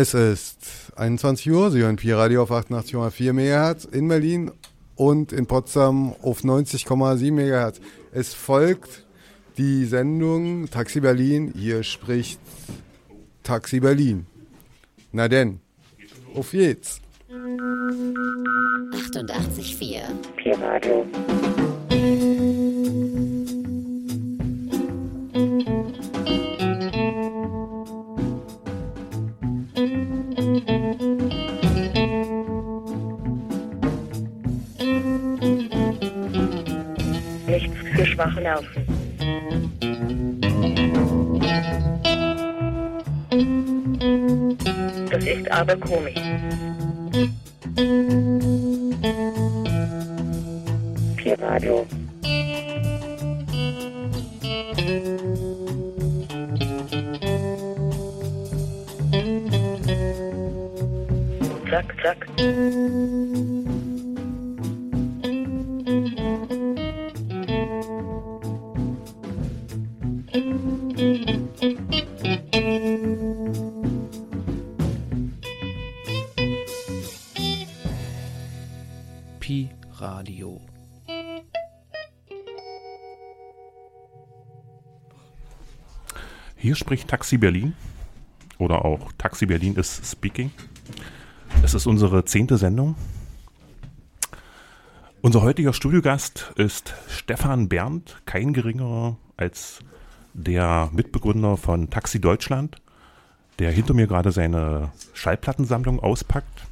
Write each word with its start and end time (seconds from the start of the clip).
Es 0.00 0.14
ist 0.14 0.92
21 0.94 1.50
Uhr, 1.50 1.72
Sie 1.72 1.80
hören 1.80 1.96
Pi 1.96 2.12
Radio 2.12 2.44
auf 2.44 2.52
88,4 2.52 3.32
MHz 3.32 3.84
in 3.84 4.06
Berlin 4.06 4.52
und 4.94 5.32
in 5.32 5.48
Potsdam 5.48 6.14
auf 6.22 6.42
90,7 6.42 7.32
MHz. 7.32 7.80
Es 8.12 8.32
folgt 8.32 9.04
die 9.56 9.86
Sendung 9.86 10.70
Taxi 10.70 11.00
Berlin. 11.00 11.52
Hier 11.52 11.82
spricht 11.82 12.38
Taxi 13.42 13.80
Berlin. 13.80 14.26
Na 15.10 15.26
denn, 15.26 15.58
auf 16.32 16.52
geht's. 16.52 17.00
88,4 17.28 20.02
Pi 20.36 20.52
Radio. 20.52 21.04
Nerven. 38.48 38.86
Das 45.10 45.24
ist 45.24 45.50
aber 45.50 45.76
komisch. 45.76 46.14
Spricht 86.88 87.08
Taxi 87.08 87.36
Berlin 87.36 87.74
oder 88.56 88.82
auch 88.86 89.12
Taxi 89.18 89.44
Berlin 89.44 89.76
ist 89.76 90.10
Speaking. 90.10 90.50
Es 91.62 91.74
ist 91.74 91.84
unsere 91.84 92.24
zehnte 92.24 92.56
Sendung. 92.56 92.94
Unser 95.20 95.42
heutiger 95.42 95.74
Studiogast 95.74 96.50
ist 96.56 96.94
Stefan 97.06 97.68
Berndt, 97.68 98.22
kein 98.24 98.54
geringerer 98.54 99.18
als 99.36 99.80
der 100.32 100.88
Mitbegründer 100.94 101.58
von 101.58 101.90
Taxi 101.90 102.22
Deutschland, 102.22 102.80
der 103.58 103.70
hinter 103.70 103.92
mir 103.92 104.06
gerade 104.06 104.32
seine 104.32 104.90
Schallplattensammlung 105.12 106.00
auspackt. 106.00 106.62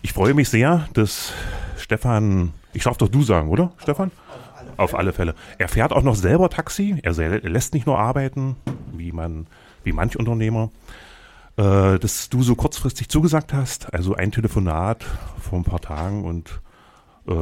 Ich 0.00 0.14
freue 0.14 0.32
mich 0.32 0.48
sehr, 0.48 0.88
dass 0.94 1.34
Stefan, 1.76 2.54
ich 2.72 2.84
darf 2.84 2.96
doch 2.96 3.08
du 3.10 3.22
sagen, 3.22 3.50
oder 3.50 3.72
Stefan? 3.76 4.10
Auf 4.78 4.94
alle 4.94 5.12
Fälle. 5.12 5.34
Er 5.58 5.68
fährt 5.68 5.92
auch 5.92 6.02
noch 6.02 6.14
selber 6.14 6.48
Taxi. 6.48 6.98
Er 7.02 7.12
lässt 7.12 7.74
nicht 7.74 7.86
nur 7.86 7.98
arbeiten, 7.98 8.56
wie 8.92 9.12
man, 9.12 9.46
wie 9.84 9.92
manch 9.92 10.18
Unternehmer. 10.18 10.70
Äh, 11.58 11.98
dass 11.98 12.28
du 12.28 12.44
so 12.44 12.54
kurzfristig 12.54 13.08
zugesagt 13.08 13.52
hast, 13.52 13.92
also 13.92 14.14
ein 14.14 14.30
Telefonat 14.30 15.04
vor 15.40 15.58
ein 15.58 15.64
paar 15.64 15.80
Tagen 15.80 16.24
und 16.24 16.60
äh, 17.26 17.32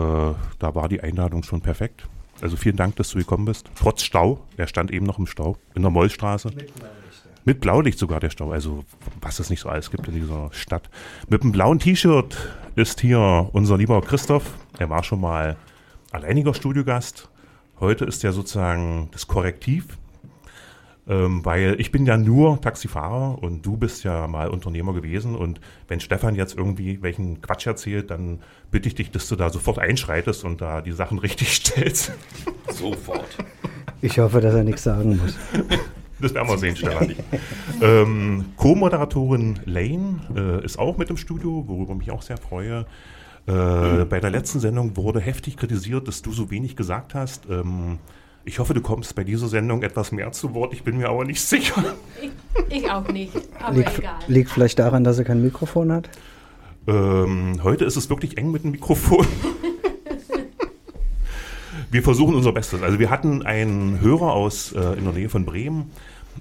da 0.59 0.75
war 0.75 0.89
die 0.89 1.03
Einladung 1.03 1.43
schon 1.43 1.61
perfekt. 1.61 2.09
Also 2.41 2.57
vielen 2.57 2.77
Dank, 2.77 2.97
dass 2.97 3.11
du 3.11 3.19
gekommen 3.19 3.45
bist. 3.45 3.71
Trotz 3.75 4.03
Stau. 4.03 4.41
Er 4.57 4.67
stand 4.69 4.91
eben 4.91 5.05
noch 5.05 5.19
im 5.19 5.27
Stau 5.27 5.59
in 5.75 5.83
der 5.83 5.91
Mollstraße. 5.91 6.51
Mit 7.45 7.61
Blaulicht 7.61 7.99
sogar 7.99 8.19
der 8.19 8.31
Stau. 8.31 8.51
Also 8.53 8.85
was 9.21 9.39
es 9.39 9.51
nicht 9.51 9.61
so 9.61 9.69
alles 9.69 9.91
gibt 9.91 10.09
in 10.09 10.15
dieser 10.15 10.49
Stadt. 10.53 10.89
Mit 11.29 11.43
einem 11.43 11.53
blauen 11.53 11.79
T-Shirt 11.79 12.37
ist 12.75 13.01
hier 13.01 13.51
unser 13.53 13.77
lieber 13.77 14.01
Christoph. 14.01 14.55
Er 14.79 14.89
war 14.89 15.05
schon 15.05 15.21
mal 15.21 15.57
alleiniger 16.11 16.55
Studiogast. 16.55 17.29
Heute 17.81 18.05
ist 18.05 18.25
er 18.25 18.33
sozusagen 18.33 19.09
das 19.13 19.27
Korrektiv. 19.27 19.99
Ähm, 21.09 21.45
weil 21.45 21.77
ich 21.79 21.93
bin 21.93 22.05
ja 22.05 22.17
nur 22.17 22.61
Taxifahrer 22.61 23.41
und 23.41 23.65
du 23.65 23.77
bist 23.77 24.03
ja 24.03 24.27
mal 24.27 24.49
Unternehmer 24.49 24.93
gewesen. 24.93 25.37
Und 25.37 25.61
wenn 25.87 26.01
Stefan 26.01 26.35
jetzt 26.35 26.57
irgendwie 26.57 27.01
welchen 27.01 27.41
Quatsch 27.41 27.67
erzählt, 27.67 28.11
dann 28.11 28.41
bitte 28.73 28.89
ich 28.89 28.97
dich, 28.97 29.13
dass 29.13 29.29
du 29.29 29.37
da 29.37 29.51
sofort 29.51 29.79
einschreitest 29.79 30.43
und 30.45 30.61
da 30.61 30.81
die 30.81 30.91
Sachen 30.91 31.19
richtig 31.19 31.53
stellst. 31.55 32.13
Sofort. 32.71 33.39
Ich 34.03 34.19
hoffe, 34.19 34.41
dass 34.41 34.55
er 34.55 34.65
nichts 34.65 34.83
sagen 34.83 35.17
muss. 35.17 35.37
Das 36.19 36.35
werden 36.35 36.49
wir 36.49 36.59
sehen, 36.59 36.75
Stefan. 36.75 37.15
ähm, 37.83 38.47
Co-Moderatorin 38.57 39.61
Lane 39.65 40.21
äh, 40.35 40.65
ist 40.65 40.79
auch 40.79 40.97
mit 40.97 41.11
im 41.11 41.19
Studio, 41.19 41.65
worüber 41.69 41.93
ich 41.93 41.99
mich 41.99 42.11
auch 42.11 42.23
sehr 42.23 42.39
freue. 42.39 42.87
Äh, 43.47 44.05
bei 44.05 44.19
der 44.19 44.31
letzten 44.31 44.59
Sendung 44.61 44.97
wurde 44.97 45.21
heftig 45.21 45.57
kritisiert, 45.57 46.09
dass 46.09 46.23
du 46.23 46.33
so 46.33 46.51
wenig 46.51 46.75
gesagt 46.75 47.15
hast. 47.15 47.49
Ähm, 47.49 47.99
ich 48.45 48.59
hoffe, 48.59 48.75
du 48.75 48.81
kommst 48.81 49.15
bei 49.15 49.25
dieser 49.25 49.49
Sendung 49.49 49.83
etwas 49.83 50.13
mehr 50.13 50.33
zu 50.33 50.55
Wort. 50.55 50.73
Ich 50.73 50.83
bin 50.83 50.99
mir 50.99 51.09
aber 51.09 51.25
nicht 51.25 51.41
sicher. 51.41 51.83
Ich 52.69 52.91
auch 52.91 53.07
nicht, 53.09 53.33
aber 53.61 53.77
Liegt, 53.77 53.99
egal. 53.99 54.15
liegt 54.27 54.51
vielleicht 54.51 54.79
daran, 54.79 55.05
dass 55.05 55.19
er 55.19 55.25
kein 55.25 55.43
Mikrofon 55.43 55.93
hat? 55.93 56.09
Ähm, 56.89 57.61
heute 57.63 57.85
ist 57.85 57.97
es 57.97 58.09
wirklich 58.11 58.39
eng 58.39 58.51
mit 58.51 58.65
dem 58.65 58.73
Mikrofon. 58.73 59.27
wir 61.91 62.03
versuchen 62.03 62.35
unser 62.35 62.53
Bestes. 62.53 62.83
Also 62.83 62.99
wir 62.99 63.11
hatten 63.11 63.45
einen 63.45 64.01
Hörer 64.01 64.33
aus 64.33 64.73
äh, 64.73 64.99
in 64.99 65.05
der 65.05 65.13
Nähe 65.13 65.29
von 65.29 65.45
Bremen, 65.45 65.91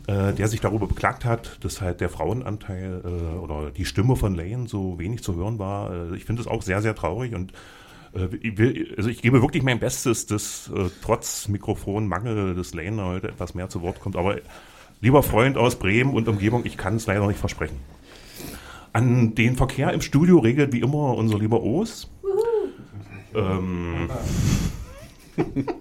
äh, 0.08 0.34
der 0.34 0.48
sich 0.48 0.62
darüber 0.62 0.88
beklagt 0.88 1.26
hat, 1.26 1.64
dass 1.64 1.82
halt 1.82 2.02
der 2.02 2.10
Frauenanteil 2.10 3.02
äh, 3.04 3.38
oder 3.38 3.72
die 3.72 3.86
Stimme 3.86 4.16
von 4.16 4.36
Lane 4.36 4.68
so 4.68 5.00
wenig 5.00 5.24
zu 5.24 5.36
hören 5.36 5.60
war. 5.60 6.12
Äh, 6.12 6.16
ich 6.16 6.26
finde 6.26 6.42
es 6.42 6.48
auch 6.48 6.62
sehr, 6.62 6.82
sehr 6.82 6.96
traurig 6.96 7.34
und 7.34 7.54
äh, 8.14 8.28
ich 8.42 8.58
will, 8.58 8.94
also 8.98 9.10
ich 9.10 9.22
gebe 9.22 9.42
wirklich 9.42 9.64
mein 9.64 9.80
Bestes, 9.80 10.26
dass 10.26 10.72
äh, 10.76 10.90
trotz 11.02 11.48
Mikrofonmangel 11.48 12.56
des 12.56 12.74
Lane 12.74 13.04
heute 13.04 13.30
etwas 13.30 13.56
mehr 13.56 13.70
zu 13.70 13.82
Wort 13.82 14.00
kommt. 14.00 14.16
Aber 14.16 14.38
lieber 15.02 15.24
Freund 15.24 15.58
aus 15.58 15.78
Bremen 15.78 16.14
und 16.14 16.28
Umgebung, 16.28 16.66
ich 16.66 16.78
kann 16.78 16.96
es 16.96 17.08
leider 17.08 17.28
nicht 17.28 17.40
versprechen. 17.40 17.80
An 18.94 19.36
den 19.36 19.56
Verkehr 19.56 19.92
im 19.92 20.02
Studio 20.02 20.40
regelt 20.40 20.72
wie 20.72 20.80
immer 20.80 21.16
unser 21.18 21.38
lieber 21.38 21.62
Oos. 21.62 22.10
Ähm, 23.34 24.10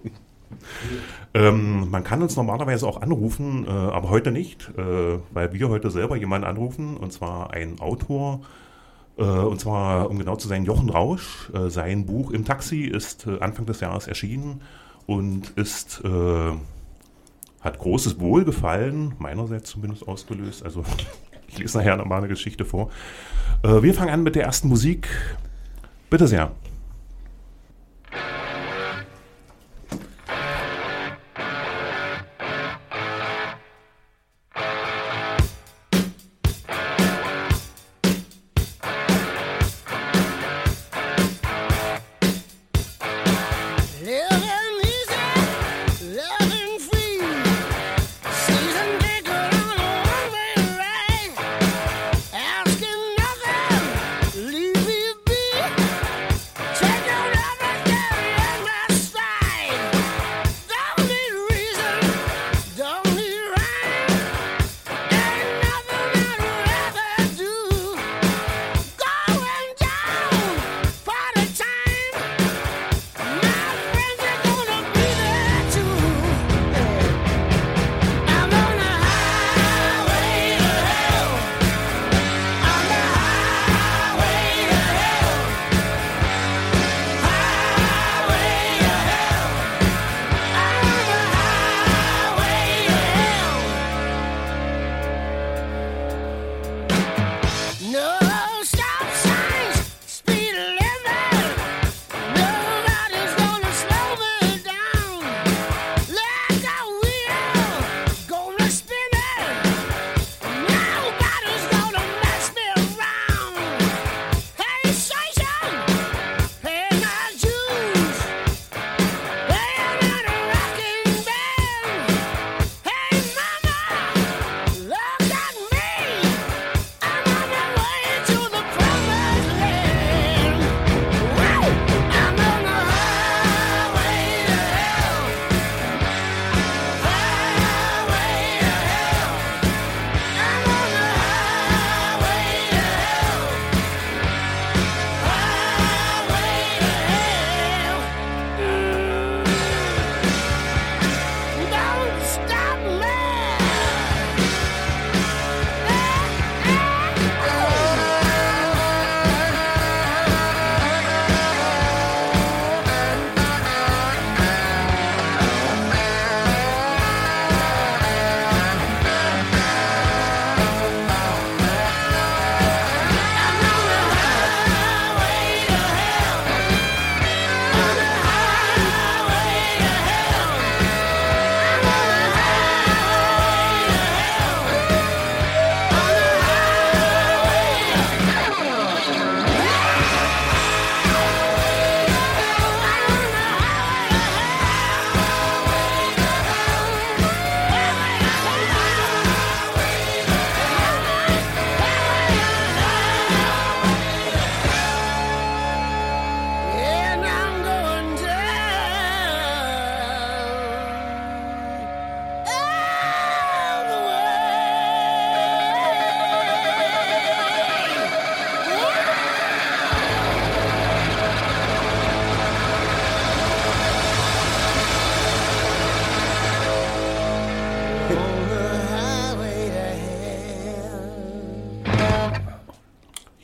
ähm, 1.34 1.90
man 1.90 2.04
kann 2.04 2.22
uns 2.22 2.36
normalerweise 2.36 2.86
auch 2.86 3.02
anrufen, 3.02 3.66
äh, 3.66 3.70
aber 3.70 4.08
heute 4.08 4.30
nicht, 4.30 4.70
äh, 4.78 5.18
weil 5.32 5.52
wir 5.52 5.68
heute 5.68 5.90
selber 5.90 6.16
jemanden 6.16 6.46
anrufen, 6.46 6.96
und 6.96 7.12
zwar 7.12 7.52
einen 7.52 7.80
Autor, 7.80 8.40
äh, 9.18 9.22
und 9.22 9.60
zwar, 9.60 10.10
um 10.10 10.18
genau 10.18 10.36
zu 10.36 10.48
sein, 10.48 10.64
Jochen 10.64 10.90
Rausch. 10.90 11.50
Äh, 11.52 11.70
sein 11.70 12.06
Buch 12.06 12.30
Im 12.30 12.44
Taxi 12.44 12.82
ist 12.82 13.26
äh, 13.26 13.40
Anfang 13.40 13.66
des 13.66 13.80
Jahres 13.80 14.06
erschienen 14.06 14.60
und 15.06 15.50
ist, 15.50 16.02
äh, 16.04 16.52
hat 17.60 17.78
großes 17.78 18.20
Wohlgefallen, 18.20 19.14
meinerseits 19.18 19.70
zumindest 19.70 20.06
ausgelöst. 20.06 20.64
Also 20.64 20.84
ich 21.48 21.58
lese 21.58 21.78
nachher 21.78 21.96
nochmal 21.96 22.18
eine 22.18 22.28
Geschichte 22.28 22.64
vor. 22.64 22.90
Wir 23.62 23.94
fangen 23.94 24.10
an 24.10 24.22
mit 24.22 24.34
der 24.34 24.44
ersten 24.44 24.68
Musik. 24.68 25.08
Bitte 26.10 26.26
sehr. 26.26 26.52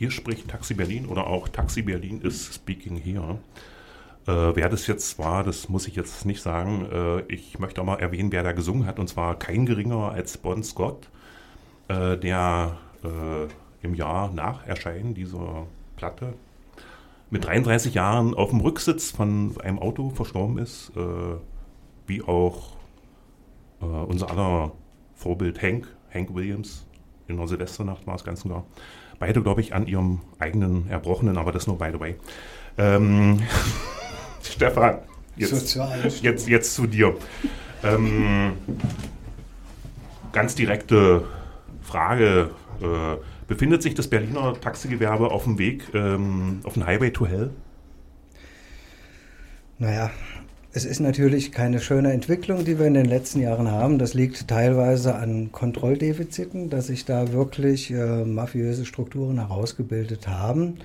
Hier 0.01 0.11
spricht 0.11 0.49
Taxi 0.49 0.73
Berlin 0.73 1.05
oder 1.05 1.27
auch 1.27 1.47
Taxi 1.47 1.83
Berlin 1.83 2.23
ist 2.23 2.55
speaking 2.55 2.97
here. 2.97 3.39
Äh, 4.27 4.57
wer 4.57 4.71
das 4.71 4.87
jetzt 4.87 5.19
war, 5.19 5.45
das 5.45 5.69
muss 5.69 5.87
ich 5.87 5.95
jetzt 5.95 6.25
nicht 6.25 6.41
sagen. 6.41 6.89
Äh, 6.91 7.21
ich 7.31 7.59
möchte 7.59 7.83
auch 7.83 7.85
mal 7.85 8.01
erwähnen, 8.01 8.33
wer 8.33 8.43
da 8.43 8.53
gesungen 8.53 8.87
hat, 8.87 8.99
und 8.99 9.11
zwar 9.11 9.39
kein 9.39 9.67
geringerer 9.67 10.13
als 10.13 10.39
Bon 10.39 10.63
Scott, 10.63 11.11
äh, 11.89 12.17
der 12.17 12.79
äh, 13.05 13.49
im 13.87 13.95
Jahr 13.95 14.33
nach 14.33 14.67
Erscheinen 14.67 15.13
dieser 15.13 15.67
Platte 15.97 16.33
mit 17.29 17.45
33 17.45 17.93
Jahren 17.93 18.33
auf 18.33 18.49
dem 18.49 18.61
Rücksitz 18.61 19.11
von 19.11 19.61
einem 19.61 19.79
Auto 19.79 20.09
verstorben 20.09 20.57
ist, 20.57 20.93
äh, 20.97 21.37
wie 22.07 22.23
auch 22.23 22.71
äh, 23.83 23.85
unser 23.85 24.31
aller 24.31 24.73
Vorbild 25.15 25.61
Hank, 25.61 25.95
Hank 26.11 26.35
Williams, 26.35 26.87
in 27.29 27.37
der 27.37 27.47
Silvesternacht 27.47 28.07
war 28.07 28.15
es 28.15 28.25
ganz 28.25 28.45
genau. 28.45 28.65
Beide, 29.21 29.43
glaube 29.43 29.61
ich, 29.61 29.75
an 29.75 29.87
ihrem 29.87 30.23
eigenen 30.39 30.89
Erbrochenen, 30.89 31.37
aber 31.37 31.53
das 31.53 31.67
nur 31.67 31.79
by 31.79 31.91
the 31.93 32.01
way. 32.01 32.17
Ähm, 32.79 33.43
Stefan, 34.43 34.99
jetzt, 35.37 35.79
jetzt, 36.23 36.49
jetzt 36.49 36.75
zu 36.75 36.87
dir. 36.87 37.15
Ähm, 37.85 38.55
ganz 40.33 40.55
direkte 40.55 41.25
Frage. 41.83 42.51
Äh, 42.81 43.17
befindet 43.47 43.83
sich 43.83 43.95
das 43.95 44.09
Berliner 44.09 44.59
Taxigewerbe 44.59 45.31
auf 45.31 45.45
dem 45.45 45.59
Weg, 45.59 45.85
ähm, 45.93 46.61
auf 46.65 46.75
dem 46.75 46.87
Highway 46.87 47.11
to 47.11 47.27
Hell? 47.27 47.51
Naja, 49.79 50.11
es 50.73 50.85
ist 50.85 51.01
natürlich 51.01 51.51
keine 51.51 51.81
schöne 51.81 52.13
Entwicklung, 52.13 52.65
die 52.65 52.79
wir 52.79 52.87
in 52.87 52.95
den 52.95 53.07
letzten 53.07 53.41
Jahren 53.41 53.71
haben. 53.71 53.99
Das 53.99 54.15
liegt 54.15 54.47
teilweise 54.47 55.17
an 55.17 55.51
Kontrolldefiziten, 55.51 56.71
dass 56.71 56.87
sich 56.87 57.05
da 57.05 57.33
wirklich 57.33 57.91
äh, 57.91 58.25
mafiöse 58.25 58.85
Strukturen 58.85 59.39
herausgebildet 59.39 60.29
haben. 60.29 60.79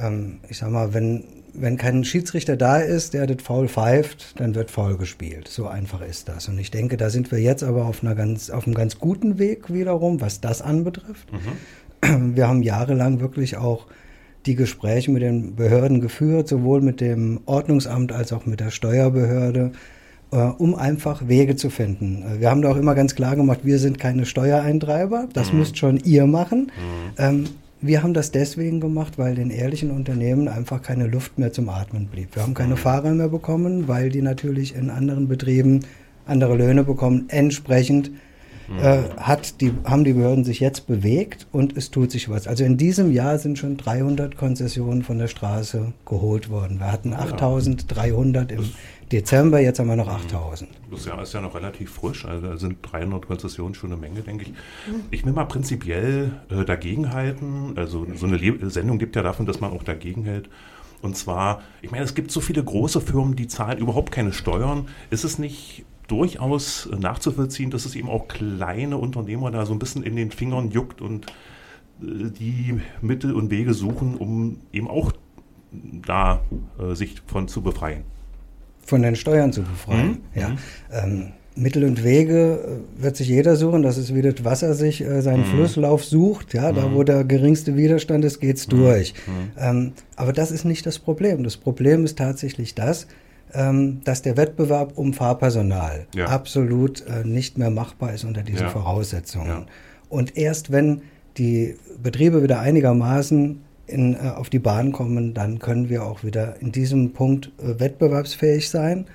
Ähm, 0.00 0.38
ich 0.48 0.58
sag 0.58 0.70
mal, 0.70 0.94
wenn, 0.94 1.24
wenn 1.54 1.76
kein 1.76 2.04
Schiedsrichter 2.04 2.56
da 2.56 2.78
ist, 2.78 3.14
der 3.14 3.26
das 3.26 3.42
Foul 3.42 3.68
pfeift, 3.68 4.38
dann 4.38 4.54
wird 4.54 4.70
Foul 4.70 4.96
gespielt. 4.96 5.48
So 5.48 5.66
einfach 5.66 6.02
ist 6.02 6.28
das. 6.28 6.48
Und 6.48 6.58
ich 6.58 6.70
denke, 6.70 6.96
da 6.96 7.10
sind 7.10 7.32
wir 7.32 7.40
jetzt 7.40 7.64
aber 7.64 7.86
auf, 7.86 8.04
einer 8.04 8.14
ganz, 8.14 8.50
auf 8.50 8.66
einem 8.66 8.74
ganz 8.74 8.98
guten 8.98 9.40
Weg 9.40 9.72
wiederum, 9.72 10.20
was 10.20 10.40
das 10.40 10.62
anbetrifft. 10.62 11.28
Wir 12.00 12.46
haben 12.46 12.62
jahrelang 12.62 13.18
wirklich 13.18 13.56
auch 13.56 13.86
die 14.46 14.54
Gespräche 14.54 15.10
mit 15.10 15.22
den 15.22 15.54
Behörden 15.56 16.00
geführt, 16.00 16.48
sowohl 16.48 16.80
mit 16.80 17.00
dem 17.00 17.40
Ordnungsamt 17.46 18.12
als 18.12 18.32
auch 18.32 18.46
mit 18.46 18.60
der 18.60 18.70
Steuerbehörde, 18.70 19.72
äh, 20.30 20.36
um 20.36 20.74
einfach 20.74 21.28
Wege 21.28 21.56
zu 21.56 21.70
finden. 21.70 22.22
Äh, 22.22 22.40
Wir 22.40 22.50
haben 22.50 22.62
da 22.62 22.70
auch 22.70 22.76
immer 22.76 22.94
ganz 22.94 23.14
klar 23.14 23.36
gemacht, 23.36 23.60
wir 23.64 23.78
sind 23.78 23.98
keine 23.98 24.24
Steuereintreiber, 24.26 25.28
das 25.32 25.52
müsst 25.52 25.78
schon 25.78 25.98
ihr 25.98 26.26
machen. 26.26 26.72
Ähm, 27.18 27.44
wir 27.82 28.02
haben 28.02 28.14
das 28.14 28.30
deswegen 28.30 28.80
gemacht, 28.80 29.18
weil 29.18 29.34
den 29.34 29.50
ehrlichen 29.50 29.90
Unternehmen 29.90 30.48
einfach 30.48 30.80
keine 30.80 31.06
Luft 31.06 31.38
mehr 31.38 31.52
zum 31.52 31.68
Atmen 31.68 32.06
blieb. 32.06 32.34
Wir 32.34 32.42
haben 32.42 32.54
keine 32.54 32.76
Fahrer 32.76 33.10
mehr 33.10 33.28
bekommen, 33.28 33.86
weil 33.86 34.08
die 34.08 34.22
natürlich 34.22 34.74
in 34.74 34.88
anderen 34.90 35.28
Betrieben 35.28 35.80
andere 36.26 36.56
Löhne 36.56 36.84
bekommen. 36.84 37.26
Entsprechend 37.28 38.10
äh, 38.80 39.02
hat 39.16 39.60
die, 39.60 39.72
haben 39.84 40.04
die 40.04 40.12
Behörden 40.12 40.44
sich 40.44 40.60
jetzt 40.60 40.86
bewegt 40.86 41.46
und 41.52 41.76
es 41.76 41.90
tut 41.90 42.10
sich 42.10 42.28
was. 42.28 42.46
Also 42.46 42.64
in 42.64 42.76
diesem 42.76 43.12
Jahr 43.12 43.38
sind 43.38 43.58
schon 43.58 43.76
300 43.76 44.36
Konzessionen 44.36 45.02
von 45.02 45.18
der 45.18 45.28
Straße 45.28 45.92
geholt 46.04 46.50
worden. 46.50 46.80
Wir 46.80 46.90
hatten 46.90 47.12
8300 47.12 48.52
im 48.52 48.64
Dezember, 49.12 49.60
jetzt 49.60 49.78
haben 49.78 49.86
wir 49.86 49.96
noch 49.96 50.08
8000. 50.08 50.68
Das 50.90 51.04
Jahr 51.04 51.22
ist 51.22 51.32
ja 51.32 51.40
noch 51.40 51.54
relativ 51.54 51.90
frisch, 51.90 52.24
also 52.24 52.56
sind 52.56 52.78
300 52.82 53.26
Konzessionen 53.26 53.74
schon 53.74 53.92
eine 53.92 54.00
Menge, 54.00 54.22
denke 54.22 54.44
ich. 54.44 54.52
Ich 55.10 55.24
will 55.24 55.32
mal 55.32 55.44
prinzipiell 55.44 56.32
äh, 56.50 56.64
dagegenhalten. 56.64 57.74
Also 57.76 58.06
so 58.14 58.26
eine 58.26 58.36
Le 58.36 58.68
Sendung 58.70 58.98
gibt 58.98 59.14
ja 59.14 59.22
davon, 59.22 59.46
dass 59.46 59.60
man 59.60 59.70
auch 59.70 59.84
dagegen 59.84 60.24
hält. 60.24 60.48
Und 61.02 61.16
zwar, 61.16 61.62
ich 61.82 61.90
meine, 61.90 62.04
es 62.04 62.14
gibt 62.14 62.32
so 62.32 62.40
viele 62.40 62.64
große 62.64 63.00
Firmen, 63.00 63.36
die 63.36 63.46
zahlen 63.46 63.78
überhaupt 63.78 64.10
keine 64.10 64.32
Steuern. 64.32 64.88
Ist 65.10 65.24
es 65.24 65.38
nicht 65.38 65.84
durchaus 66.06 66.88
nachzuvollziehen, 66.96 67.70
dass 67.70 67.84
es 67.84 67.96
eben 67.96 68.08
auch 68.08 68.28
kleine 68.28 68.98
Unternehmer 68.98 69.50
da 69.50 69.66
so 69.66 69.72
ein 69.72 69.78
bisschen 69.78 70.02
in 70.02 70.16
den 70.16 70.30
Fingern 70.30 70.70
juckt 70.70 71.00
und 71.00 71.26
äh, 72.02 72.30
die 72.30 72.80
Mittel 73.00 73.34
und 73.34 73.50
Wege 73.50 73.74
suchen, 73.74 74.16
um 74.16 74.58
eben 74.72 74.88
auch 74.88 75.12
da 75.72 76.40
äh, 76.78 76.94
sich 76.94 77.22
von 77.26 77.48
zu 77.48 77.62
befreien? 77.62 78.04
von 78.86 79.02
den 79.02 79.16
Steuern 79.16 79.52
zu 79.52 79.62
befreien. 79.62 80.18
Mhm. 80.34 80.40
Ja. 80.40 80.56
Ähm, 80.92 81.32
Mittel 81.56 81.84
und 81.84 82.04
Wege 82.04 82.82
äh, 82.98 83.02
wird 83.02 83.16
sich 83.16 83.28
jeder 83.28 83.56
suchen. 83.56 83.82
Das 83.82 83.98
ist 83.98 84.14
wie 84.14 84.22
das 84.22 84.44
Wasser 84.44 84.74
sich 84.74 85.02
äh, 85.02 85.22
seinen 85.22 85.44
Flusslauf 85.44 86.04
sucht. 86.04 86.54
Ja, 86.54 86.72
da 86.72 86.92
wo 86.94 87.02
der 87.02 87.24
geringste 87.24 87.76
Widerstand 87.76 88.24
ist, 88.24 88.40
geht's 88.40 88.66
durch. 88.66 89.14
Ähm, 89.58 89.92
aber 90.16 90.32
das 90.32 90.50
ist 90.50 90.64
nicht 90.64 90.86
das 90.86 90.98
Problem. 90.98 91.42
Das 91.44 91.56
Problem 91.56 92.04
ist 92.04 92.18
tatsächlich 92.18 92.74
das, 92.74 93.06
dass 94.04 94.22
der 94.22 94.36
Wettbewerb 94.36 94.92
um 94.98 95.12
Fahrpersonal 95.14 96.06
Ja. 96.14 96.26
absolut 96.26 97.04
äh, 97.06 97.24
nicht 97.26 97.56
mehr 97.58 97.70
machbar 97.70 98.12
ist 98.12 98.24
unter 98.24 98.42
diesen 98.42 98.62
Ja. 98.66 98.68
Voraussetzungen. 98.70 99.46
Ja. 99.46 99.66
Und 100.08 100.36
erst 100.36 100.72
wenn 100.72 101.02
die 101.38 101.76
Betriebe 102.02 102.42
wieder 102.42 102.60
einigermaßen 102.60 103.62
in, 103.88 104.14
äh, 104.14 104.18
auf 104.34 104.50
die 104.50 104.58
Bahn 104.58 104.90
kommen, 104.90 105.32
dann 105.32 105.58
können 105.60 105.88
wir 105.88 106.04
auch 106.04 106.24
wieder 106.24 106.56
in 106.60 106.72
diesem 106.72 107.12
Punkt 107.12 107.52
äh, 107.62 107.78
wettbewerbsfähig 107.78 108.68
sein. 108.68 109.06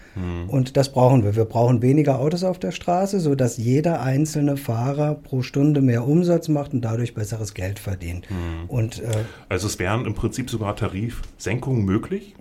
Und 0.48 0.76
das 0.78 0.92
brauchen 0.92 1.24
wir. 1.24 1.36
Wir 1.36 1.46
brauchen 1.46 1.82
weniger 1.82 2.20
Autos 2.20 2.44
auf 2.44 2.58
der 2.60 2.72
Straße, 2.72 3.20
sodass 3.20 3.58
jeder 3.58 4.02
einzelne 4.02 4.58
Fahrer 4.58 5.16
pro 5.16 5.42
Stunde 5.42 5.82
mehr 5.82 6.06
Umsatz 6.08 6.48
macht 6.48 6.74
und 6.74 6.82
dadurch 6.82 7.14
besseres 7.14 7.54
Geld 7.54 7.80
verdient. 7.80 8.28
Und 8.68 9.02
äh, 9.02 9.08
Also 9.50 9.68
es 9.68 9.78
wären 9.80 10.06
im 10.06 10.14
Prinzip 10.16 10.50
sogar 10.50 10.76
Tarifsenkungen 10.76 11.84
möglich, 11.86 12.36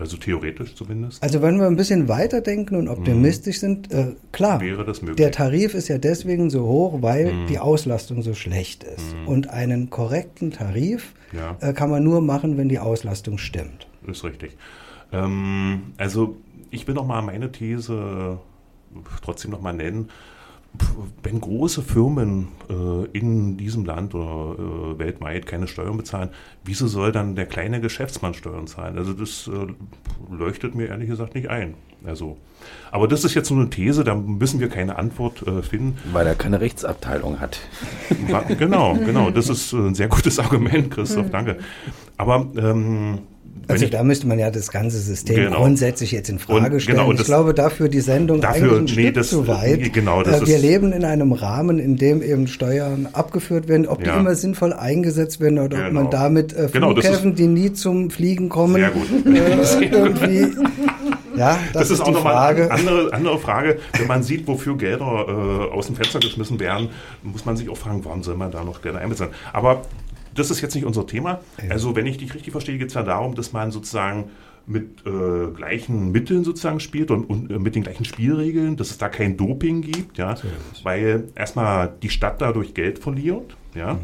also 0.00 0.16
theoretisch 0.16 0.74
zumindest. 0.74 1.22
also 1.22 1.42
wenn 1.42 1.58
wir 1.60 1.66
ein 1.66 1.76
bisschen 1.76 2.08
weiterdenken 2.08 2.74
und 2.76 2.88
optimistisch 2.88 3.60
sind, 3.60 3.92
äh, 3.92 4.14
klar, 4.32 4.56
Mhm. 4.58 4.66
Wäre 4.66 4.84
das 4.84 5.02
möglich? 5.02 5.16
der 5.16 5.30
Tarif 5.30 5.74
ist 5.74 5.88
ja 5.88 5.98
deswegen 5.98 6.50
so 6.50 6.62
hoch, 6.66 7.02
weil 7.02 7.32
Mhm. 7.32 7.46
die 7.46 7.58
Auslastung 7.58 8.22
so 8.22 8.34
schlecht 8.34 8.82
ist. 8.84 9.14
Und 9.26 9.48
einen 9.50 9.90
korrekten 9.90 10.50
Tarif 10.50 11.14
Ja. 11.32 11.56
äh, 11.60 11.72
kann 11.74 11.90
man 11.90 12.02
nur 12.02 12.20
machen, 12.20 12.56
wenn 12.56 12.68
die 12.68 12.78
Auslastung 12.78 13.38
stimmt. 13.38 13.86
Ist 14.06 14.24
richtig. 14.24 14.56
Ähm, 15.12 15.92
also 15.98 16.36
ich 16.70 16.86
will 16.88 16.94
noch 16.94 17.06
mal 17.06 17.20
meine 17.22 17.52
These 17.52 18.38
trotzdem 19.22 19.50
noch 19.50 19.60
mal 19.60 19.72
nennen. 19.72 20.08
Wenn 21.22 21.40
große 21.40 21.82
Firmen 21.82 22.48
äh, 22.68 23.04
in 23.12 23.56
diesem 23.56 23.84
Land 23.84 24.14
oder 24.14 24.54
äh, 24.56 24.98
weltweit 24.98 25.46
keine 25.46 25.66
Steuern 25.66 25.96
bezahlen, 25.96 26.30
wieso 26.64 26.86
soll 26.86 27.10
dann 27.10 27.34
der 27.34 27.46
kleine 27.46 27.80
Geschäftsmann 27.80 28.34
Steuern 28.34 28.66
zahlen? 28.66 28.96
Also 28.96 29.12
das 29.12 29.48
äh, 29.48 29.66
leuchtet 30.32 30.74
mir 30.74 30.88
ehrlich 30.88 31.08
gesagt 31.08 31.34
nicht 31.34 31.48
ein. 31.48 31.74
Also, 32.04 32.38
aber 32.90 33.08
das 33.08 33.24
ist 33.24 33.34
jetzt 33.34 33.50
nur 33.50 33.60
eine 33.60 33.70
These, 33.70 34.04
da 34.04 34.14
müssen 34.14 34.60
wir 34.60 34.68
keine 34.68 34.96
Antwort 34.96 35.46
äh, 35.46 35.62
finden. 35.62 35.98
Weil 36.12 36.26
er 36.26 36.34
keine 36.34 36.60
Rechtsabteilung 36.60 37.40
hat. 37.40 37.60
Genau, 38.58 38.94
genau. 38.94 39.30
Das 39.30 39.48
ist 39.50 39.72
äh, 39.72 39.76
ein 39.76 39.94
sehr 39.94 40.08
gutes 40.08 40.38
Argument, 40.38 40.90
Christoph, 40.90 41.30
danke. 41.30 41.58
Aber 42.16 42.46
ähm, 42.56 43.18
Also 43.68 43.84
ich, 43.84 43.90
da 43.90 44.02
müsste 44.02 44.26
man 44.26 44.38
ja 44.38 44.50
das 44.50 44.70
ganze 44.70 44.98
System 44.98 45.36
Genau. 45.36 45.56
grundsätzlich 45.58 46.10
jetzt 46.12 46.28
in 46.28 46.38
Frage 46.38 46.74
Und 46.74 46.80
stellen. 46.80 46.96
genau, 46.98 47.08
und 47.08 47.14
ich 47.14 47.20
das- 47.20 47.26
glaube, 47.28 47.54
dafür 47.54 47.88
die 47.88 48.00
Sendung 48.00 48.40
Dafür- 48.40 48.72
eigentlich 48.72 48.78
ein 48.80 48.84
nee, 48.84 49.02
Stück 49.04 49.14
das- 49.14 49.28
zu 49.30 49.46
weit. 49.48 49.92
genau, 49.92 50.22
das 50.22 50.42
Äh, 50.42 50.46
wir 50.46 50.56
ist- 50.56 50.62
leben 50.62 50.92
in 50.92 51.04
einem 51.04 51.32
Rahmen, 51.32 51.78
in 51.78 51.96
dem 51.96 52.22
eben 52.22 52.46
Steuern 52.48 53.08
abgeführt 53.12 53.68
werden. 53.68 53.86
Ob 53.86 54.04
Ja. 54.04 54.14
die 54.14 54.20
immer 54.20 54.34
sinnvoll 54.34 54.72
eingesetzt 54.72 55.40
werden 55.40 55.58
oder 55.58 55.78
ob 55.78 55.84
Genau. 55.86 56.02
man 56.02 56.10
damit 56.10 56.52
äh, 56.52 56.68
Genau, 56.72 56.92
Flughäfen, 56.92 57.34
die 57.34 57.46
nie 57.46 57.72
zum 57.72 58.10
Fliegen 58.10 58.48
kommen, 58.48 58.74
Sehr 58.74 58.90
gut. 58.90 59.06
Äh, 59.26 59.64
Sehr 59.64 59.92
irgendwie. 59.92 60.46
Ja, 61.36 61.56
das, 61.72 61.72
das, 61.72 61.82
ist, 61.84 61.90
ist, 61.92 62.00
auch 62.02 62.10
nochmal 62.10 62.54
eine 62.56 62.70
andere, 62.70 63.12
andere 63.12 63.38
Frage. 63.38 63.78
Wenn 63.96 64.08
man 64.08 64.22
sieht, 64.22 64.46
wofür 64.48 64.76
Gelder 64.76 65.26
äh, 65.28 65.72
aus 65.74 65.86
dem 65.86 65.94
Fenster 65.96 66.18
geschmissen 66.18 66.58
werden, 66.58 66.88
muss 67.22 67.44
man 67.46 67.56
sich 67.56 67.68
auch 67.68 67.76
fragen, 67.76 68.04
warum 68.04 68.22
soll 68.22 68.36
man 68.36 68.50
da 68.50 68.64
noch 68.64 68.82
Gelder 68.82 68.98
einbezahlen? 68.98 69.32
Aber 69.52 69.82
das 70.34 70.50
ist 70.50 70.60
jetzt 70.60 70.74
nicht 70.74 70.84
unser 70.84 71.06
Thema. 71.06 71.40
Also, 71.68 71.96
wenn 71.96 72.06
ich 72.06 72.18
dich 72.18 72.34
richtig 72.34 72.52
verstehe, 72.52 72.78
geht 72.78 72.88
es 72.88 72.94
ja 72.94 73.02
darum, 73.02 73.34
dass 73.34 73.52
man 73.52 73.70
sozusagen 73.70 74.30
mit 74.66 75.04
äh, 75.06 75.50
gleichen 75.54 76.12
Mitteln 76.12 76.44
sozusagen 76.44 76.80
spielt 76.80 77.10
und, 77.10 77.24
und 77.24 77.50
äh, 77.50 77.58
mit 77.58 77.74
den 77.74 77.82
gleichen 77.82 78.04
Spielregeln, 78.04 78.76
dass 78.76 78.90
es 78.90 78.98
da 78.98 79.08
kein 79.08 79.36
Doping 79.36 79.82
gibt, 79.82 80.18
ja, 80.18 80.36
weil 80.82 81.28
erstmal 81.34 81.92
die 82.02 82.10
Stadt 82.10 82.40
dadurch 82.40 82.74
Geld 82.74 82.98
verliert, 82.98 83.56
ja, 83.74 83.98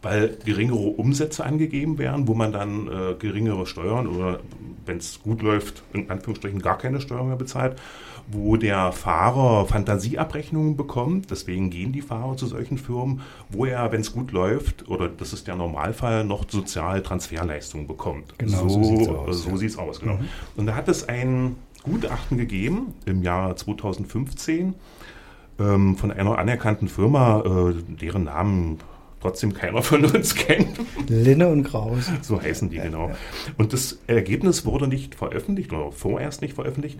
weil 0.00 0.36
geringere 0.44 0.78
Umsätze 0.78 1.44
angegeben 1.44 1.98
werden, 1.98 2.28
wo 2.28 2.34
man 2.34 2.52
dann 2.52 2.88
äh, 2.88 3.14
geringere 3.18 3.66
Steuern 3.66 4.06
oder 4.06 4.40
wenn 4.86 4.98
es 4.98 5.22
gut 5.22 5.42
läuft, 5.42 5.82
in 5.92 6.10
Anführungsstrichen 6.10 6.60
gar 6.60 6.78
keine 6.78 7.00
Steuern 7.00 7.28
mehr 7.28 7.36
bezahlt, 7.36 7.80
wo 8.26 8.56
der 8.56 8.92
Fahrer 8.92 9.66
Fantasieabrechnungen 9.66 10.76
bekommt, 10.76 11.30
deswegen 11.30 11.70
gehen 11.70 11.92
die 11.92 12.00
Fahrer 12.00 12.36
zu 12.36 12.46
solchen 12.46 12.78
Firmen, 12.78 13.20
wo 13.50 13.66
er, 13.66 13.92
wenn 13.92 14.00
es 14.00 14.12
gut 14.12 14.32
läuft, 14.32 14.88
oder 14.88 15.08
das 15.08 15.32
ist 15.32 15.46
der 15.46 15.56
Normalfall, 15.56 16.24
noch 16.24 16.44
Sozialtransferleistungen 16.48 17.86
bekommt. 17.86 18.38
Genau, 18.38 18.68
so 18.68 18.82
sieht's 18.82 19.08
aus, 19.08 19.42
so 19.42 19.50
ja. 19.50 19.56
sieht's 19.56 19.78
aus, 19.78 20.00
genau. 20.00 20.18
Und 20.56 20.66
da 20.66 20.74
hat 20.74 20.88
es 20.88 21.08
ein 21.08 21.56
Gutachten 21.82 22.38
gegeben 22.38 22.94
im 23.04 23.22
Jahr 23.22 23.56
2015 23.56 24.74
ähm, 25.58 25.96
von 25.96 26.10
einer 26.10 26.38
anerkannten 26.38 26.88
Firma, 26.88 27.40
äh, 27.40 27.74
deren 28.00 28.24
Namen 28.24 28.78
trotzdem 29.20 29.54
keiner 29.54 29.82
von 29.82 30.04
uns 30.04 30.34
kennt. 30.34 30.78
Linne 31.08 31.48
und 31.48 31.64
Krause. 31.64 32.12
So 32.22 32.40
heißen 32.40 32.70
die, 32.70 32.78
genau. 32.78 33.10
Und 33.56 33.72
das 33.72 33.98
Ergebnis 34.06 34.66
wurde 34.66 34.86
nicht 34.88 35.14
veröffentlicht 35.14 35.72
oder 35.72 35.92
vorerst 35.92 36.42
nicht 36.42 36.54
veröffentlicht. 36.54 36.98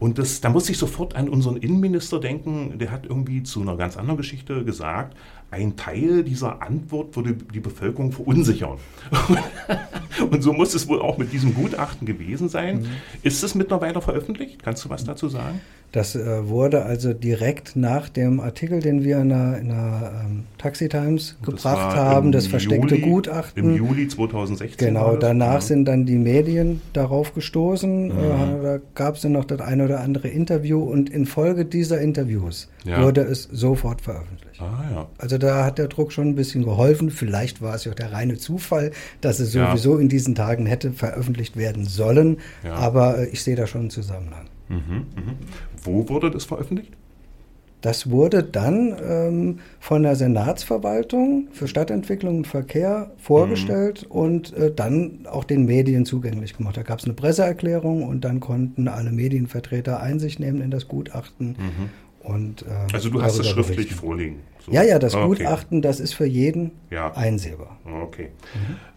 Und 0.00 0.18
das, 0.18 0.40
da 0.40 0.48
musste 0.48 0.72
ich 0.72 0.78
sofort 0.78 1.16
an 1.16 1.28
unseren 1.28 1.56
Innenminister 1.56 2.20
denken, 2.20 2.78
der 2.78 2.90
hat 2.90 3.06
irgendwie 3.06 3.42
zu 3.42 3.60
einer 3.60 3.76
ganz 3.76 3.96
anderen 3.96 4.16
Geschichte 4.16 4.64
gesagt, 4.64 5.16
ein 5.50 5.76
Teil 5.76 6.24
dieser 6.24 6.60
Antwort 6.62 7.16
würde 7.16 7.34
die 7.54 7.60
Bevölkerung 7.60 8.12
verunsichern. 8.12 8.76
Und 10.30 10.42
so 10.42 10.52
muss 10.52 10.74
es 10.74 10.88
wohl 10.88 11.00
auch 11.00 11.16
mit 11.16 11.32
diesem 11.32 11.54
Gutachten 11.54 12.06
gewesen 12.06 12.48
sein. 12.48 12.86
Ist 13.22 13.42
es 13.42 13.54
mittlerweile 13.54 14.00
veröffentlicht? 14.02 14.62
Kannst 14.62 14.84
du 14.84 14.90
was 14.90 15.04
dazu 15.04 15.28
sagen? 15.28 15.60
Das 15.92 16.14
äh, 16.14 16.46
wurde 16.48 16.84
also 16.84 17.14
direkt 17.14 17.74
nach 17.76 18.10
dem 18.10 18.40
Artikel, 18.40 18.80
den 18.80 19.04
wir 19.04 19.20
in 19.20 19.30
der, 19.30 19.58
in 19.58 19.68
der 19.68 20.22
ähm, 20.26 20.44
Taxi 20.58 20.90
Times 20.90 21.36
Das 21.40 21.54
gebracht 21.54 21.96
haben, 21.96 22.30
das 22.30 22.46
versteckte 22.46 22.96
Juli- 22.96 23.08
Gutachten. 23.10 23.64
Im 23.64 23.74
Juli 23.74 24.06
2016. 24.06 24.86
Genau, 24.86 25.16
danach 25.16 25.54
ja. 25.54 25.60
sind 25.62 25.86
dann 25.86 26.04
die 26.04 26.18
Medien 26.18 26.82
darauf 26.92 27.32
gestoßen. 27.32 28.10
Äh, 28.10 28.14
da 28.62 28.78
gab 28.94 29.14
es 29.14 29.22
dann 29.22 29.32
noch 29.32 29.46
das 29.46 29.62
eine 29.62 29.86
oder 29.86 30.00
andere 30.00 30.28
Interview 30.28 30.82
und 30.82 31.08
infolge 31.08 31.64
dieser 31.64 32.02
Interviews 32.02 32.68
Ja. 32.84 33.02
wurde 33.02 33.22
es 33.22 33.44
sofort 33.44 34.02
veröffentlicht. 34.02 34.47
Ah 34.60 34.84
ja. 34.92 35.06
Also 35.18 35.38
da 35.38 35.64
hat 35.64 35.78
der 35.78 35.88
Druck 35.88 36.12
schon 36.12 36.28
ein 36.28 36.34
bisschen 36.34 36.64
geholfen. 36.64 37.10
Vielleicht 37.10 37.62
war 37.62 37.74
es 37.74 37.84
ja 37.84 37.92
auch 37.92 37.96
der 37.96 38.12
reine 38.12 38.36
Zufall, 38.38 38.90
dass 39.20 39.40
es 39.40 39.54
Ja. 39.54 39.70
sowieso 39.70 39.98
in 39.98 40.08
diesen 40.08 40.34
Tagen 40.34 40.66
hätte 40.66 40.92
veröffentlicht 40.92 41.56
werden 41.56 41.84
sollen. 41.86 42.38
Ja. 42.64 42.74
Aber 42.74 43.18
äh, 43.18 43.26
ich 43.28 43.42
sehe 43.42 43.56
da 43.56 43.66
schon 43.66 43.82
einen 43.82 43.90
Zusammenhang. 43.90 44.46
Wo 45.82 46.08
wurde 46.08 46.30
das 46.30 46.44
veröffentlicht? 46.44 46.92
Das 47.80 48.10
wurde 48.10 48.42
dann 48.42 48.96
ähm, 49.08 49.58
von 49.78 50.02
der 50.02 50.16
Senatsverwaltung 50.16 51.46
für 51.52 51.68
Stadtentwicklung 51.68 52.38
und 52.38 52.46
Verkehr 52.48 53.12
vorgestellt 53.18 54.04
und 54.08 54.52
äh, 54.54 54.74
dann 54.74 55.26
auch 55.30 55.44
den 55.44 55.64
Medien 55.64 56.04
zugänglich 56.04 56.56
gemacht. 56.56 56.76
Da 56.76 56.82
gab 56.82 56.98
es 56.98 57.04
eine 57.04 57.14
Presseerklärung 57.14 58.02
und 58.02 58.24
dann 58.24 58.40
konnten 58.40 58.88
alle 58.88 59.12
Medienvertreter 59.12 60.00
Einsicht 60.00 60.40
nehmen 60.40 60.60
in 60.60 60.72
das 60.72 60.88
Gutachten. 60.88 61.54
Und, 62.28 62.62
äh, 62.62 62.92
Also 62.92 63.08
du 63.10 63.22
hast 63.22 63.38
es 63.38 63.48
schriftlich 63.48 63.76
berichten. 63.76 63.94
vorliegen. 63.94 64.36
So. 64.66 64.72
Ja, 64.72 64.82
ja, 64.82 64.98
das 64.98 65.14
Ah, 65.14 65.24
okay. 65.24 65.44
Gutachten, 65.44 65.80
das 65.80 65.98
ist 65.98 66.12
für 66.12 66.26
jeden 66.26 66.72
Ja. 66.90 67.12
einsehbar. 67.14 67.78
Okay. 68.04 68.28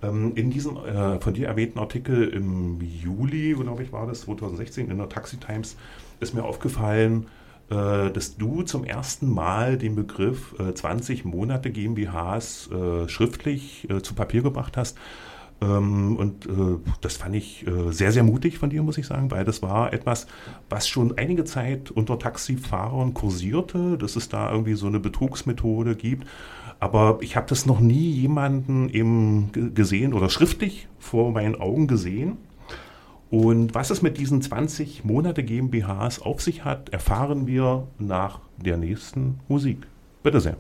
Ähm, 0.03 0.33
in 0.35 0.49
diesem 0.49 0.75
äh, 0.77 1.19
von 1.21 1.33
dir 1.33 1.47
erwähnten 1.47 1.79
Artikel 1.79 2.27
im 2.27 2.79
Juli, 2.81 3.53
glaube 3.53 3.83
ich, 3.83 3.93
war 3.93 4.05
das 4.05 4.21
2016 4.21 4.89
in 4.91 4.97
der 4.97 5.07
Taxi 5.07 5.37
Times, 5.37 5.77
ist 6.19 6.33
mir 6.33 6.43
aufgefallen, 6.43 7.27
äh, 7.69 8.09
dass 8.11 8.35
du 8.35 8.63
zum 8.63 8.83
ersten 8.83 9.29
Mal 9.33 9.77
den 9.77 9.95
Begriff 9.95 10.53
äh, 10.59 10.73
20 10.73 11.23
Monate 11.23 11.71
GmbHs 11.71 12.69
äh, 12.71 13.07
schriftlich 13.07 13.89
äh, 13.89 14.01
zu 14.01 14.13
Papier 14.13 14.41
gebracht 14.41 14.75
hast. 14.75 14.97
Ähm, 15.61 16.15
und 16.17 16.45
äh, 16.47 16.77
das 17.01 17.17
fand 17.17 17.35
ich 17.35 17.65
äh, 17.67 17.91
sehr, 17.91 18.11
sehr 18.11 18.23
mutig 18.23 18.57
von 18.57 18.69
dir, 18.69 18.81
muss 18.83 18.97
ich 18.97 19.05
sagen, 19.07 19.29
weil 19.31 19.45
das 19.45 19.61
war 19.61 19.93
etwas, 19.93 20.25
was 20.69 20.87
schon 20.87 21.17
einige 21.17 21.43
Zeit 21.43 21.91
unter 21.91 22.17
Taxifahrern 22.17 23.13
kursierte, 23.13 23.97
dass 23.97 24.15
es 24.15 24.27
da 24.29 24.51
irgendwie 24.51 24.73
so 24.73 24.87
eine 24.87 24.99
Betrugsmethode 24.99 25.95
gibt. 25.95 26.27
Aber 26.79 27.19
ich 27.21 27.35
habe 27.35 27.45
das 27.47 27.67
noch 27.67 27.79
nie 27.79 28.09
jemanden 28.09 28.89
eben 28.89 29.51
ge- 29.51 29.69
gesehen 29.69 30.13
oder 30.13 30.29
schriftlich 30.29 30.87
vor 30.97 31.31
meinen 31.31 31.55
Augen 31.55 31.85
gesehen. 31.87 32.37
Und 33.29 33.75
was 33.75 33.91
es 33.91 34.01
mit 34.01 34.17
diesen 34.17 34.41
20 34.41 35.05
Monate 35.05 35.43
GmbHs 35.43 36.19
auf 36.21 36.41
sich 36.41 36.65
hat, 36.65 36.89
erfahren 36.89 37.45
wir 37.47 37.87
nach 37.99 38.39
der 38.57 38.77
nächsten 38.77 39.39
Musik. 39.47 39.87
Bitte 40.23 40.41
sehr. 40.41 40.57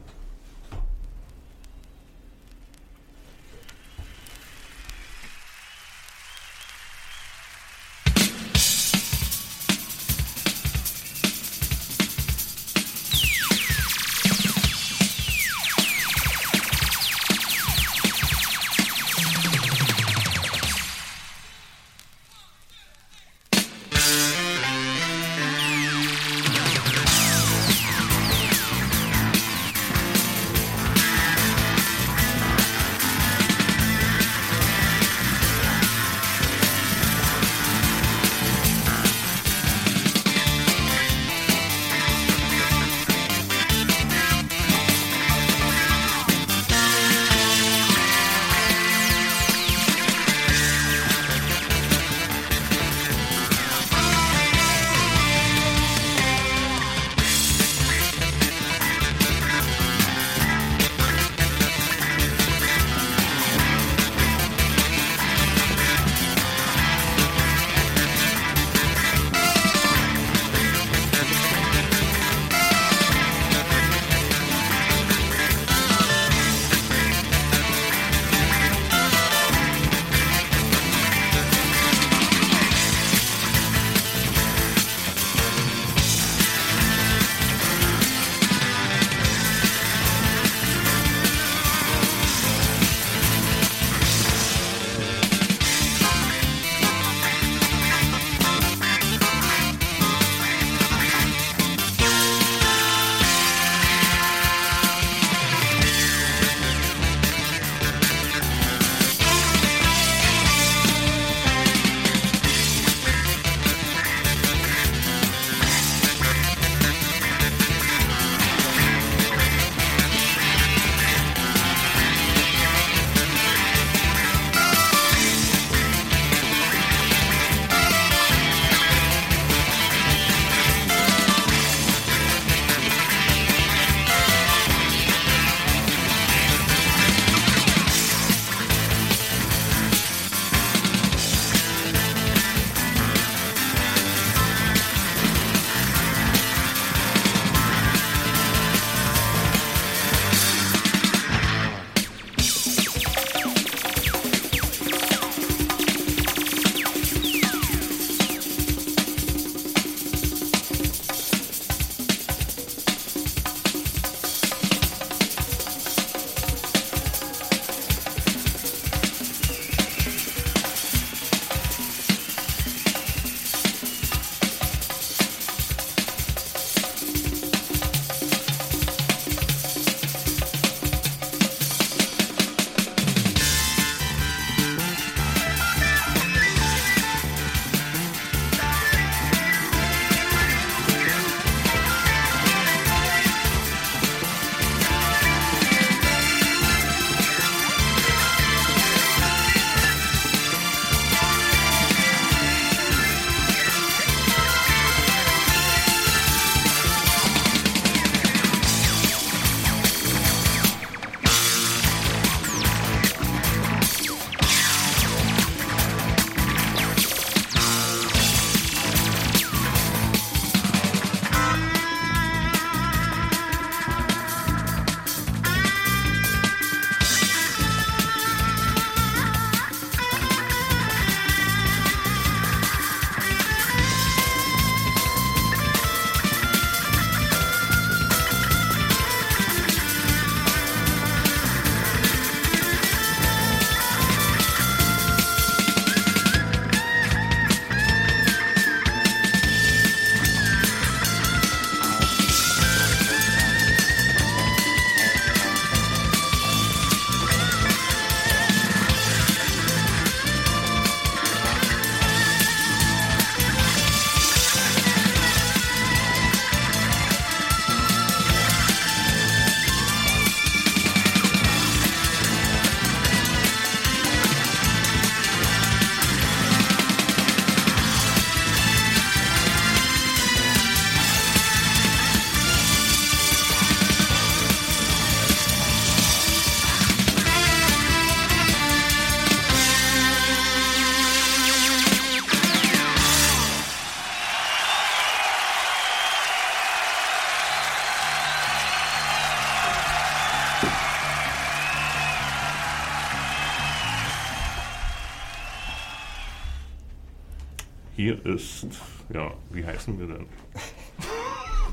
Hier 308.23 308.33
ist, 308.35 308.67
ja, 309.13 309.31
wie 309.51 309.65
heißen 309.65 309.97
wir 309.99 310.07
denn? 310.07 310.25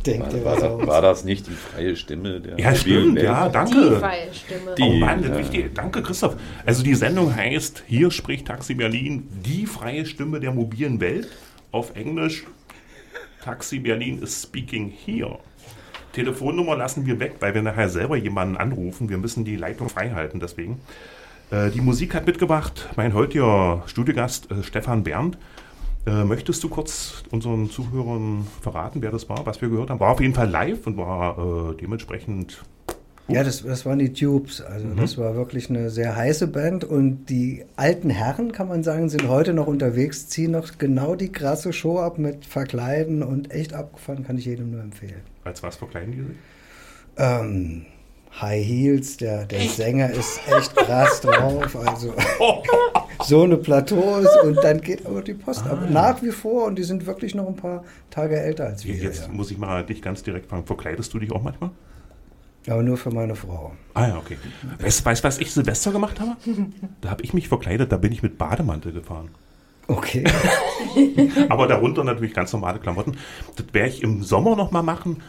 Denkt 0.06 0.32
War, 0.44 0.60
war, 0.60 0.70
aus? 0.70 0.86
war 0.86 1.02
das 1.02 1.24
nicht 1.24 1.46
die 1.48 1.52
freie 1.52 1.96
Stimme 1.96 2.40
der 2.40 2.58
Ja, 2.58 2.70
mobilen 2.70 2.76
stimmt, 2.76 3.16
Welt? 3.16 3.24
ja, 3.24 3.46
Die 3.48 3.52
danke. 3.52 3.96
freie 3.98 4.32
Stimme. 4.34 4.74
Die- 4.76 4.82
Oh 4.82 4.92
Mann, 4.94 5.22
das 5.22 5.30
ja. 5.32 5.38
wichtig. 5.38 5.74
Danke, 5.74 6.02
Christoph. 6.02 6.36
Also 6.64 6.82
die 6.84 6.94
Sendung 6.94 7.34
heißt 7.34 7.82
Hier 7.86 8.10
spricht 8.10 8.46
Taxi 8.46 8.74
Berlin, 8.74 9.28
die 9.44 9.66
freie 9.66 10.06
Stimme 10.06 10.38
der 10.40 10.52
mobilen 10.52 11.00
Welt. 11.00 11.28
Auf 11.72 11.94
Englisch 11.96 12.44
Taxi 13.42 13.80
Berlin 13.80 14.22
is 14.22 14.42
speaking 14.42 14.90
here. 15.04 15.38
Telefonnummer 16.12 16.76
lassen 16.76 17.04
wir 17.04 17.18
weg, 17.20 17.34
weil 17.40 17.54
wir 17.54 17.62
nachher 17.62 17.88
selber 17.88 18.16
jemanden 18.16 18.56
anrufen. 18.56 19.08
Wir 19.08 19.18
müssen 19.18 19.44
die 19.44 19.56
Leitung 19.56 19.88
frei 19.88 20.10
halten, 20.10 20.40
deswegen. 20.40 20.80
Äh, 21.50 21.70
die 21.70 21.80
Musik 21.80 22.14
hat 22.14 22.24
mitgebracht 22.26 22.88
mein 22.96 23.14
heutiger 23.14 23.82
Studiogast 23.86 24.50
äh, 24.50 24.62
Stefan 24.62 25.02
Berndt. 25.02 25.36
Äh, 26.08 26.24
möchtest 26.24 26.64
du 26.64 26.70
kurz 26.70 27.22
unseren 27.30 27.68
Zuhörern 27.68 28.46
verraten, 28.62 29.02
wer 29.02 29.10
das 29.10 29.28
war, 29.28 29.44
was 29.44 29.60
wir 29.60 29.68
gehört 29.68 29.90
haben? 29.90 30.00
War 30.00 30.12
auf 30.12 30.20
jeden 30.20 30.32
Fall 30.32 30.48
live 30.48 30.86
und 30.86 30.96
war 30.96 31.72
äh, 31.72 31.76
dementsprechend 31.76 32.62
Ja, 33.28 33.44
das, 33.44 33.62
das 33.62 33.84
waren 33.84 33.98
die 33.98 34.14
Tubes. 34.14 34.62
Also 34.62 34.86
das 34.96 35.18
war 35.18 35.34
wirklich 35.34 35.68
eine 35.68 35.90
sehr 35.90 36.16
heiße 36.16 36.46
Band 36.46 36.84
und 36.84 37.26
die 37.26 37.66
alten 37.76 38.08
Herren, 38.08 38.52
kann 38.52 38.68
man 38.68 38.82
sagen, 38.82 39.10
sind 39.10 39.28
heute 39.28 39.52
noch 39.52 39.66
unterwegs, 39.66 40.28
ziehen 40.28 40.52
noch 40.52 40.78
genau 40.78 41.14
die 41.14 41.30
krasse 41.30 41.74
Show 41.74 41.98
ab 41.98 42.16
mit 42.16 42.46
Verkleiden 42.46 43.22
und 43.22 43.50
echt 43.50 43.74
abgefahren, 43.74 44.24
kann 44.24 44.38
ich 44.38 44.46
jedem 44.46 44.70
nur 44.70 44.80
empfehlen. 44.80 45.20
als 45.44 45.62
was 45.62 45.76
verkleiden 45.76 46.12
die 46.12 46.22
sich? 46.22 46.36
Ähm, 47.18 47.84
High 48.40 48.64
Heels, 48.64 49.16
der, 49.16 49.46
der 49.46 49.60
Sänger 49.62 50.10
ist 50.10 50.40
echt 50.46 50.74
krass 50.76 51.20
drauf, 51.20 51.74
also 51.76 52.14
so 53.24 53.42
eine 53.42 53.56
Plateaus 53.56 54.26
und 54.44 54.56
dann 54.62 54.80
geht 54.80 55.04
aber 55.06 55.22
die 55.22 55.34
Post 55.34 55.66
ab. 55.66 55.88
Nach 55.90 56.22
wie 56.22 56.30
vor 56.30 56.66
und 56.66 56.76
die 56.76 56.84
sind 56.84 57.06
wirklich 57.06 57.34
noch 57.34 57.46
ein 57.48 57.56
paar 57.56 57.84
Tage 58.10 58.38
älter 58.40 58.66
als 58.66 58.84
wir. 58.84 58.94
Jetzt 58.94 59.22
Ja. 59.26 59.32
muss 59.32 59.50
ich 59.50 59.58
mal 59.58 59.84
dich 59.84 60.02
ganz 60.02 60.22
direkt 60.22 60.46
fragen, 60.48 60.64
verkleidest 60.66 61.12
du 61.14 61.18
dich 61.18 61.32
auch 61.32 61.42
manchmal? 61.42 61.70
Aber 62.68 62.82
nur 62.82 62.96
für 62.96 63.10
meine 63.10 63.34
Frau. 63.34 63.72
Ah 63.94 64.08
ja, 64.08 64.16
okay. 64.18 64.36
Weißt 64.80 65.00
du, 65.06 65.24
was 65.24 65.38
ich 65.38 65.52
Silvester 65.52 65.90
gemacht 65.90 66.20
habe? 66.20 66.36
Da 67.00 67.10
habe 67.10 67.22
ich 67.22 67.32
mich 67.32 67.48
verkleidet, 67.48 67.90
da 67.90 67.96
bin 67.96 68.12
ich 68.12 68.22
mit 68.22 68.36
Bademantel 68.38 68.92
gefahren. 68.92 69.30
Okay. 69.86 70.22
Aber 71.48 71.66
darunter 71.66 72.04
natürlich 72.04 72.34
ganz 72.34 72.52
normale 72.52 72.78
Klamotten. 72.78 73.16
Das 73.56 73.64
werde 73.72 73.88
ich 73.88 74.02
im 74.02 74.22
Sommer 74.22 74.54
noch 74.54 74.70
mal 74.70 74.82
machen 74.82 75.22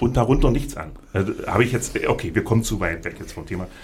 und 0.00 0.16
darunter 0.16 0.50
nichts 0.50 0.76
an. 0.76 0.92
Also, 1.12 1.32
habe 1.46 1.64
ich 1.64 1.72
jetzt, 1.72 1.98
okay, 2.06 2.34
wir 2.34 2.44
kommen 2.44 2.62
zu 2.62 2.80
weit 2.80 3.04
weg 3.04 3.16
jetzt 3.18 3.32
vom 3.32 3.46
Thema. 3.46 3.66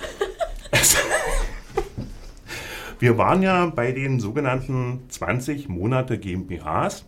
Wir 2.99 3.19
waren 3.19 3.43
ja 3.43 3.67
bei 3.67 3.91
den 3.91 4.21
sogenannten 4.21 5.01
20 5.09 5.69
Monate 5.69 6.19
GmbHs, 6.19 7.05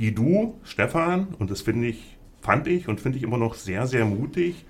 die 0.00 0.12
du, 0.12 0.58
Stefan, 0.64 1.28
und 1.38 1.48
das 1.48 1.60
finde 1.60 1.86
ich, 1.86 2.16
fand 2.40 2.66
ich 2.66 2.88
und 2.88 3.00
finde 3.00 3.18
ich 3.18 3.22
immer 3.22 3.38
noch 3.38 3.54
sehr, 3.54 3.86
sehr 3.86 4.04
mutig. 4.04 4.66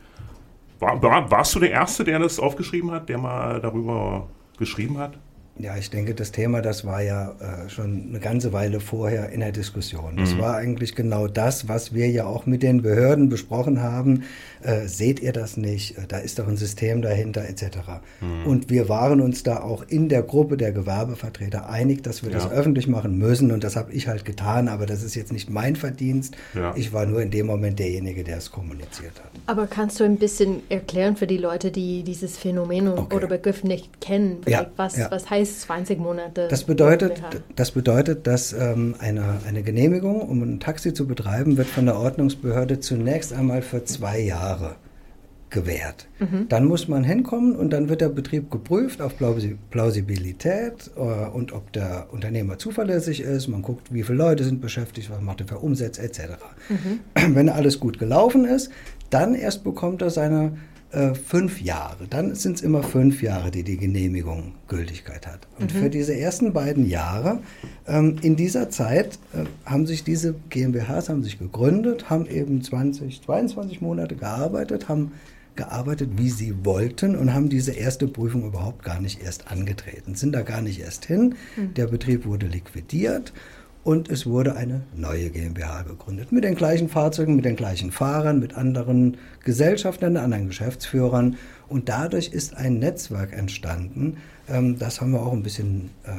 War, 0.79 1.03
war, 1.03 1.31
warst 1.31 1.55
du 1.55 1.61
der 1.61 1.71
Erste, 1.71 2.05
der 2.05 2.19
das 2.19 2.39
aufgeschrieben 2.39 2.91
hat, 2.91 3.09
der 3.09 3.17
mal 3.17 3.63
darüber 3.63 4.29
geschrieben 4.59 4.99
hat? 4.99 5.19
Ja, 5.61 5.77
ich 5.77 5.91
denke, 5.91 6.15
das 6.15 6.31
Thema, 6.31 6.63
das 6.63 6.85
war 6.85 7.03
ja 7.03 7.33
äh, 7.41 7.69
schon 7.69 8.07
eine 8.11 8.21
ganze 8.21 8.53
Weile 8.53 8.79
vorher 8.79 9.31
in 9.31 9.41
der 9.41 9.51
Diskussion. 9.51 10.17
Das 10.17 10.39
war 10.39 10.57
eigentlich 10.57 10.95
genau 10.95 11.27
das, 11.27 11.67
was 11.67 11.93
wir 11.93 12.09
ja 12.09 12.27
auch 12.27 12.47
mit 12.47 12.63
den 12.63 12.83
Behörden 12.83 13.29
besprochen 13.29 13.83
haben. 13.83 14.23
Äh, 14.63 14.87
seht 14.87 15.21
ihr 15.21 15.33
das 15.33 15.57
nicht? 15.57 15.99
Äh, 15.99 16.03
Da 16.07 16.19
ist 16.19 16.39
doch 16.39 16.47
ein 16.47 16.57
System 16.57 17.03
dahinter, 17.03 17.49
etc. 17.49 17.79
Und 18.47 18.71
wir 18.71 18.89
waren 18.89 19.21
uns 19.21 19.43
da 19.43 19.61
auch 19.61 19.83
in 19.89 20.09
der 20.09 20.23
Gruppe 20.23 20.57
der 20.57 20.71
Gewerbevertreter 20.73 21.69
einig, 21.69 22.03
dass 22.05 22.23
wir 22.23 22.31
das 22.31 22.45
Ja. 22.45 22.51
öffentlich 22.51 22.87
machen 22.87 23.19
müssen. 23.19 23.51
Und 23.51 23.65
das 23.65 23.75
habe 23.75 23.93
ich 23.93 24.07
halt 24.07 24.25
getan, 24.25 24.69
aber 24.69 24.87
das 24.87 25.03
ist 25.03 25.15
jetzt 25.17 25.33
nicht 25.33 25.51
mein 25.51 25.75
Verdienst. 25.77 26.37
Ja. 26.55 26.73
Ich 26.77 26.93
war 26.93 27.05
nur 27.07 27.21
in 27.21 27.31
dem 27.33 27.47
Moment 27.47 27.79
derjenige, 27.81 28.23
der 28.23 28.37
es 28.39 28.53
kommuniziert 28.53 29.15
hat. 29.23 29.31
Aber 29.47 29.67
kannst 29.67 29.99
du 29.99 30.05
ein 30.05 30.17
bisschen 30.19 30.63
erklären 30.69 31.17
für 31.17 31.27
die 31.27 31.37
Leute, 31.39 31.71
die 31.73 32.05
dieses 32.05 32.37
Phänomen 32.39 32.87
Okay. 32.89 33.17
oder 33.17 33.27
Begriff 33.27 33.65
nicht 33.65 34.01
kennen, 34.01 34.39
Ja, 34.47 34.67
was, 34.77 34.97
ja. 34.97 35.11
was 35.11 35.29
heißt 35.31 35.48
20 35.57 35.99
Monate? 35.99 36.49
Das 36.49 36.65
bedeutet, 36.65 37.23
das 37.57 37.71
bedeutet, 37.73 38.27
dass 38.27 38.53
ähm, 38.53 38.95
eine, 38.99 39.41
eine 39.47 39.63
Genehmigung, 39.63 40.21
um 40.21 40.43
ein 40.43 40.61
Taxi 40.61 40.93
zu 40.95 41.07
betreiben, 41.07 41.57
wird 41.57 41.69
von 41.69 41.87
der 41.87 41.97
Ordnungsbehörde 41.97 42.81
zunächst 42.81 43.33
einmal 43.33 43.63
für 43.63 43.85
zwei 43.85 44.21
Jahre 44.21 44.77
gewährt. 45.51 46.09
Dann 46.51 46.67
muss 46.67 46.89
man 46.89 47.05
hinkommen 47.05 47.57
und 47.57 47.71
dann 47.71 47.89
wird 47.89 48.03
der 48.03 48.11
Betrieb 48.11 48.51
geprüft 48.51 49.01
auf 49.01 49.15
Plausi- 49.19 49.57
Plausibilität 49.71 50.91
äh, 50.97 51.01
und 51.01 51.53
ob 51.53 51.73
der 51.73 52.09
Unternehmer 52.13 52.59
zuverlässig 52.59 53.23
ist. 53.23 53.49
Man 53.49 53.63
guckt, 53.63 53.93
wie 53.93 54.03
viele 54.03 54.19
Leute 54.19 54.45
sind 54.45 54.61
beschäftigt, 54.61 55.11
was 55.11 55.23
macht 55.23 55.41
er 55.41 55.49
für 55.49 55.59
Umsätze 55.59 56.03
etc. 56.03 56.21
Wenn 57.15 57.49
alles 57.49 57.81
gut 57.81 57.99
gelaufen 57.99 58.45
ist, 58.45 58.71
dann 59.11 59.35
erst 59.35 59.65
bekommt 59.65 60.03
er 60.03 60.11
seine 60.11 60.59
äh, 60.91 61.15
fünf 61.15 61.61
Jahre. 61.61 62.07
Dann 62.09 62.35
sind 62.35 62.57
es 62.57 62.63
immer 62.63 62.83
fünf 62.83 63.23
Jahre, 63.23 63.51
die 63.51 63.63
die 63.63 63.77
Genehmigung 63.77 64.55
Gültigkeit 64.69 65.27
hat. 65.27 65.47
Und 65.59 65.71
für 65.71 65.91
diese 65.91 66.17
ersten 66.17 66.53
beiden 66.53 66.89
Jahre, 66.89 67.41
ähm, 67.87 68.17
in 68.23 68.37
dieser 68.37 68.71
Zeit 68.71 69.19
äh, 69.35 69.45
haben 69.69 69.87
sich 69.87 70.03
diese 70.03 70.35
GmbHs 70.49 71.09
haben 71.09 71.23
sich 71.23 71.39
gegründet, 71.39 72.09
haben 72.09 72.27
eben 72.27 72.63
20, 72.63 73.23
22 73.23 73.81
Monate 73.83 74.17
gearbeitet, 74.17 74.89
haben 74.89 75.13
gearbeitet, 75.57 76.11
wie 76.17 76.31
sie 76.31 76.65
wollten 76.65 77.17
und 77.17 77.35
haben 77.35 77.49
diese 77.49 77.73
erste 77.73 78.07
Prüfung 78.07 78.47
überhaupt 78.47 78.85
gar 78.85 79.01
nicht 79.01 79.21
erst 79.21 79.51
angetreten, 79.51 80.15
sind 80.15 80.33
da 80.33 80.43
gar 80.43 80.63
nicht 80.63 80.81
erst 80.81 81.05
hin. 81.05 81.35
Der 81.77 81.89
Betrieb 81.89 82.25
wurde 82.25 82.47
liquidiert 82.47 83.33
und 83.85 84.11
es 84.11 84.27
wurde 84.27 84.57
eine 84.57 84.83
neue 84.95 85.31
GmbH 85.31 85.83
gegründet. 85.83 86.33
Mit 86.33 86.45
den 86.45 86.55
gleichen 86.55 86.89
Fahrzeugen, 86.89 87.37
mit 87.37 87.45
den 87.45 87.57
gleichen 87.57 87.91
Fahrern, 87.91 88.39
mit 88.39 88.57
anderen 88.57 89.17
Gesellschaftern, 89.45 90.17
anderen 90.17 90.49
Geschäftsführern. 90.49 91.37
Und 91.69 91.89
dadurch 91.89 92.29
ist 92.29 92.57
ein 92.57 92.79
Netzwerk 92.79 93.33
entstanden. 93.33 94.19
Ähm, 94.49 94.79
das 94.79 95.01
haben 95.01 95.13
wir 95.13 95.23
auch 95.23 95.33
ein 95.33 95.43
bisschen 95.43 95.91
äh, 96.05 96.11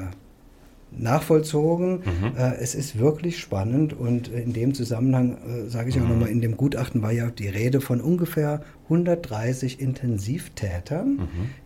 nachvollzogen. 0.92 2.02
Äh, 2.38 2.56
es 2.60 2.76
ist 2.76 2.98
wirklich 2.98 3.40
spannend 3.40 3.94
und 3.94 4.28
in 4.28 4.54
dem 4.54 4.74
Zusammenhang 4.74 5.38
äh, 5.38 5.70
sage 5.70 5.90
ich 5.90 6.00
auch 6.00 6.08
nochmal, 6.08 6.30
in 6.30 6.42
dem 6.42 6.58
Gutachten 6.58 7.02
war 7.02 7.12
ja 7.12 7.30
die 7.30 7.48
Rede 7.48 7.82
von 7.82 8.02
ungefähr 8.02 8.62
130 8.90 9.80
Intensivtätern, 9.80 11.20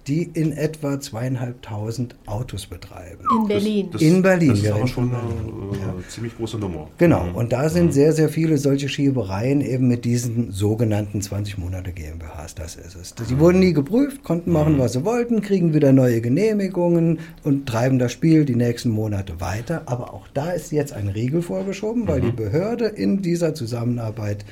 die 0.08 0.24
in 0.34 0.52
etwa 0.52 1.00
zweieinhalbtausend 1.00 2.16
Autos 2.26 2.66
betreiben. 2.68 3.24
in 3.40 3.48
Berlin. 3.48 3.90
Das, 3.92 4.02
In 4.02 4.22
Berlin, 4.22 4.50
Das 4.50 4.60
ist 4.60 4.68
aber 4.68 4.76
reden 4.80 4.88
schon 4.90 5.10
eine 5.10 5.18
äh, 5.20 6.08
ziemlich 6.10 6.36
große 6.36 6.58
Nummer. 6.58 6.90
Genau, 6.98 7.24
Mhm. 7.24 7.36
und 7.36 7.54
da 7.54 7.70
sind 7.70 7.94
sehr, 7.94 8.12
sehr 8.12 8.28
viele 8.30 8.58
solche 8.58 8.90
Schiebereien 8.90 9.62
eben 9.62 9.88
mit 9.88 10.04
diesen 10.04 10.52
sogenannten 10.52 11.22
20 11.22 11.58
Monate 11.58 11.94
GmbHs, 11.94 12.56
das 12.56 12.76
ist 12.76 12.96
es. 12.96 13.16
Die 13.16 13.40
wurden 13.40 13.60
nie 13.60 13.74
geprüft, 13.74 14.24
konnten 14.24 14.52
machen, 14.52 14.78
was 14.78 14.94
sie 14.94 15.06
wollten, 15.06 15.42
kriegen 15.42 15.74
wieder 15.74 15.94
neue 15.94 16.20
Genehmigungen 16.20 17.20
und 17.44 17.66
treiben 17.68 18.00
das 18.00 18.12
Spiel 18.12 18.44
die 18.46 18.56
nächsten 18.56 18.90
Monate 18.90 19.40
weiter. 19.40 19.84
Aber 19.86 20.14
auch 20.14 20.28
da 20.34 20.52
ist 20.52 20.72
jetzt 20.74 20.92
ein 20.94 21.08
Riegel 21.08 21.42
vorgeschoben, 21.42 22.08
weil 22.08 22.20
die 22.22 22.32
Behörde 22.32 22.86
in 22.88 23.22
dieser 23.22 23.54
Zusammenarbeit, 23.56 24.44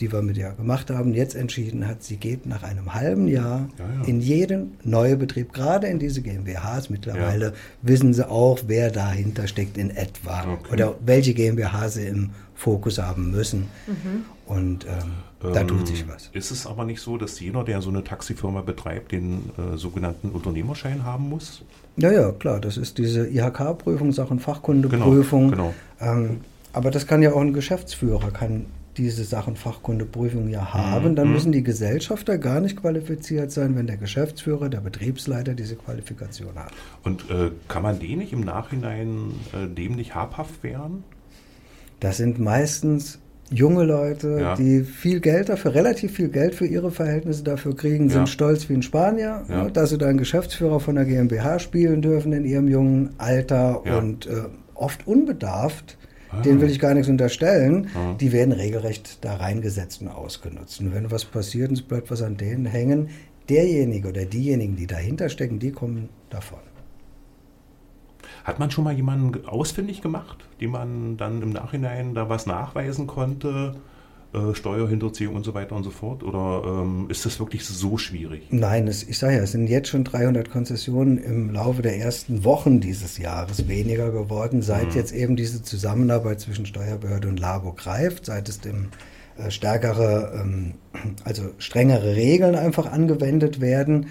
die 0.00 0.10
wir 0.12 0.22
mit 0.22 0.36
ihr 0.36 0.50
gemacht 0.50 0.90
haben, 0.90 1.12
jetzt 1.14 1.34
entschieden 1.34 1.86
hat, 1.86 2.02
sie 2.02 2.16
geht 2.16 2.46
nach 2.46 2.62
einem 2.62 2.94
halben 2.94 3.28
Jahr 3.28 3.68
Ja, 3.78 3.84
ja. 4.02 4.04
in 4.06 4.20
jeden 4.20 4.76
neuen 4.84 5.18
Betrieb, 5.18 5.52
gerade 5.52 5.86
in 5.88 5.98
diese 5.98 6.22
GmbHs. 6.22 6.90
Mittlerweile 6.90 7.52
wissen 7.82 8.12
sie 8.14 8.28
auch, 8.28 8.58
wer 8.66 8.90
dahinter 8.90 9.46
steckt 9.46 9.76
in 9.78 9.90
etwa 9.90 10.44
Okay. 10.52 10.72
oder 10.72 10.94
welche 11.04 11.34
GmbH 11.34 11.88
sie 11.88 12.06
im 12.06 12.30
Fokus 12.54 12.98
haben 12.98 13.30
müssen. 13.30 13.68
Und 14.46 14.84
ähm, 14.86 15.52
da 15.52 15.62
tut 15.64 15.86
sich 15.86 16.06
was. 16.08 16.30
Ist 16.32 16.50
es 16.50 16.66
aber 16.66 16.84
nicht 16.84 17.00
so, 17.00 17.16
dass 17.16 17.38
jeder, 17.38 17.62
der 17.64 17.80
so 17.82 17.90
eine 17.90 18.02
Taxifirma 18.02 18.62
betreibt, 18.62 19.12
den 19.12 19.50
äh, 19.56 19.76
sogenannten 19.76 20.30
Unternehmerschein 20.30 21.04
haben 21.04 21.28
muss? 21.28 21.62
Ja, 21.96 22.10
ja, 22.12 22.32
klar, 22.32 22.60
das 22.60 22.76
ist 22.76 22.98
diese 22.98 23.28
IHK-Prüfung, 23.28 24.12
Sachen 24.12 24.38
Fachkundeprüfung. 24.40 25.50
Genau, 25.50 25.74
Ähm, 26.00 26.40
aber 26.72 26.90
das 26.90 27.06
kann 27.06 27.22
ja 27.22 27.32
auch 27.32 27.40
ein 27.40 27.52
Geschäftsführer, 27.52 28.30
kann 28.30 28.66
diese 28.98 29.24
Sachen 29.24 29.56
Fachkundeprüfung 29.56 30.48
ja 30.48 30.74
haben. 30.74 31.14
Dann 31.16 31.32
müssen 31.32 31.52
die 31.52 31.62
Gesellschafter 31.62 32.36
gar 32.38 32.60
nicht 32.60 32.76
qualifiziert 32.80 33.52
sein, 33.52 33.76
wenn 33.76 33.86
der 33.86 33.96
Geschäftsführer, 33.96 34.68
der 34.68 34.80
Betriebsleiter 34.80 35.54
diese 35.54 35.76
Qualifikation 35.76 36.54
hat. 36.56 36.72
Und 37.04 37.30
äh, 37.30 37.50
kann 37.68 37.82
man 37.82 37.98
den 37.98 38.18
nicht 38.18 38.32
im 38.32 38.40
Nachhinein 38.40 39.32
äh, 39.52 39.66
dem 39.72 39.94
nicht 39.94 40.14
habhaft 40.14 40.62
werden? 40.62 41.04
Das 42.00 42.16
sind 42.16 42.38
meistens 42.38 43.18
junge 43.50 43.84
Leute, 43.84 44.38
Ja. 44.40 44.54
die 44.56 44.82
viel 44.82 45.20
Geld 45.20 45.48
dafür, 45.48 45.74
relativ 45.74 46.12
viel 46.12 46.28
Geld 46.28 46.54
für 46.54 46.66
ihre 46.66 46.90
Verhältnisse 46.90 47.44
dafür 47.44 47.74
kriegen, 47.76 48.08
sind 48.10 48.20
Ja. 48.22 48.26
stolz 48.26 48.68
wie 48.68 48.74
ein 48.74 48.82
Spanier, 48.82 49.44
Ja. 49.48 49.64
ne, 49.64 49.70
dass 49.72 49.90
sie 49.90 49.98
da 49.98 50.06
einen 50.06 50.18
Geschäftsführer 50.18 50.80
von 50.80 50.96
der 50.96 51.04
GmbH 51.06 51.58
spielen 51.58 52.02
dürfen 52.02 52.32
in 52.32 52.44
ihrem 52.44 52.68
jungen 52.68 53.10
Alter 53.18 53.84
und 53.98 54.26
äh, 54.26 54.44
oft 54.74 55.06
unbedarft. 55.06 55.97
Ah. 56.30 56.40
Denen 56.40 56.60
will 56.60 56.70
ich 56.70 56.78
gar 56.78 56.94
nichts 56.94 57.08
unterstellen. 57.08 57.88
Die 58.20 58.32
werden 58.32 58.52
regelrecht 58.52 59.24
da 59.24 59.36
reingesetzt 59.36 60.02
und 60.02 60.08
ausgenutzt. 60.08 60.80
Und 60.80 60.94
wenn 60.94 61.10
was 61.10 61.24
passiert 61.24 61.70
und 61.70 61.78
es 61.78 61.82
bleibt 61.82 62.10
was 62.10 62.22
an 62.22 62.36
denen 62.36 62.66
hängen, 62.66 63.08
derjenige 63.48 64.08
oder 64.08 64.24
diejenigen, 64.24 64.76
die 64.76 64.86
dahinter 64.86 65.28
stecken, 65.28 65.58
die 65.58 65.72
kommen 65.72 66.08
davon. 66.30 66.58
Hat 68.44 68.58
man 68.58 68.70
schon 68.70 68.84
mal 68.84 68.94
jemanden 68.94 69.46
ausfindig 69.46 70.00
gemacht, 70.00 70.44
dem 70.60 70.70
man 70.70 71.16
dann 71.16 71.42
im 71.42 71.50
Nachhinein 71.50 72.14
da 72.14 72.28
was 72.28 72.46
nachweisen 72.46 73.06
konnte? 73.06 73.76
Äh, 74.34 74.54
Steuerhinterziehung 74.54 75.36
und 75.36 75.44
so 75.44 75.54
weiter 75.54 75.74
und 75.74 75.84
so 75.84 75.90
fort? 75.90 76.22
Oder 76.22 76.62
ähm, 76.66 77.06
ist 77.08 77.24
das 77.24 77.40
wirklich 77.40 77.64
so 77.64 77.96
schwierig? 77.96 78.42
Nein, 78.50 78.86
es, 78.86 79.02
ich 79.02 79.16
sage 79.16 79.36
ja, 79.36 79.42
es 79.42 79.52
sind 79.52 79.68
jetzt 79.68 79.88
schon 79.88 80.04
300 80.04 80.50
Konzessionen 80.50 81.16
im 81.16 81.50
Laufe 81.50 81.80
der 81.80 81.96
ersten 81.98 82.44
Wochen 82.44 82.78
dieses 82.80 83.16
Jahres 83.16 83.68
weniger 83.68 84.10
geworden, 84.10 84.60
seit 84.60 84.94
jetzt 84.94 85.12
eben 85.12 85.34
diese 85.34 85.62
Zusammenarbeit 85.62 86.40
zwischen 86.40 86.66
Steuerbehörde 86.66 87.26
und 87.26 87.40
Labo 87.40 87.72
greift, 87.72 88.26
seit 88.26 88.50
es 88.50 88.60
dem 88.60 88.88
äh, 89.38 89.50
stärkere, 89.50 90.38
ähm, 90.38 90.74
also 91.24 91.44
strengere 91.56 92.14
Regeln 92.14 92.54
einfach 92.54 92.84
angewendet 92.84 93.62
werden. 93.62 94.08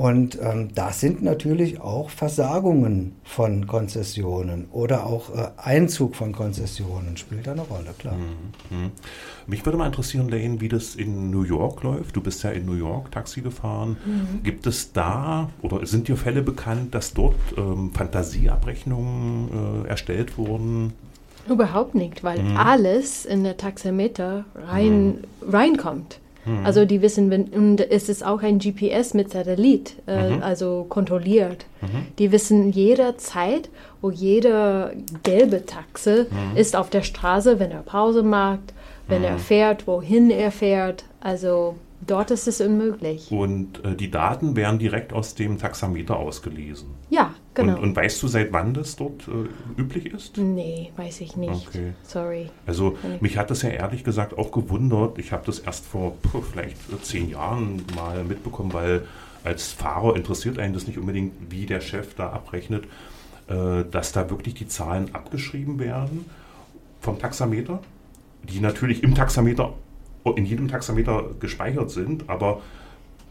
Und 0.00 0.38
ähm, 0.40 0.70
das 0.74 0.98
sind 1.00 1.22
natürlich 1.22 1.82
auch 1.82 2.08
Versagungen 2.08 3.16
von 3.22 3.66
Konzessionen 3.66 4.64
oder 4.72 5.04
auch 5.04 5.28
äh, 5.28 5.50
Einzug 5.58 6.16
von 6.16 6.32
Konzessionen 6.32 7.18
spielt 7.18 7.46
da 7.46 7.52
eine 7.52 7.60
Rolle, 7.60 7.90
klar. 7.98 8.14
Hm. 8.14 8.92
Mich 9.46 9.66
würde 9.66 9.76
mal 9.76 9.84
interessieren, 9.84 10.30
Lane, 10.30 10.62
wie 10.62 10.70
das 10.70 10.94
in 10.94 11.30
New 11.30 11.42
York 11.42 11.82
läuft. 11.82 12.16
Du 12.16 12.22
bist 12.22 12.42
ja 12.44 12.50
in 12.50 12.64
New 12.64 12.76
York 12.76 13.10
Taxi 13.10 13.42
gefahren. 13.42 13.98
Gibt 14.42 14.66
es 14.66 14.94
da 14.94 15.50
oder 15.60 15.84
sind 15.84 16.08
dir 16.08 16.16
Fälle 16.16 16.40
bekannt, 16.40 16.94
dass 16.94 17.12
dort 17.12 17.36
ähm, 17.58 17.90
Fantasieabrechnungen 17.92 19.84
äh, 19.84 19.88
erstellt 19.88 20.38
wurden? 20.38 20.94
Überhaupt 21.46 21.94
nicht, 21.94 22.24
weil 22.24 22.40
alles 22.56 23.26
in 23.26 23.44
der 23.44 23.58
Taxameter 23.58 24.46
rein, 24.54 25.18
reinkommt. 25.46 26.20
Also 26.64 26.84
die 26.84 27.02
wissen, 27.02 27.30
wenn, 27.30 27.44
und 27.44 27.80
es 27.80 28.08
ist 28.08 28.24
auch 28.24 28.42
ein 28.42 28.58
GPS 28.58 29.14
mit 29.14 29.30
Satellit, 29.30 29.96
äh, 30.06 30.38
also 30.40 30.86
kontrolliert. 30.88 31.66
Die 32.18 32.32
wissen 32.32 32.72
jederzeit, 32.72 33.68
wo 34.00 34.10
jede 34.10 34.94
gelbe 35.22 35.66
Taxe 35.66 36.26
ist 36.54 36.76
auf 36.76 36.90
der 36.90 37.02
Straße, 37.02 37.58
wenn 37.58 37.70
er 37.70 37.82
Pause 37.82 38.22
macht, 38.22 38.74
wenn 39.08 39.24
er 39.24 39.38
fährt, 39.38 39.86
wohin 39.86 40.30
er 40.30 40.50
fährt. 40.50 41.04
Also 41.20 41.76
dort 42.06 42.30
ist 42.30 42.48
es 42.48 42.60
unmöglich. 42.60 43.30
Und 43.30 43.84
äh, 43.84 43.94
die 43.94 44.10
Daten 44.10 44.56
werden 44.56 44.78
direkt 44.78 45.12
aus 45.12 45.34
dem 45.34 45.58
Taxameter 45.58 46.16
ausgelesen. 46.16 46.88
Ja, 47.10 47.34
genau. 47.60 47.76
Und, 47.76 47.82
und 47.82 47.96
weißt 47.96 48.22
du, 48.22 48.28
seit 48.28 48.52
wann 48.52 48.74
das 48.74 48.96
dort 48.96 49.28
äh, 49.28 49.80
üblich 49.80 50.06
ist? 50.06 50.36
nee, 50.38 50.92
weiß 50.96 51.20
ich 51.20 51.36
nicht. 51.36 51.68
Okay. 51.68 51.92
Sorry. 52.02 52.50
Also 52.66 52.96
mich 53.20 53.36
hat 53.36 53.50
das 53.50 53.62
ja 53.62 53.70
ehrlich 53.70 54.04
gesagt 54.04 54.36
auch 54.36 54.50
gewundert. 54.52 55.18
Ich 55.18 55.32
habe 55.32 55.44
das 55.46 55.58
erst 55.58 55.86
vor 55.86 56.16
puh, 56.22 56.42
vielleicht 56.42 56.76
äh, 56.92 57.00
zehn 57.02 57.30
Jahren 57.30 57.82
mal 57.94 58.24
mitbekommen, 58.24 58.72
weil 58.72 59.02
als 59.44 59.72
Fahrer 59.72 60.16
interessiert 60.16 60.58
einen 60.58 60.74
das 60.74 60.86
nicht 60.86 60.98
unbedingt, 60.98 61.32
wie 61.50 61.66
der 61.66 61.80
Chef 61.80 62.14
da 62.14 62.30
abrechnet, 62.30 62.84
äh, 63.48 63.84
dass 63.90 64.12
da 64.12 64.28
wirklich 64.30 64.54
die 64.54 64.68
Zahlen 64.68 65.14
abgeschrieben 65.14 65.78
werden 65.78 66.26
vom 67.00 67.18
Taxameter, 67.18 67.80
die 68.42 68.60
natürlich 68.60 69.02
im 69.02 69.14
Taxameter, 69.14 69.72
in 70.36 70.44
jedem 70.44 70.68
Taxameter 70.68 71.30
gespeichert 71.40 71.90
sind, 71.90 72.28
aber 72.28 72.60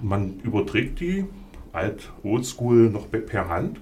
man 0.01 0.39
überträgt 0.39 0.99
die 0.99 1.25
alt, 1.71 2.11
oldschool 2.23 2.89
noch 2.89 3.07
per 3.09 3.47
Hand. 3.49 3.79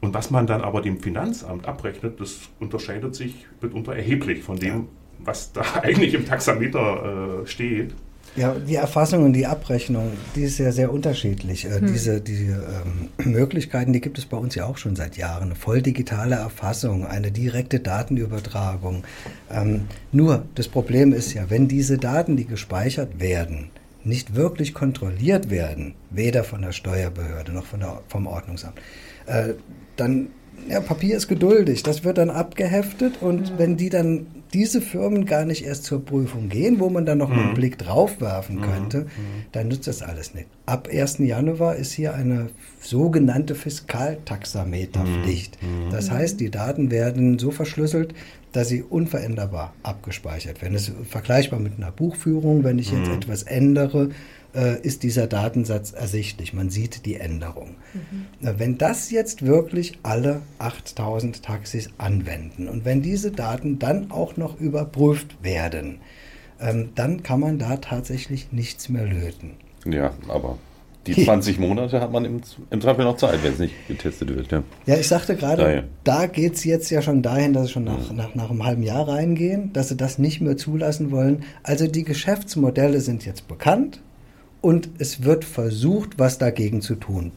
Und 0.00 0.14
was 0.14 0.30
man 0.30 0.46
dann 0.46 0.62
aber 0.62 0.80
dem 0.80 1.00
Finanzamt 1.00 1.66
abrechnet, 1.68 2.20
das 2.20 2.38
unterscheidet 2.58 3.14
sich 3.14 3.46
mitunter 3.60 3.94
erheblich 3.94 4.42
von 4.42 4.56
dem, 4.58 4.88
was 5.18 5.52
da 5.52 5.62
eigentlich 5.82 6.14
im 6.14 6.26
Taxameter 6.26 7.42
äh, 7.42 7.46
steht. 7.46 7.94
Ja, 8.36 8.54
die 8.54 8.76
Erfassung 8.76 9.24
und 9.24 9.32
die 9.32 9.46
Abrechnung, 9.46 10.12
die 10.36 10.42
ist 10.44 10.58
ja 10.58 10.70
sehr 10.70 10.92
unterschiedlich. 10.92 11.64
Äh, 11.64 11.80
Diese, 11.80 12.20
diese 12.20 12.52
ähm, 12.52 13.08
Möglichkeiten, 13.32 13.92
die 13.92 14.00
gibt 14.00 14.18
es 14.18 14.26
bei 14.26 14.36
uns 14.36 14.54
ja 14.54 14.66
auch 14.66 14.78
schon 14.78 14.94
seit 14.94 15.16
Jahren. 15.16 15.44
Eine 15.44 15.54
voll 15.56 15.82
digitale 15.82 16.36
Erfassung, 16.36 17.04
eine 17.04 17.32
direkte 17.32 17.80
Datenübertragung. 17.80 19.02
Ähm, 19.50 19.88
nur 20.12 20.44
das 20.54 20.68
Problem 20.68 21.12
ist 21.12 21.34
ja, 21.34 21.50
wenn 21.50 21.66
diese 21.66 21.98
Daten, 21.98 22.36
die 22.36 22.46
gespeichert 22.46 23.18
werden, 23.18 23.70
nicht 24.04 24.36
wirklich 24.36 24.74
kontrolliert 24.74 25.50
werden, 25.50 25.94
weder 26.10 26.44
von 26.44 26.62
der 26.62 26.72
Steuerbehörde 26.72 27.52
noch 27.52 27.66
von 27.66 27.80
der, 27.80 28.00
vom 28.08 28.26
Ordnungsamt, 28.26 28.80
äh, 29.26 29.54
dann, 29.96 30.28
ja, 30.68 30.80
Papier 30.80 31.16
ist 31.16 31.28
geduldig, 31.28 31.82
das 31.82 32.04
wird 32.04 32.18
dann 32.18 32.30
abgeheftet 32.30 33.20
und 33.20 33.58
wenn 33.58 33.76
die 33.76 33.88
dann 33.88 34.26
diese 34.52 34.80
Firmen 34.80 35.26
gar 35.26 35.44
nicht 35.44 35.64
erst 35.64 35.84
zur 35.84 36.04
Prüfung 36.04 36.48
gehen, 36.48 36.80
wo 36.80 36.90
man 36.90 37.06
dann 37.06 37.18
noch 37.18 37.28
mal 37.28 37.40
einen 37.40 37.54
Blick 37.54 37.78
drauf 37.78 38.20
werfen 38.20 38.60
könnte, 38.60 39.06
dann 39.52 39.68
nützt 39.68 39.86
das 39.86 40.02
alles 40.02 40.34
nicht. 40.34 40.48
Ab 40.66 40.88
1. 40.92 41.18
Januar 41.18 41.76
ist 41.76 41.92
hier 41.92 42.14
eine 42.14 42.48
sogenannte 42.80 43.54
Fiskaltaxameterpflicht. 43.54 45.56
Das 45.92 46.10
heißt, 46.10 46.40
die 46.40 46.50
Daten 46.50 46.90
werden 46.90 47.38
so 47.38 47.52
verschlüsselt, 47.52 48.12
dass 48.52 48.68
sie 48.68 48.82
unveränderbar 48.82 49.72
abgespeichert 49.84 50.62
werden. 50.62 50.74
Das 50.74 50.88
ist 50.88 50.96
vergleichbar 51.08 51.60
mit 51.60 51.74
einer 51.76 51.92
Buchführung. 51.92 52.64
Wenn 52.64 52.80
ich 52.80 52.90
jetzt 52.90 53.08
etwas 53.08 53.44
ändere, 53.44 54.10
äh, 54.54 54.80
ist 54.80 55.02
dieser 55.02 55.26
Datensatz 55.26 55.92
ersichtlich. 55.92 56.52
Man 56.52 56.70
sieht 56.70 57.06
die 57.06 57.16
Änderung. 57.16 57.76
Na, 58.40 58.58
Wenn 58.58 58.78
das 58.78 59.10
jetzt 59.10 59.44
wirklich 59.44 59.98
alle 60.02 60.42
8000 60.58 61.42
Taxis 61.42 61.90
anwenden 61.98 62.68
und 62.68 62.84
wenn 62.84 63.02
diese 63.02 63.30
Daten 63.30 63.78
dann 63.78 64.10
auch 64.10 64.36
noch 64.36 64.58
überprüft 64.58 65.42
werden, 65.42 65.98
ähm, 66.60 66.90
dann 66.94 67.22
kann 67.22 67.40
man 67.40 67.58
da 67.58 67.76
tatsächlich 67.76 68.52
nichts 68.52 68.88
mehr 68.88 69.06
löten. 69.06 69.52
Ja, 69.86 70.12
aber 70.28 70.58
die 71.06 71.24
20 71.24 71.58
Monate 71.58 72.00
hat 72.00 72.12
man 72.12 72.26
im, 72.26 72.40
im 72.68 72.80
Zweifel 72.80 73.04
noch 73.04 73.16
Zeit, 73.16 73.42
wenn 73.42 73.54
es 73.54 73.58
nicht 73.58 73.88
getestet 73.88 74.28
wird. 74.34 74.52
Ja. 74.52 74.62
Ja, 74.84 74.96
ich 74.96 75.08
sagte 75.08 75.34
gerade, 75.34 75.62
Daher. 75.62 75.84
da 76.04 76.26
geht 76.26 76.54
es 76.54 76.64
jetzt 76.64 76.90
ja 76.90 77.00
schon 77.00 77.22
dahin, 77.22 77.54
dass 77.54 77.66
sie 77.68 77.72
schon 77.72 77.84
nach, 77.84 78.12
nach, 78.12 78.34
nach 78.34 78.50
einem 78.50 78.64
halben 78.64 78.82
Jahr 78.82 79.08
reingehen, 79.08 79.72
dass 79.72 79.88
sie 79.88 79.96
das 79.96 80.18
nicht 80.18 80.42
mehr 80.42 80.58
zulassen 80.58 81.10
wollen. 81.10 81.44
Also 81.62 81.86
die 81.86 82.04
Geschäftsmodelle 82.04 83.00
sind 83.00 83.24
jetzt 83.24 83.48
bekannt 83.48 84.02
und 84.60 84.88
es 84.98 85.24
wird 85.24 85.44
versucht, 85.44 86.18
was 86.18 86.38
dagegen 86.38 86.82
zu 86.82 86.94
tun. 86.94 87.32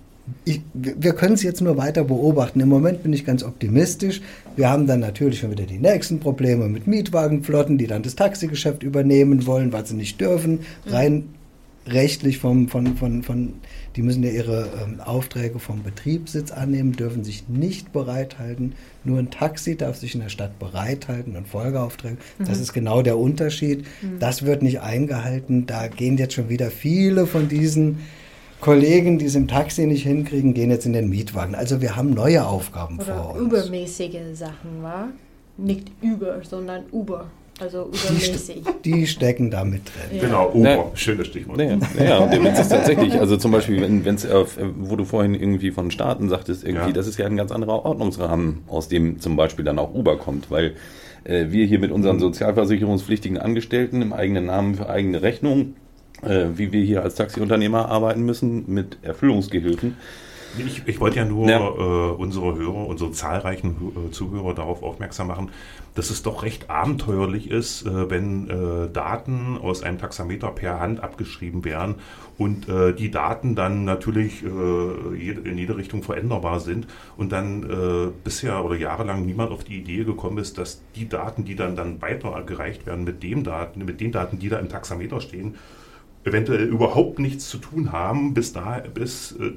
Ich, 0.45 0.61
wir 0.73 1.13
können 1.13 1.33
es 1.33 1.43
jetzt 1.43 1.61
nur 1.61 1.75
weiter 1.75 2.05
beobachten. 2.05 2.61
Im 2.61 2.69
Moment 2.69 3.03
bin 3.03 3.11
ich 3.11 3.25
ganz 3.25 3.43
optimistisch. 3.43 4.21
Wir 4.55 4.69
haben 4.69 4.87
dann 4.87 5.01
natürlich 5.01 5.39
schon 5.39 5.51
wieder 5.51 5.65
die 5.65 5.79
nächsten 5.79 6.19
Probleme 6.19 6.69
mit 6.69 6.87
Mietwagenflotten, 6.87 7.77
die 7.77 7.87
dann 7.87 8.03
das 8.03 8.15
Taxigeschäft 8.15 8.83
übernehmen 8.83 9.45
wollen, 9.45 9.73
weil 9.73 9.85
sie 9.85 9.95
nicht 9.95 10.21
dürfen. 10.21 10.59
Rein 10.85 11.25
rechtlich 11.87 12.37
vom, 12.37 12.69
von, 12.69 12.95
von, 12.95 13.23
von, 13.23 13.53
die 13.95 14.01
müssen 14.01 14.23
ja 14.23 14.29
ihre 14.31 14.69
ähm, 14.83 14.99
Aufträge 15.01 15.59
vom 15.59 15.83
Betriebssitz 15.83 16.51
annehmen, 16.51 16.93
dürfen 16.93 17.23
sich 17.23 17.47
nicht 17.47 17.93
bereithalten. 17.93 18.73
Nur 19.03 19.19
ein 19.19 19.29
Taxi 19.29 19.75
darf 19.75 19.97
sich 19.97 20.15
in 20.15 20.21
der 20.21 20.29
Stadt 20.29 20.57
bereithalten 20.59 21.35
und 21.35 21.47
Folgeaufträge. 21.47 22.17
Das 22.39 22.59
ist 22.59 22.73
genau 22.73 23.01
der 23.01 23.17
Unterschied. 23.17 23.85
Das 24.19 24.45
wird 24.45 24.61
nicht 24.63 24.81
eingehalten. 24.81 25.65
Da 25.65 25.87
gehen 25.87 26.17
jetzt 26.17 26.33
schon 26.33 26.49
wieder 26.49 26.71
viele 26.71 27.27
von 27.27 27.47
diesen 27.47 27.99
Kollegen, 28.63 29.19
die 29.19 29.25
es 29.25 29.35
im 29.35 29.49
Taxi 29.49 29.85
nicht 29.85 30.03
hinkriegen, 30.03 30.53
gehen 30.53 30.71
jetzt 30.71 30.85
in 30.85 30.93
den 30.93 31.09
Mietwagen. 31.09 31.53
Also 31.53 31.81
wir 31.81 31.97
haben 31.97 32.11
neue 32.11 32.45
Aufgaben 32.47 32.95
Oder 32.95 33.05
vor 33.05 33.35
uns. 33.35 33.41
übermäßige 33.41 34.21
Sachen, 34.33 34.81
war? 34.81 35.09
Nicht 35.57 35.91
über, 36.01 36.41
sondern 36.43 36.85
über. 36.93 37.29
Also 37.63 37.89
Die, 37.93 37.97
übermäßig. 37.97 38.63
die 38.83 39.07
stecken 39.07 39.49
da 39.51 39.63
mit 39.63 39.81
drin. 39.85 40.17
Ja. 40.19 40.25
Genau, 40.27 40.49
Ober, 40.49 40.57
Ne. 40.59 40.83
schönes 40.95 41.27
Stichwort. 41.27 41.57
Naja, 41.57 41.77
naja, 41.97 42.17
und 42.19 42.33
der 42.33 42.43
Witz 42.43 42.59
ist 42.59 42.69
tatsächlich, 42.69 43.13
also 43.19 43.37
zum 43.37 43.51
Beispiel, 43.51 43.81
wenn 43.81 44.15
es, 44.15 44.27
wo 44.77 44.95
du 44.95 45.05
vorhin 45.05 45.33
irgendwie 45.33 45.71
von 45.71 45.89
Staaten 45.91 46.29
sagtest, 46.29 46.63
irgendwie, 46.65 46.87
Ja. 46.87 46.91
das 46.93 47.07
ist 47.07 47.17
ja 47.17 47.25
ein 47.25 47.37
ganz 47.37 47.51
anderer 47.51 47.85
Ordnungsrahmen, 47.85 48.59
aus 48.67 48.87
dem 48.89 49.19
zum 49.19 49.35
Beispiel 49.35 49.63
dann 49.65 49.79
auch 49.79 49.93
Uber 49.93 50.17
kommt, 50.17 50.51
weil 50.51 50.75
äh, 51.23 51.45
wir 51.51 51.65
hier 51.65 51.79
mit 51.79 51.91
unseren 51.91 52.19
sozialversicherungspflichtigen 52.19 53.37
Angestellten 53.37 54.01
im 54.01 54.11
eigenen 54.13 54.45
Namen 54.47 54.75
für 54.75 54.89
eigene 54.89 55.21
Rechnung, 55.21 55.75
äh, 56.21 56.47
wie 56.55 56.71
wir 56.73 56.83
hier 56.83 57.01
als 57.03 57.15
Taxiunternehmer 57.15 57.87
arbeiten 57.89 58.23
müssen, 58.23 58.65
mit 58.67 58.97
Erfüllungsgehilfen. 59.03 59.95
Ich, 60.57 60.83
ich 60.85 60.99
wollte 60.99 61.17
ja 61.17 61.25
nur 61.25 61.49
Ja. 61.49 61.59
äh, 61.59 62.11
unsere 62.15 62.55
Hörer, 62.55 62.85
unsere 62.87 63.11
zahlreichen 63.11 63.75
äh, 64.07 64.11
Zuhörer 64.11 64.53
darauf 64.53 64.83
aufmerksam 64.83 65.27
machen, 65.27 65.49
dass 65.95 66.09
es 66.09 66.23
doch 66.23 66.43
recht 66.43 66.69
abenteuerlich 66.69 67.49
ist, 67.49 67.85
äh, 67.85 68.09
wenn 68.09 68.49
äh, 68.49 68.89
Daten 68.91 69.57
aus 69.57 69.83
einem 69.83 69.97
Taxameter 69.99 70.49
per 70.51 70.79
Hand 70.79 71.01
abgeschrieben 71.01 71.65
werden 71.65 71.95
und 72.37 72.67
äh, 72.67 72.93
die 72.93 73.11
Daten 73.11 73.55
dann 73.55 73.85
natürlich 73.85 74.43
äh, 74.43 74.47
in 74.47 75.57
jede 75.57 75.77
Richtung 75.77 76.03
veränderbar 76.03 76.59
sind 76.59 76.87
und 77.17 77.31
dann 77.31 77.63
äh, 77.63 78.11
bisher 78.23 78.65
oder 78.65 78.75
jahrelang 78.75 79.25
niemand 79.25 79.51
auf 79.51 79.63
die 79.63 79.77
Idee 79.77 80.03
gekommen 80.03 80.37
ist, 80.39 80.57
dass 80.57 80.81
die 80.95 81.07
Daten, 81.07 81.45
die 81.45 81.55
dann, 81.55 81.75
dann 81.75 82.01
weitergereicht 82.01 82.85
werden 82.85 83.03
mit, 83.03 83.21
dem 83.23 83.43
Daten, 83.43 83.85
mit 83.85 84.01
den 84.01 84.11
Daten, 84.11 84.39
die 84.39 84.49
da 84.49 84.57
im 84.59 84.69
Taxameter 84.69 85.21
stehen, 85.21 85.55
eventuell 86.25 86.63
überhaupt 86.63 87.19
nichts 87.19 87.49
zu 87.49 87.57
tun 87.57 87.91
haben, 87.91 88.33
bis 88.33 88.53
da 88.53 88.81
bis 88.93 89.33
äh, 89.33 89.51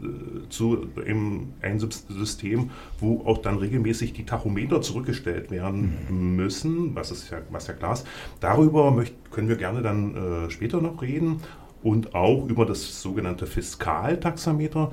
zu 0.48 0.86
einem, 1.06 1.52
einem 1.62 1.78
Sys- 1.78 2.04
System, 2.08 2.70
wo 2.98 3.22
auch 3.24 3.38
dann 3.38 3.58
regelmäßig 3.58 4.12
die 4.12 4.24
Tachometer 4.24 4.82
zurückgestellt 4.82 5.50
werden 5.50 6.36
müssen, 6.36 6.94
was 6.94 7.10
ist 7.10 7.30
ja, 7.30 7.38
was 7.50 7.68
ja 7.68 7.74
klar 7.74 7.92
ist. 7.92 8.06
Darüber 8.40 8.90
möcht, 8.90 9.14
können 9.30 9.48
wir 9.48 9.56
gerne 9.56 9.82
dann 9.82 10.14
äh, 10.14 10.50
später 10.50 10.80
noch 10.80 11.02
reden 11.02 11.40
und 11.82 12.14
auch 12.14 12.48
über 12.48 12.66
das 12.66 13.00
sogenannte 13.00 13.46
Fiskaltaxameter. 13.46 14.92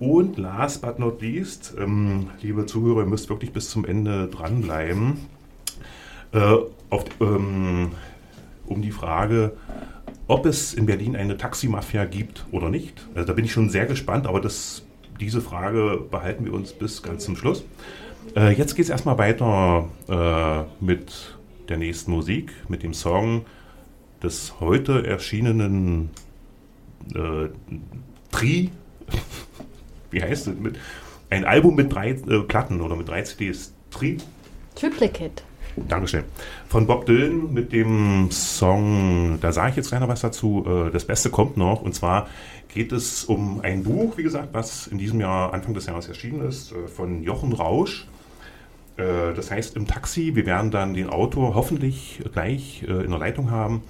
Und 0.00 0.36
last 0.36 0.82
but 0.82 0.98
not 0.98 1.22
least, 1.22 1.74
ähm, 1.78 2.26
liebe 2.42 2.66
Zuhörer, 2.66 3.00
ihr 3.00 3.06
müsst 3.06 3.30
wirklich 3.30 3.52
bis 3.52 3.70
zum 3.70 3.84
Ende 3.84 4.26
dranbleiben. 4.26 5.18
Äh, 6.32 6.56
auf, 6.90 7.04
ähm, 7.20 7.92
um 8.66 8.82
die 8.82 8.90
Frage, 8.90 9.52
ob 10.26 10.46
es 10.46 10.74
in 10.74 10.86
Berlin 10.86 11.16
eine 11.16 11.36
Taximafia 11.36 12.04
gibt 12.04 12.46
oder 12.50 12.70
nicht. 12.70 13.06
Also 13.14 13.26
da 13.26 13.32
bin 13.32 13.44
ich 13.44 13.52
schon 13.52 13.68
sehr 13.68 13.86
gespannt, 13.86 14.26
aber 14.26 14.40
das, 14.40 14.82
diese 15.20 15.40
Frage 15.40 16.02
behalten 16.10 16.44
wir 16.44 16.54
uns 16.54 16.72
bis 16.72 17.02
ganz 17.02 17.24
zum 17.24 17.36
Schluss. 17.36 17.64
Äh, 18.36 18.52
jetzt 18.52 18.74
geht 18.74 18.84
es 18.84 18.90
erstmal 18.90 19.18
weiter 19.18 19.88
äh, 20.08 20.84
mit 20.84 21.36
der 21.68 21.76
nächsten 21.76 22.10
Musik, 22.10 22.52
mit 22.68 22.82
dem 22.82 22.94
Song 22.94 23.44
des 24.22 24.60
heute 24.60 25.06
erschienenen 25.06 26.10
äh, 27.14 27.48
Tri, 28.30 28.70
wie 30.10 30.22
heißt 30.22 30.48
es? 30.48 30.54
Ein 31.30 31.44
Album 31.44 31.76
mit 31.76 31.92
drei 31.92 32.10
äh, 32.10 32.40
Platten 32.40 32.80
oder 32.80 32.96
mit 32.96 33.08
drei 33.08 33.22
CDs. 33.22 33.74
Tri, 33.90 34.18
Triplicate. 34.74 35.42
Dankeschön. 35.76 36.22
Von 36.68 36.86
Bob 36.86 37.04
Dylan 37.06 37.52
mit 37.52 37.72
dem 37.72 38.30
Song, 38.30 39.38
da 39.40 39.52
sage 39.52 39.70
ich 39.70 39.76
jetzt 39.76 39.88
gleich 39.88 40.00
noch 40.00 40.08
was 40.08 40.20
dazu, 40.20 40.64
äh, 40.66 40.90
das 40.90 41.04
Beste 41.04 41.30
kommt 41.30 41.56
noch. 41.56 41.82
Und 41.82 41.94
zwar 41.94 42.28
geht 42.72 42.92
es 42.92 43.24
um 43.24 43.60
ein 43.60 43.82
Buch, 43.82 44.16
wie 44.16 44.22
gesagt, 44.22 44.50
was 44.52 44.86
in 44.86 44.98
diesem 44.98 45.20
Jahr, 45.20 45.52
Anfang 45.52 45.74
des 45.74 45.86
Jahres 45.86 46.06
erschienen 46.06 46.46
ist, 46.46 46.72
äh, 46.72 46.86
von 46.86 47.22
Jochen 47.24 47.52
Rausch. 47.52 48.06
Äh, 48.96 49.34
Das 49.34 49.50
heißt 49.50 49.74
im 49.76 49.86
Taxi, 49.88 50.36
wir 50.36 50.46
werden 50.46 50.70
dann 50.70 50.94
den 50.94 51.10
Autor 51.10 51.54
hoffentlich 51.56 52.22
gleich 52.32 52.84
in 52.84 53.10
der 53.10 53.18
Leitung 53.18 53.50
haben. 53.50 53.82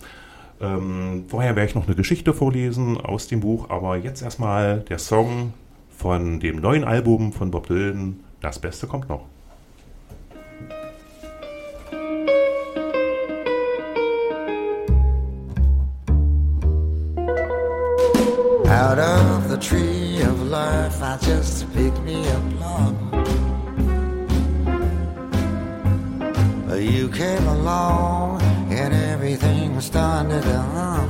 Ähm, 0.61 1.25
vorher 1.29 1.57
werde 1.57 1.69
ich 1.69 1.75
noch 1.75 1.87
eine 1.87 1.97
Geschichte 1.97 2.33
vorlesen 2.33 2.97
aus 2.99 3.27
dem 3.29 3.41
Buch, 3.41 3.69
aber 3.69 3.97
jetzt 3.99 4.23
erstmal 4.23 4.81
der 4.89 4.99
Song 4.99 5.53
von 5.91 6.41
dem 6.41 6.57
neuen 6.61 6.85
Album 6.85 7.33
von 7.33 7.51
Bob 7.51 7.67
Dylan, 7.67 8.21
Das 8.41 8.59
Beste 8.59 8.87
kommt 8.87 9.09
noch. 9.09 9.27
Out 18.85 18.99
of 18.99 19.49
the 19.49 19.57
tree 19.57 20.21
of 20.21 20.43
life, 20.43 21.01
I 21.01 21.17
just 21.23 21.73
picked 21.73 22.01
me 22.01 22.29
a 22.29 22.39
plum. 22.51 22.95
You 26.77 27.09
came 27.09 27.47
along 27.47 28.43
and 28.71 28.93
everything 28.93 29.81
started 29.81 30.43
to 30.43 30.59
hum. 30.75 31.09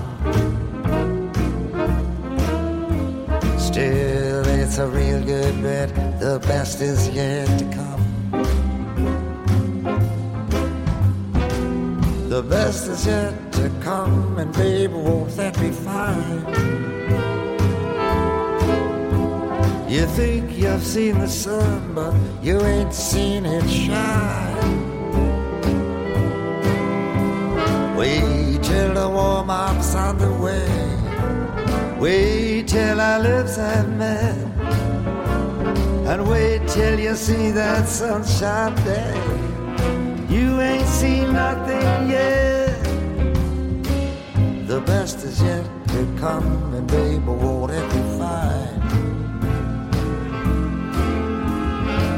Still, 3.58 4.46
it's 4.46 4.78
a 4.78 4.86
real 4.86 5.20
good 5.24 5.60
bet. 5.60 5.88
The 6.20 6.38
best 6.46 6.80
is 6.80 7.08
yet 7.08 7.48
to 7.58 7.64
come. 7.78 8.02
The 12.28 12.42
best 12.42 12.86
is 12.86 13.04
yet 13.04 13.52
to 13.54 13.68
come, 13.82 14.38
and 14.38 14.52
baby, 14.54 14.94
won't 14.94 15.36
that 15.36 15.58
be 15.58 15.72
fine? 15.72 17.33
You 19.94 20.06
think 20.06 20.58
you've 20.58 20.82
seen 20.82 21.20
the 21.20 21.28
sun, 21.28 21.94
but 21.94 22.12
you 22.42 22.60
ain't 22.60 22.92
seen 22.92 23.46
it 23.46 23.64
shine. 23.70 24.74
Wait 27.96 28.60
till 28.60 28.92
the 28.92 29.08
warm 29.08 29.50
up's 29.50 29.94
on 29.94 30.18
the 30.18 30.32
way. 30.32 30.68
Wait 32.00 32.66
till 32.66 33.00
our 33.00 33.20
lips 33.20 33.54
have 33.54 33.88
met. 33.96 34.36
And 36.10 36.28
wait 36.28 36.66
till 36.66 36.98
you 36.98 37.14
see 37.14 37.52
that 37.52 37.86
sunshine 37.86 38.74
day. 38.84 39.14
You 40.28 40.60
ain't 40.60 40.88
seen 40.88 41.32
nothing 41.34 42.10
yet. 42.10 42.82
The 44.66 44.80
best 44.84 45.18
is 45.22 45.40
yet 45.40 45.64
to 45.90 46.16
come, 46.18 46.74
and 46.74 46.84
baby, 46.88 47.24
won't 47.24 47.70
it 47.70 47.88
be 47.92 48.13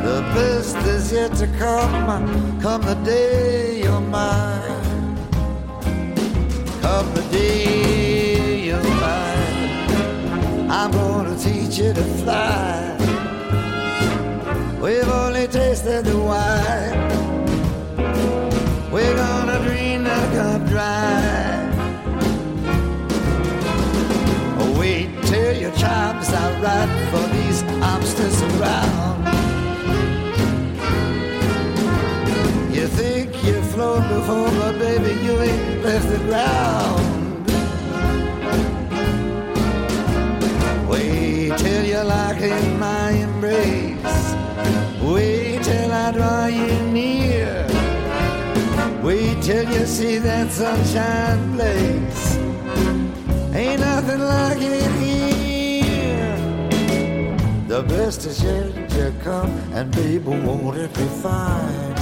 The 0.06 0.22
best 0.36 0.76
is 0.86 1.10
yet 1.10 1.34
to 1.34 1.48
come, 1.58 2.60
come 2.60 2.80
the 2.82 2.94
day 3.02 3.82
you're 3.82 4.00
mine. 4.00 5.18
Come 6.80 7.12
the 7.12 7.26
day 7.32 8.66
you're 8.66 8.90
mine. 9.02 10.70
I'm 10.70 10.92
gonna 10.92 11.36
teach 11.36 11.78
you 11.78 11.92
to 11.92 12.04
fly. 12.22 12.96
We've 14.80 15.08
only 15.08 15.48
tasted 15.48 16.04
the 16.04 16.16
wine. 16.16 16.98
We're 18.92 19.16
gonna 19.16 19.58
dream 19.66 20.04
the 20.04 20.20
cup 20.36 20.68
dry. 20.68 21.66
Wait 24.78 25.08
till 25.24 25.56
your 25.56 25.72
chimes 25.72 26.28
are 26.32 26.52
right 26.62 26.92
for 27.10 27.26
these 27.34 27.64
arms 27.82 28.14
to 28.14 28.30
before, 34.02 34.50
but 34.50 34.78
baby, 34.78 35.12
you 35.24 35.40
ain't 35.40 35.84
left 35.84 36.08
the 36.08 36.18
ground. 36.28 37.48
Wait 40.88 41.56
till 41.58 41.84
you're 41.84 42.04
locked 42.04 42.40
in 42.40 42.78
my 42.78 43.10
embrace. 43.10 44.34
Wait 45.02 45.62
till 45.62 45.92
I 45.92 46.12
draw 46.12 46.46
you 46.46 46.72
near. 46.92 47.66
Wait 49.02 49.42
till 49.42 49.64
you 49.72 49.86
see 49.86 50.18
that 50.18 50.50
sunshine 50.50 51.52
blaze. 51.52 52.36
Ain't 53.54 53.80
nothing 53.80 54.20
like 54.20 54.60
it 54.60 54.90
here. 55.00 56.36
The 57.68 57.82
best 57.82 58.26
is 58.26 58.42
yet 58.42 58.90
to 58.90 59.12
come, 59.22 59.50
and 59.72 59.90
baby, 59.92 60.28
won't 60.28 60.76
it 60.76 60.92
be 60.94 61.06
fine? 61.22 61.95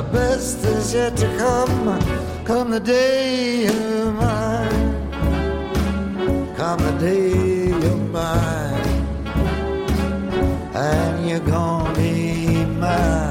The 0.00 0.08
best 0.12 0.64
is 0.64 0.94
yet 0.94 1.14
to 1.18 1.26
come, 1.36 2.00
come 2.46 2.70
the 2.70 2.80
day 2.80 3.64
you're 3.64 4.10
mine. 4.10 4.94
Come 6.56 6.78
the 6.78 6.92
day 6.98 7.68
you're 7.68 7.96
mine, 8.08 9.04
and 10.74 11.28
you're 11.28 11.40
gonna 11.40 11.94
be 11.94 12.64
mine. 12.64 13.29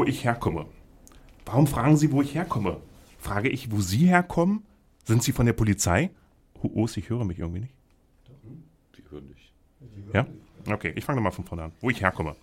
Wo 0.00 0.04
ich 0.04 0.24
herkomme. 0.24 0.64
Warum 1.44 1.66
fragen 1.66 1.98
Sie, 1.98 2.10
wo 2.10 2.22
ich 2.22 2.34
herkomme? 2.34 2.78
Frage 3.18 3.50
ich, 3.50 3.70
wo 3.70 3.80
Sie 3.82 4.06
herkommen? 4.06 4.62
Sind 5.04 5.22
Sie 5.22 5.32
von 5.32 5.44
der 5.44 5.52
Polizei? 5.52 6.08
Huos, 6.62 6.96
ich 6.96 7.10
höre 7.10 7.26
mich 7.26 7.38
irgendwie 7.38 7.60
nicht. 7.60 7.74
Die 8.96 9.02
hören 9.10 9.28
dich. 9.28 9.52
Ja? 10.14 10.26
Okay, 10.72 10.94
ich 10.96 11.04
fange 11.04 11.20
mal 11.20 11.32
von 11.32 11.44
vorne 11.44 11.64
an. 11.64 11.72
Wo 11.82 11.90
ich 11.90 12.00
herkomme. 12.00 12.34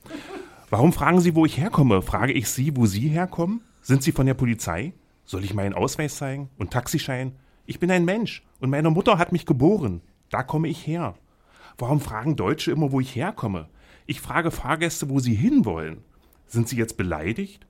Warum 0.69 0.93
fragen 0.93 1.19
Sie, 1.19 1.33
wo 1.33 1.47
ich 1.47 1.57
herkomme? 1.57 2.03
Frage 2.03 2.31
ich 2.31 2.47
Sie, 2.47 2.77
wo 2.77 2.85
Sie 2.85 3.07
herkommen? 3.07 3.61
Sind 3.81 4.03
Sie 4.03 4.11
von 4.11 4.27
der 4.27 4.35
Polizei? 4.35 4.93
Soll 5.25 5.43
ich 5.43 5.55
meinen 5.55 5.73
Ausweis 5.73 6.17
zeigen 6.17 6.49
und 6.59 6.69
Taxischein? 6.69 7.31
Ich 7.65 7.79
bin 7.79 7.89
ein 7.89 8.05
Mensch 8.05 8.43
und 8.59 8.69
meine 8.69 8.91
Mutter 8.91 9.17
hat 9.17 9.31
mich 9.31 9.47
geboren. 9.47 10.01
Da 10.29 10.43
komme 10.43 10.67
ich 10.67 10.85
her. 10.85 11.15
Warum 11.79 12.01
fragen 12.01 12.35
Deutsche 12.35 12.69
immer, 12.69 12.91
wo 12.91 12.99
ich 12.99 13.15
herkomme? 13.15 13.67
Ich 14.05 14.21
frage 14.21 14.51
Fahrgäste, 14.51 15.09
wo 15.09 15.19
sie 15.19 15.33
hinwollen. 15.33 16.03
Sind 16.47 16.69
sie 16.69 16.77
jetzt 16.77 16.95
beleidigt? 16.95 17.67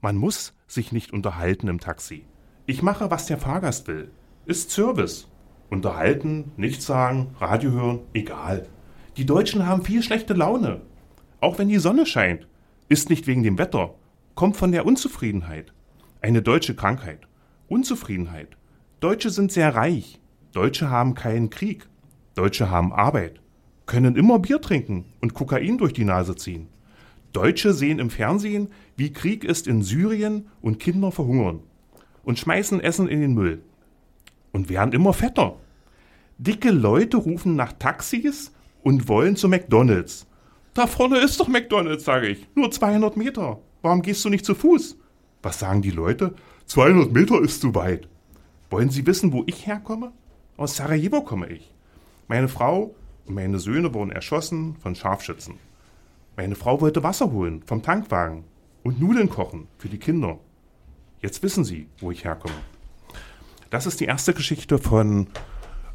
Man 0.00 0.16
muss 0.16 0.54
sich 0.68 0.92
nicht 0.92 1.12
unterhalten 1.12 1.66
im 1.66 1.80
Taxi. 1.80 2.24
Ich 2.66 2.82
mache, 2.82 3.10
was 3.10 3.26
der 3.26 3.38
Fahrgast 3.38 3.88
will. 3.88 4.12
Ist 4.46 4.70
Service. 4.70 5.28
Unterhalten, 5.68 6.52
nichts 6.56 6.86
sagen, 6.86 7.34
Radio 7.40 7.72
hören, 7.72 8.00
egal. 8.14 8.68
Die 9.16 9.26
Deutschen 9.26 9.66
haben 9.66 9.84
viel 9.84 10.02
schlechte 10.02 10.32
Laune. 10.32 10.82
Auch 11.40 11.58
wenn 11.58 11.68
die 11.68 11.78
Sonne 11.78 12.06
scheint. 12.06 12.46
Ist 12.88 13.10
nicht 13.10 13.26
wegen 13.26 13.42
dem 13.42 13.58
Wetter. 13.58 13.94
Kommt 14.36 14.56
von 14.56 14.70
der 14.70 14.86
Unzufriedenheit. 14.86 15.72
Eine 16.22 16.40
deutsche 16.40 16.76
Krankheit. 16.76 17.26
Unzufriedenheit. 17.66 18.56
Deutsche 19.00 19.30
sind 19.30 19.50
sehr 19.50 19.74
reich. 19.74 20.20
Deutsche 20.52 20.88
haben 20.88 21.14
keinen 21.14 21.50
Krieg. 21.50 21.88
Deutsche 22.36 22.70
haben 22.70 22.92
Arbeit. 22.92 23.40
Können 23.86 24.14
immer 24.14 24.38
Bier 24.38 24.60
trinken 24.60 25.06
und 25.20 25.34
Kokain 25.34 25.78
durch 25.78 25.92
die 25.92 26.04
Nase 26.04 26.36
ziehen. 26.36 26.68
Deutsche 27.32 27.72
sehen 27.72 27.98
im 27.98 28.10
Fernsehen, 28.10 28.68
wie 28.96 29.12
Krieg 29.12 29.44
ist 29.44 29.66
in 29.66 29.82
Syrien 29.82 30.48
und 30.60 30.78
Kinder 30.78 31.12
verhungern. 31.12 31.60
und 32.24 32.38
schmeißen 32.38 32.80
Essen 32.80 33.08
in 33.08 33.22
den 33.22 33.32
Müll. 33.32 33.62
Und 34.52 34.68
werden 34.68 34.92
immer 34.92 35.14
fetter. 35.14 35.56
Dicke 36.36 36.70
Leute 36.70 37.16
rufen 37.16 37.56
nach 37.56 37.72
Taxis 37.72 38.52
und 38.82 39.08
wollen 39.08 39.34
zu 39.34 39.48
McDonalds. 39.48 40.26
Da 40.74 40.86
vorne 40.86 41.18
ist 41.18 41.40
doch 41.40 41.48
McDonalds, 41.48 42.04
sage 42.04 42.28
ich. 42.28 42.46
Nur 42.54 42.70
200 42.70 43.16
Meter. 43.16 43.60
Warum 43.80 44.02
gehst 44.02 44.24
du 44.24 44.28
nicht 44.28 44.44
zu 44.44 44.54
Fuß? 44.54 44.98
Was 45.42 45.58
sagen 45.58 45.80
die 45.80 45.90
Leute? 45.90 46.34
200 46.66 47.12
Meter 47.12 47.40
ist 47.40 47.62
zu 47.62 47.74
weit. 47.74 48.08
Wollen 48.68 48.90
Sie 48.90 49.06
wissen, 49.06 49.32
wo 49.32 49.44
ich 49.46 49.66
herkomme? 49.66 50.12
Aus 50.58 50.76
Sarajevo 50.76 51.22
komme 51.22 51.48
ich. 51.48 51.72
Meine 52.28 52.48
Frau 52.48 52.94
und 53.24 53.34
meine 53.34 53.58
Söhne 53.58 53.94
wurden 53.94 54.10
erschossen 54.12 54.76
von 54.82 54.94
Scharfschützen. 54.94 55.54
Meine 56.38 56.54
Frau 56.54 56.80
wollte 56.80 57.02
Wasser 57.02 57.32
holen 57.32 57.64
vom 57.66 57.82
Tankwagen 57.82 58.44
und 58.84 59.00
Nudeln 59.00 59.28
kochen 59.28 59.66
für 59.76 59.88
die 59.88 59.98
Kinder. 59.98 60.38
Jetzt 61.20 61.42
wissen 61.42 61.64
Sie, 61.64 61.88
wo 61.98 62.12
ich 62.12 62.22
herkomme. 62.22 62.54
Das 63.70 63.86
ist 63.86 63.98
die 63.98 64.04
erste 64.04 64.34
Geschichte 64.34 64.78
von 64.78 65.26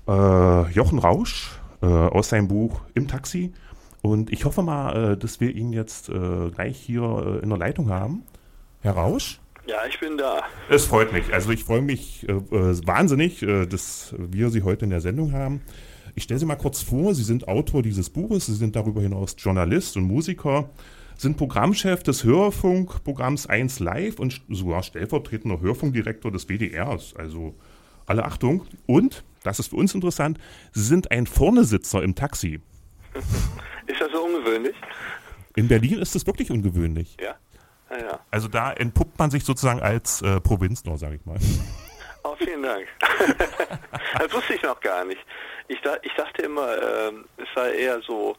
äh, 0.06 0.70
Jochen 0.72 1.00
Rausch 1.00 1.58
äh, 1.82 1.86
aus 1.86 2.28
seinem 2.28 2.50
Buch 2.50 2.82
Im 2.94 3.08
Taxi. 3.08 3.54
Und 4.02 4.34
ich 4.34 4.44
hoffe 4.44 4.64
mal, 4.64 5.14
äh, 5.14 5.18
dass 5.18 5.40
wir 5.40 5.56
ihn 5.56 5.72
jetzt 5.72 6.10
äh, 6.10 6.50
gleich 6.50 6.78
hier 6.78 7.04
äh, 7.04 7.42
in 7.42 7.48
der 7.48 7.58
Leitung 7.58 7.90
haben. 7.90 8.24
Herr 8.82 8.96
Rausch? 8.96 9.40
Ja, 9.66 9.86
ich 9.88 9.98
bin 10.02 10.18
da. 10.18 10.44
Es 10.70 10.84
freut 10.84 11.14
mich. 11.14 11.34
Also 11.34 11.52
ich 11.52 11.64
freue 11.64 11.82
mich 11.82 12.28
äh, 12.28 12.36
wahnsinnig, 12.86 13.46
dass 13.70 14.14
wir 14.18 14.50
Sie 14.50 14.64
heute 14.64 14.84
in 14.84 14.92
der 14.92 15.00
Sendung 15.00 15.32
haben. 15.32 15.62
Ich 16.16 16.24
stelle 16.24 16.40
Sie 16.40 16.46
mal 16.46 16.56
kurz 16.56 16.82
vor, 16.82 17.16
Sie 17.16 17.24
sind 17.24 17.48
Autor 17.48 17.82
dieses 17.82 18.10
Buches, 18.10 18.46
Sie 18.46 18.54
sind 18.54 18.76
darüber 18.76 19.02
hinaus 19.02 19.36
Journalist 19.38 19.98
und 19.98 20.04
Musiker, 20.04 20.70
sind 21.18 21.38
Programmchef 21.38 22.04
des 22.04 22.24
Hörfunkprogramms 22.24 23.48
1 23.48 23.80
Live 23.80 24.20
und 24.20 24.42
sogar 24.50 24.84
stellvertretender 24.84 25.60
Hörfunkdirektor 25.60 26.32
des 26.32 26.50
WDRs. 26.50 27.16
Also 27.16 27.56
alle 28.06 28.26
Achtung. 28.26 28.66
Und, 28.86 29.24
das 29.44 29.60
ist 29.60 29.70
für 29.70 29.76
uns 29.76 29.96
interessant, 29.96 30.38
Sie 30.72 30.84
sind 30.84 31.10
ein 31.12 31.26
Vornesitzer 31.26 32.04
im 32.04 32.14
Taxi. 32.16 32.62
Ist 33.88 34.00
das 34.00 34.12
so 34.12 34.24
ungewöhnlich? 34.24 34.76
In 35.56 35.68
Berlin 35.68 36.00
ist 36.00 36.16
es 36.16 36.26
wirklich 36.26 36.50
ungewöhnlich. 36.50 37.18
Ja. 37.22 37.36
Ja, 37.90 38.06
ja. 38.06 38.20
Also 38.32 38.48
da 38.48 38.72
entpuppt 38.72 39.20
man 39.20 39.30
sich 39.30 39.44
sozusagen 39.44 39.82
als 39.82 40.22
äh, 40.22 40.40
Provinznor, 40.40 40.98
sage 40.98 41.16
ich 41.16 41.26
mal. 41.26 41.38
Oh, 42.24 42.36
vielen 42.38 42.64
Dank. 42.64 42.88
das 44.20 44.34
wusste 44.34 44.54
ich 44.54 44.64
noch 44.64 44.80
gar 44.80 45.04
nicht. 45.06 45.22
Ich, 45.68 45.80
ich 46.02 46.14
dachte 46.16 46.42
immer, 46.44 46.82
ähm, 46.82 47.26
es 47.38 47.48
sei 47.54 47.74
eher 47.74 48.02
so 48.02 48.36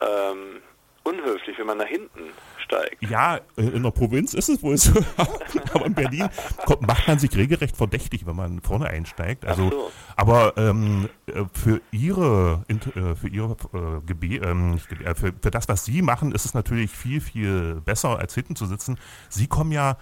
ähm, 0.00 0.60
unhöflich, 1.04 1.56
wenn 1.58 1.66
man 1.66 1.78
nach 1.78 1.86
hinten 1.86 2.32
steigt. 2.58 3.02
Ja, 3.08 3.36
äh, 3.56 3.62
in 3.62 3.82
der 3.82 3.90
Provinz 3.92 4.34
ist 4.34 4.48
es 4.48 4.62
wohl 4.62 4.76
so. 4.76 4.92
aber 5.72 5.86
in 5.86 5.94
Berlin 5.94 6.28
kommt, 6.64 6.82
macht 6.82 7.06
man 7.06 7.18
sich 7.18 7.34
regelrecht 7.36 7.76
verdächtig, 7.76 8.26
wenn 8.26 8.36
man 8.36 8.60
vorne 8.60 8.88
einsteigt. 8.88 9.46
Also, 9.46 9.70
so. 9.70 9.92
aber 10.16 10.54
ähm, 10.56 11.08
äh, 11.26 11.44
für 11.52 11.80
ihre, 11.92 12.64
äh, 12.68 13.14
für 13.14 13.28
ihre 13.28 13.56
äh, 13.72 14.36
ähm, 14.36 14.80
äh, 15.04 15.14
für, 15.14 15.32
für 15.40 15.50
das, 15.50 15.68
was 15.68 15.84
sie 15.84 16.02
machen, 16.02 16.32
ist 16.32 16.44
es 16.44 16.54
natürlich 16.54 16.90
viel, 16.90 17.20
viel 17.20 17.80
besser, 17.84 18.18
als 18.18 18.34
hinten 18.34 18.56
zu 18.56 18.66
sitzen. 18.66 18.98
Sie 19.28 19.46
kommen 19.46 19.70
ja 19.70 19.96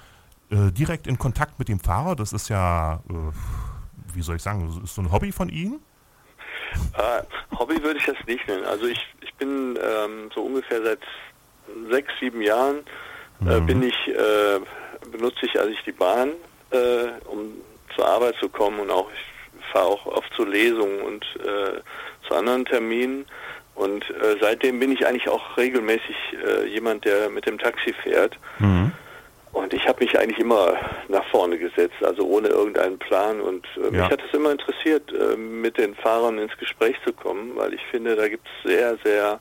äh, 0.54 0.70
direkt 0.70 1.06
in 1.06 1.18
Kontakt 1.18 1.58
mit 1.58 1.68
dem 1.68 1.80
Fahrer. 1.80 2.14
Das 2.14 2.32
ist 2.32 2.48
ja, 2.48 3.00
äh, 3.10 4.14
wie 4.14 4.22
soll 4.22 4.36
ich 4.36 4.42
sagen, 4.42 4.66
das 4.66 4.84
ist 4.84 4.94
so 4.94 5.02
ein 5.02 5.10
Hobby 5.10 5.32
von 5.32 5.48
Ihnen. 5.48 5.80
Äh, 6.96 7.22
Hobby 7.58 7.82
würde 7.82 7.98
ich 7.98 8.06
das 8.06 8.16
nicht 8.26 8.46
nennen. 8.46 8.64
Also 8.64 8.86
ich, 8.86 9.00
ich 9.20 9.34
bin 9.34 9.76
ähm, 9.82 10.30
so 10.34 10.42
ungefähr 10.42 10.80
seit 10.82 11.00
sechs, 11.90 12.12
sieben 12.20 12.40
Jahren 12.40 12.78
äh, 13.44 13.60
bin 13.60 13.82
ich, 13.82 13.96
äh, 14.08 14.60
benutze 15.10 15.46
ich 15.46 15.58
also 15.58 15.70
ich 15.70 15.82
die 15.82 15.92
Bahn, 15.92 16.30
äh, 16.70 17.08
um 17.26 17.52
zur 17.96 18.06
Arbeit 18.06 18.36
zu 18.40 18.48
kommen 18.48 18.78
und 18.80 18.90
auch 18.90 19.10
ich 19.10 19.72
fahre 19.72 19.86
auch 19.86 20.06
oft 20.06 20.32
zu 20.34 20.44
Lesungen 20.44 21.00
und 21.02 21.24
zu 22.28 22.34
anderen 22.34 22.64
Terminen. 22.64 23.26
Und 23.74 24.08
äh, 24.10 24.36
seitdem 24.40 24.78
bin 24.78 24.92
ich 24.92 25.06
eigentlich 25.06 25.28
auch 25.28 25.56
regelmäßig 25.56 26.16
äh, 26.46 26.66
jemand, 26.68 27.04
der 27.04 27.28
mit 27.28 27.46
dem 27.46 27.58
Taxi 27.58 27.92
fährt. 28.02 28.38
Und 29.64 29.72
ich 29.72 29.88
habe 29.88 30.04
mich 30.04 30.18
eigentlich 30.18 30.38
immer 30.38 30.74
nach 31.08 31.24
vorne 31.30 31.56
gesetzt, 31.58 31.96
also 32.02 32.22
ohne 32.26 32.48
irgendeinen 32.48 32.98
Plan. 32.98 33.40
Und 33.40 33.66
äh, 33.78 33.90
mich 33.90 34.00
Ja. 34.00 34.10
hat 34.10 34.20
es 34.22 34.34
immer 34.36 34.50
interessiert, 34.52 35.10
äh, 35.12 35.36
mit 35.36 35.78
den 35.78 35.94
Fahrern 35.94 36.38
ins 36.38 36.54
Gespräch 36.58 36.96
zu 37.06 37.14
kommen, 37.14 37.52
weil 37.56 37.72
ich 37.72 37.80
finde, 37.90 38.14
da 38.14 38.28
gibt 38.28 38.46
es 38.46 38.70
sehr, 38.70 38.98
sehr 39.02 39.40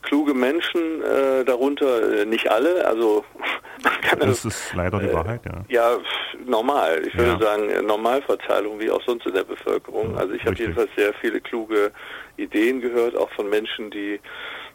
kluge 0.00 0.32
Menschen 0.32 1.02
äh, 1.02 1.44
darunter. 1.44 2.20
Äh, 2.22 2.24
nicht 2.24 2.50
alle, 2.50 2.82
also 2.86 3.24
man 3.84 4.00
kann 4.00 4.20
Das 4.20 4.42
ist 4.46 4.72
leider 4.74 4.98
die 5.00 5.08
äh, 5.08 5.12
Wahrheit, 5.12 5.42
ja. 5.44 5.64
ja, 5.68 5.98
normal. 6.46 7.02
Ich 7.06 7.14
würde 7.14 7.32
Ja. 7.32 7.38
sagen, 7.38 7.68
äh, 7.68 7.82
Normalverteilung 7.82 8.80
wie 8.80 8.90
auch 8.90 9.02
sonst 9.02 9.26
in 9.26 9.34
der 9.34 9.44
Bevölkerung. 9.44 10.16
Also 10.16 10.32
ich 10.32 10.46
habe 10.46 10.56
jedenfalls 10.56 10.88
sehr 10.96 11.12
viele 11.20 11.42
kluge 11.42 11.92
Ideen 12.38 12.80
gehört, 12.80 13.14
auch 13.18 13.30
von 13.32 13.50
Menschen, 13.50 13.90
die 13.90 14.18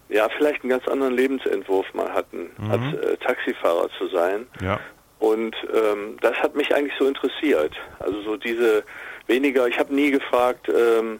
ja 0.10 0.28
vielleicht 0.38 0.64
einen 0.64 0.70
ganz 0.70 0.88
anderen 0.88 1.16
Lebensentwurf 1.16 1.86
mal 1.93 2.12
hatten, 2.14 2.49
Mhm. 2.58 2.72
als 2.72 2.82
äh, 3.03 3.18
Taxifahrer 3.18 3.89
zu 3.97 4.08
sein. 4.08 4.47
Ja, 4.62 4.80
Und 5.20 5.55
ähm, 5.74 6.18
das 6.22 6.36
hat 6.38 6.55
mich 6.55 6.74
eigentlich 6.76 6.93
so 6.99 7.05
interessiert. 7.08 7.76
Also 7.99 8.22
so 8.22 8.38
diese 8.38 8.84
weniger, 9.28 9.68
ich 9.68 9.78
habe 9.80 9.93
nie 9.93 10.12
gefragt, 10.12 10.70
ähm, 10.70 11.20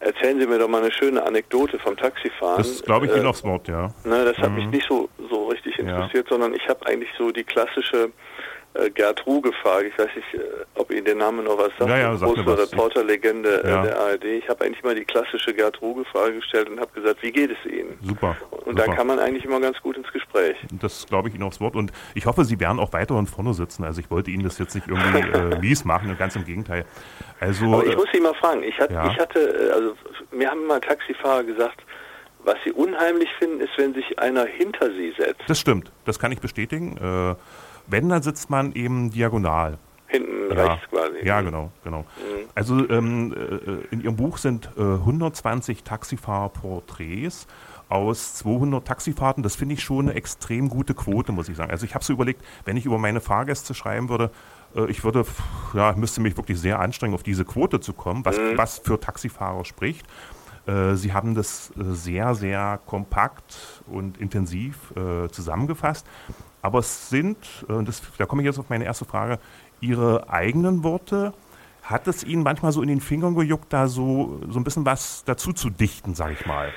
erzählen 0.00 0.40
Sie 0.40 0.46
mir 0.46 0.58
doch 0.58 0.68
mal 0.68 0.82
eine 0.82 0.92
schöne 0.92 1.22
Anekdote 1.24 1.78
vom 1.78 1.96
Taxifahren. 1.96 2.58
das 2.58 2.82
glaube 2.82 3.06
ich 3.06 3.12
Äh, 3.12 3.22
Wort, 3.44 3.68
ja. 3.68 3.88
Ne, 4.04 4.24
das 4.24 4.36
hat 4.38 4.50
Mhm. 4.50 4.56
mich 4.56 4.66
nicht 4.68 4.86
so, 4.88 5.08
so 5.30 5.48
richtig 5.48 5.76
Ja. 5.76 5.82
interessiert, 5.84 6.26
sondern 6.28 6.54
ich 6.54 6.66
habe 6.68 6.84
eigentlich 6.86 7.10
so 7.18 7.30
die 7.30 7.44
klassische 7.44 8.10
äh, 8.74 8.90
Gerd 8.90 9.24
Ruge 9.26 9.52
Frage. 9.62 9.88
Ich 9.88 9.98
weiß 9.98 10.08
nicht, 10.14 10.34
äh, 10.34 10.40
ob 10.74 10.90
Ihnen 10.90 11.04
der 11.04 11.14
Name 11.14 11.42
noch 11.42 11.56
was 11.58 11.70
sagt. 11.78 11.88
Ja, 11.90 11.98
ja, 11.98 12.10
mir 12.12 12.18
große. 12.18 12.58
Reporterlegende 12.72 13.64
äh, 13.64 13.70
Ja. 13.70 13.82
der 13.82 14.00
ARD. 14.00 14.24
Ich 14.24 14.48
habe 14.48 14.64
eigentlich 14.64 14.82
mal 14.82 14.94
die 14.94 15.04
klassische 15.04 15.54
Gerd 15.54 15.80
Ruge 15.80 16.04
Frage 16.06 16.34
gestellt 16.34 16.68
und 16.68 16.80
habe 16.80 16.90
gesagt, 16.92 17.22
wie 17.22 17.32
geht 17.32 17.50
es 17.50 17.70
Ihnen? 17.70 17.98
Super. 18.02 18.36
Und 18.50 18.76
super. 18.78 18.86
da 18.86 18.94
kann 18.94 19.06
man 19.06 19.18
eigentlich 19.18 19.44
immer 19.44 19.60
ganz 19.60 19.80
gut 19.80 19.96
ins 19.96 20.12
Gespräch. 20.12 20.56
Das 20.80 21.06
glaube 21.06 21.28
ich 21.28 21.34
Ihnen 21.34 21.44
aufs 21.44 21.60
Wort. 21.60 21.76
Und 21.76 21.92
ich 22.14 22.26
hoffe, 22.26 22.44
Sie 22.44 22.58
werden 22.60 22.78
auch 22.78 22.92
weiterhin 22.92 23.26
vorne 23.26 23.54
sitzen. 23.54 23.84
Also 23.84 24.00
ich 24.00 24.10
wollte 24.10 24.30
Ihnen 24.30 24.44
das 24.44 24.58
jetzt 24.58 24.74
nicht 24.74 24.88
irgendwie 24.88 25.18
äh, 25.38 25.58
mies 25.60 25.84
machen, 25.84 26.14
ganz 26.18 26.36
im 26.36 26.44
Gegenteil. 26.44 26.84
Also 27.40 27.66
Aber 27.66 27.86
ich 27.86 27.92
äh, 27.92 27.96
muss 27.96 28.08
Sie 28.12 28.20
mal 28.20 28.34
fragen, 28.34 28.62
ich, 28.62 28.78
hat, 28.78 28.90
ja. 28.90 29.10
ich 29.10 29.18
hatte, 29.18 29.72
also 29.74 29.94
mir 30.32 30.50
haben 30.50 30.66
mal 30.66 30.80
Taxifahrer 30.80 31.44
gesagt, 31.44 31.80
was 32.44 32.56
sie 32.64 32.72
unheimlich 32.72 33.28
finden, 33.38 33.60
ist, 33.60 33.70
wenn 33.76 33.94
sich 33.94 34.18
einer 34.18 34.44
hinter 34.44 34.90
sie 34.92 35.14
setzt. 35.18 35.40
das 35.46 35.58
stimmt, 35.58 35.90
das 36.04 36.18
kann 36.18 36.30
ich 36.30 36.40
bestätigen. 36.40 36.96
Äh, 36.98 37.34
wenn, 37.86 38.08
dann 38.08 38.22
sitzt 38.22 38.50
man 38.50 38.72
eben 38.72 39.10
diagonal. 39.10 39.78
Hinten 40.06 40.54
Ja, 40.56 40.72
rechts 40.74 40.88
quasi. 40.90 41.26
ja 41.26 41.40
genau, 41.40 41.70
genau. 41.82 42.04
Also 42.54 42.88
ähm, 42.88 43.34
äh, 43.34 43.92
in 43.92 44.00
Ihrem 44.02 44.16
Buch 44.16 44.38
sind 44.38 44.70
äh, 44.76 44.80
120 44.80 45.82
Taxifahrerporträts 45.82 47.46
aus 47.88 48.34
200 48.36 48.86
Taxifahrten. 48.86 49.42
Das 49.42 49.56
finde 49.56 49.74
ich 49.74 49.82
schon 49.82 50.08
eine 50.08 50.14
extrem 50.16 50.68
gute 50.68 50.94
Quote, 50.94 51.32
muss 51.32 51.48
ich 51.48 51.56
sagen. 51.56 51.70
Also 51.70 51.84
ich 51.84 51.94
habe 51.94 52.04
so 52.04 52.12
überlegt, 52.12 52.42
wenn 52.64 52.76
ich 52.76 52.86
über 52.86 52.98
meine 52.98 53.20
Fahrgäste 53.20 53.74
schreiben 53.74 54.08
würde, 54.08 54.30
äh, 54.76 54.86
ich 54.90 55.04
würde, 55.04 55.24
ja, 55.74 55.92
müsste 55.96 56.20
mich 56.20 56.36
wirklich 56.36 56.60
sehr 56.60 56.80
anstrengen, 56.80 57.14
auf 57.14 57.22
diese 57.22 57.44
Quote 57.44 57.80
zu 57.80 57.92
kommen, 57.92 58.24
was, 58.24 58.36
was 58.56 58.78
für 58.78 59.00
Taxifahrer 59.00 59.64
spricht. 59.64 60.06
Äh, 60.66 60.94
Sie 60.94 61.12
haben 61.12 61.34
das 61.34 61.70
äh, 61.70 61.92
sehr, 61.92 62.34
sehr 62.34 62.80
kompakt 62.86 63.82
und 63.86 64.18
intensiv 64.18 64.92
äh, 64.96 65.28
zusammengefasst. 65.28 66.06
Aber 66.64 66.78
es 66.78 67.10
sind, 67.10 67.36
äh, 67.68 67.84
das, 67.84 68.00
da 68.16 68.24
komme 68.24 68.40
ich 68.40 68.46
jetzt 68.46 68.58
auf 68.58 68.70
meine 68.70 68.86
erste 68.86 69.04
Frage, 69.04 69.38
Ihre 69.82 70.30
eigenen 70.30 70.82
Worte. 70.82 71.34
Hat 71.82 72.08
es 72.08 72.24
Ihnen 72.24 72.42
manchmal 72.42 72.72
so 72.72 72.80
in 72.80 72.88
den 72.88 73.02
Fingern 73.02 73.34
gejuckt, 73.34 73.70
da 73.70 73.86
so, 73.86 74.40
so 74.48 74.58
ein 74.58 74.64
bisschen 74.64 74.86
was 74.86 75.24
dazu 75.26 75.52
zu 75.52 75.68
dichten, 75.68 76.14
sage 76.14 76.32
ich 76.32 76.46
mal? 76.46 76.72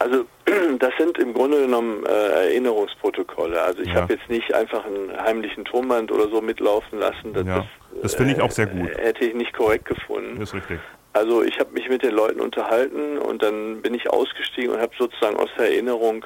Also 0.00 0.24
das 0.80 0.90
sind 0.98 1.18
im 1.18 1.34
Grunde 1.34 1.60
genommen 1.60 2.04
äh, 2.04 2.46
Erinnerungsprotokolle. 2.48 3.62
Also 3.62 3.78
ich 3.82 3.90
Ja. 3.90 4.02
habe 4.02 4.14
jetzt 4.14 4.28
nicht 4.28 4.52
einfach 4.52 4.84
einen 4.84 5.16
heimlichen 5.16 5.64
Tonband 5.64 6.10
oder 6.10 6.28
so 6.28 6.40
mitlaufen 6.40 6.98
lassen. 6.98 7.32
Das, 7.32 7.46
Ja, 7.46 7.64
das 8.02 8.16
finde 8.16 8.32
ich 8.34 8.40
auch 8.40 8.50
sehr 8.50 8.66
gut. 8.66 8.90
äh, 8.90 9.02
Hätte 9.02 9.24
ich 9.24 9.34
nicht 9.36 9.52
korrekt 9.56 9.84
gefunden. 9.84 10.40
Das 10.40 10.48
ist 10.48 10.54
richtig. 10.56 10.80
Also 11.12 11.44
ich 11.44 11.60
habe 11.60 11.70
mich 11.70 11.88
mit 11.88 12.02
den 12.02 12.12
Leuten 12.12 12.40
unterhalten 12.40 13.18
und 13.18 13.40
dann 13.40 13.82
bin 13.82 13.94
ich 13.94 14.10
ausgestiegen 14.10 14.70
und 14.74 14.80
habe 14.80 14.92
sozusagen 14.98 15.36
aus 15.36 15.48
der 15.56 15.66
Erinnerung 15.70 16.24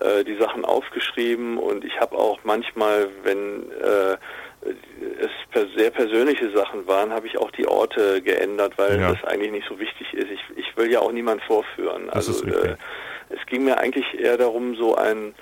äh, 0.00 0.24
die 0.24 0.36
Sachen 0.38 0.64
aufgeschrieben 0.64 1.58
und 1.58 1.84
ich 1.84 1.98
habe 2.00 2.16
auch 2.16 2.38
manchmal, 2.44 3.08
wenn 3.22 3.70
äh, 3.72 4.16
es 5.20 5.30
per 5.50 5.66
sehr 5.76 5.90
persönliche 5.90 6.50
Sachen 6.50 6.86
waren, 6.86 7.12
habe 7.12 7.26
ich 7.26 7.38
auch 7.38 7.50
die 7.52 7.66
Orte 7.66 8.20
geändert, 8.22 8.74
weil 8.76 9.00
Ja. 9.00 9.12
das 9.12 9.24
eigentlich 9.24 9.52
nicht 9.52 9.68
so 9.68 9.78
wichtig 9.78 10.12
ist. 10.12 10.30
Ich, 10.30 10.40
ich 10.56 10.76
will 10.76 10.90
ja 10.92 11.00
auch 11.00 11.12
niemand 11.12 11.42
vorführen. 11.42 12.06
Das 12.12 12.28
also 12.28 12.46
äh, 12.46 12.76
es 13.30 13.44
ging 13.46 13.64
mir 13.64 13.78
eigentlich 13.78 14.04
eher 14.18 14.36
darum, 14.36 14.74
so 14.76 14.96
ein 14.96 15.34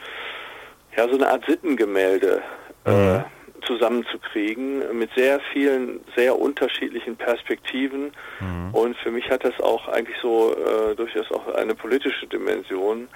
ja 0.97 1.09
so 1.09 1.15
eine 1.17 1.29
Art 1.29 1.45
Sittengemälde 1.47 2.43
äh, 2.85 2.91
Mhm. 3.19 3.25
zusammenzukriegen 3.67 4.97
mit 4.97 5.11
sehr 5.17 5.41
vielen, 5.53 6.01
sehr 6.17 6.39
unterschiedlichen 6.39 7.17
Perspektiven. 7.17 8.13
Mhm. 8.41 8.73
Und 8.73 8.97
für 8.99 9.11
mich 9.11 9.29
hat 9.31 9.45
das 9.45 9.59
auch 9.61 9.89
eigentlich 9.89 10.17
so 10.23 10.55
äh, 10.55 10.95
durchaus 10.95 11.31
auch 11.33 11.55
eine 11.55 11.75
politische 11.75 12.27
Dimension, 12.27 13.09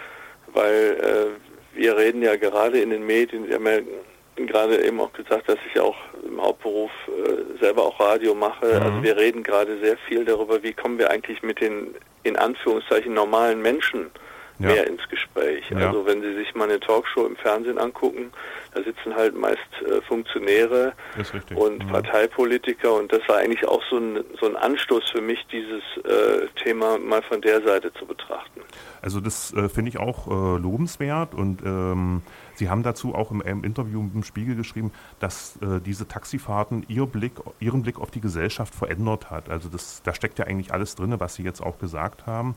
weil 0.52 1.36
äh, 1.74 1.78
wir 1.78 1.96
reden 1.96 2.22
ja 2.22 2.36
gerade 2.36 2.80
in 2.80 2.90
den 2.90 3.06
Medien, 3.06 3.48
wir 3.48 3.56
haben 3.56 3.66
ja 3.66 3.80
gerade 4.46 4.84
eben 4.84 5.00
auch 5.00 5.12
gesagt, 5.12 5.48
dass 5.48 5.58
ich 5.70 5.80
auch 5.80 5.96
im 6.24 6.40
Hauptberuf 6.40 6.90
äh, 7.08 7.58
selber 7.60 7.84
auch 7.84 8.00
Radio 8.00 8.34
mache. 8.34 8.66
Mhm. 8.66 8.82
Also 8.82 9.02
wir 9.02 9.16
reden 9.16 9.42
gerade 9.42 9.78
sehr 9.80 9.96
viel 10.08 10.24
darüber, 10.24 10.62
wie 10.62 10.72
kommen 10.72 10.98
wir 10.98 11.10
eigentlich 11.10 11.42
mit 11.42 11.60
den 11.60 11.94
in 12.22 12.36
Anführungszeichen 12.36 13.14
normalen 13.14 13.60
Menschen 13.60 14.10
Ja. 14.58 14.68
mehr 14.68 14.86
ins 14.86 15.06
Gespräch. 15.08 15.68
Ja. 15.70 15.88
Also 15.88 16.06
wenn 16.06 16.22
Sie 16.22 16.34
sich 16.34 16.54
mal 16.54 16.64
eine 16.68 16.78
Talkshow 16.78 17.26
im 17.26 17.36
Fernsehen 17.36 17.78
angucken, 17.78 18.30
da 18.74 18.82
sitzen 18.82 19.14
halt 19.14 19.34
meist 19.36 19.58
äh, 19.84 20.00
Funktionäre 20.02 20.92
und 21.54 21.84
Mhm. 21.84 21.88
Parteipolitiker 21.90 22.92
und 22.94 23.12
das 23.12 23.20
war 23.28 23.38
eigentlich 23.38 23.66
auch 23.66 23.82
so 23.90 23.96
ein, 23.98 24.24
so 24.40 24.46
ein 24.46 24.56
Anstoß 24.56 25.10
für 25.10 25.20
mich, 25.20 25.38
dieses 25.50 25.82
äh, 26.04 26.46
Thema 26.62 26.98
mal 26.98 27.22
von 27.22 27.40
der 27.40 27.62
Seite 27.62 27.92
zu 27.94 28.06
betrachten. 28.06 28.60
Also 29.00 29.20
das 29.20 29.52
äh, 29.54 29.68
finde 29.68 29.90
ich 29.90 29.98
auch 29.98 30.26
äh, 30.28 30.58
lobenswert 30.60 31.34
und 31.34 31.62
ähm, 31.64 32.22
Sie 32.54 32.68
haben 32.68 32.82
dazu 32.82 33.14
auch 33.14 33.30
im, 33.30 33.40
im 33.40 33.64
Interview 33.64 34.00
im 34.14 34.22
Spiegel 34.22 34.54
geschrieben, 34.54 34.92
dass 35.18 35.56
äh, 35.62 35.80
diese 35.80 36.06
Taxifahrten 36.06 36.84
ihr 36.86 37.06
Blick, 37.06 37.32
Ihren 37.60 37.82
Blick 37.82 37.98
auf 37.98 38.10
die 38.10 38.20
Gesellschaft 38.20 38.74
verändert 38.74 39.30
hat. 39.30 39.48
Also 39.48 39.68
das, 39.68 40.02
da 40.02 40.14
steckt 40.14 40.38
ja 40.38 40.44
eigentlich 40.46 40.72
alles 40.72 40.94
drin, 40.94 41.14
was 41.18 41.34
Sie 41.34 41.42
jetzt 41.42 41.62
auch 41.62 41.78
gesagt 41.78 42.26
haben. 42.26 42.54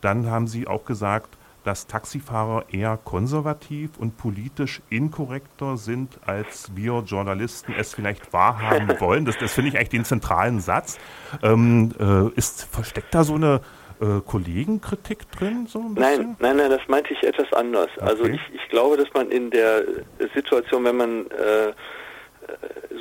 Dann 0.00 0.30
haben 0.30 0.46
Sie 0.46 0.66
auch 0.66 0.84
gesagt, 0.84 1.36
dass 1.64 1.86
Taxifahrer 1.86 2.64
eher 2.72 2.98
konservativ 3.04 3.98
und 3.98 4.16
politisch 4.16 4.80
inkorrekter 4.90 5.76
sind, 5.76 6.18
als 6.24 6.74
wir 6.74 7.02
Journalisten 7.04 7.74
es 7.76 7.94
vielleicht 7.94 8.32
wahrhaben 8.32 8.88
wollen. 9.00 9.24
Das, 9.24 9.36
das 9.38 9.52
finde 9.52 9.70
ich 9.70 9.76
eigentlich 9.76 9.88
den 9.90 10.04
zentralen 10.04 10.60
Satz. 10.60 10.98
Ähm, 11.42 11.92
äh, 12.00 12.28
ist, 12.36 12.64
versteckt 12.64 13.14
da 13.14 13.22
so 13.24 13.34
eine 13.34 13.60
äh, 14.00 14.20
Kollegenkritik 14.24 15.30
drin? 15.32 15.66
So? 15.66 15.80
Nein, 15.94 16.36
nein, 16.38 16.56
nein, 16.56 16.70
das 16.70 16.80
meinte 16.88 17.12
ich 17.12 17.22
etwas 17.22 17.52
anders. 17.52 17.90
Also 17.98 18.22
Okay. 18.22 18.36
ich, 18.36 18.54
ich 18.54 18.68
glaube, 18.70 18.96
dass 18.96 19.12
man 19.12 19.30
in 19.30 19.50
der 19.50 19.82
Situation, 20.34 20.84
wenn 20.84 20.96
man 20.96 21.26
äh, 21.26 21.72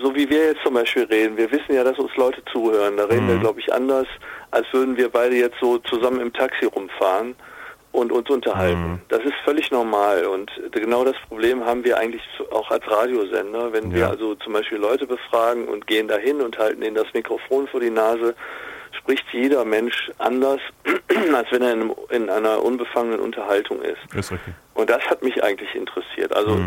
so 0.02 0.14
wie 0.16 0.30
wir 0.30 0.46
jetzt 0.48 0.62
zum 0.64 0.74
Beispiel 0.76 1.04
reden, 1.04 1.38
wir 1.38 1.52
wissen 1.52 1.74
ja, 1.74 1.84
dass 1.84 1.98
uns 1.98 2.16
Leute 2.16 2.42
zuhören. 2.52 2.98
Da 2.98 3.06
reden 3.06 3.28
wir, 3.28 3.38
glaube 3.38 3.60
ich, 3.60 3.74
anders, 3.74 4.08
als 4.52 4.66
würden 4.72 4.96
wir 4.98 5.10
beide 5.10 5.36
jetzt 5.36 5.58
so 5.60 5.78
zusammen 5.80 6.20
im 6.22 6.32
Taxi 6.34 6.66
rumfahren 6.66 7.36
und 7.92 8.12
uns 8.12 8.30
unterhalten. 8.30 9.02
Das 9.10 9.24
ist 9.24 9.34
völlig 9.44 9.72
normal 9.72 10.26
und 10.26 10.52
genau 10.72 11.04
das 11.04 11.16
Problem 11.28 11.66
haben 11.66 11.84
wir 11.84 11.98
eigentlich 11.98 12.22
auch 12.52 12.70
als 12.70 12.84
Radiosender, 12.90 13.74
wenn 13.74 13.92
wir 13.92 14.02
Ja. 14.02 14.10
also 14.10 14.36
zum 14.36 14.54
Beispiel 14.54 14.78
Leute 14.78 15.08
befragen 15.08 15.68
und 15.68 15.88
gehen 15.88 16.08
dahin 16.08 16.42
und 16.42 16.58
halten 16.60 16.84
ihnen 16.84 16.96
das 16.96 17.12
Mikrofon 17.14 17.68
vor 17.68 17.80
die 17.80 17.90
Nase, 17.90 18.36
spricht 18.92 19.26
jeder 19.32 19.66
Mensch 19.66 20.12
anders, 20.20 20.60
als 21.34 21.52
wenn 21.52 21.62
er 21.64 21.74
in, 21.74 21.82
einem, 21.82 21.96
in 22.10 22.30
einer 22.30 22.64
unbefangenen 22.64 23.20
Unterhaltung 23.20 23.82
ist. 23.82 23.98
Ist. 24.14 24.32
Und 24.76 24.90
das 24.90 25.04
hat 25.10 25.24
mich 25.24 25.44
eigentlich 25.44 25.74
interessiert. 25.74 26.36
Also, 26.36 26.60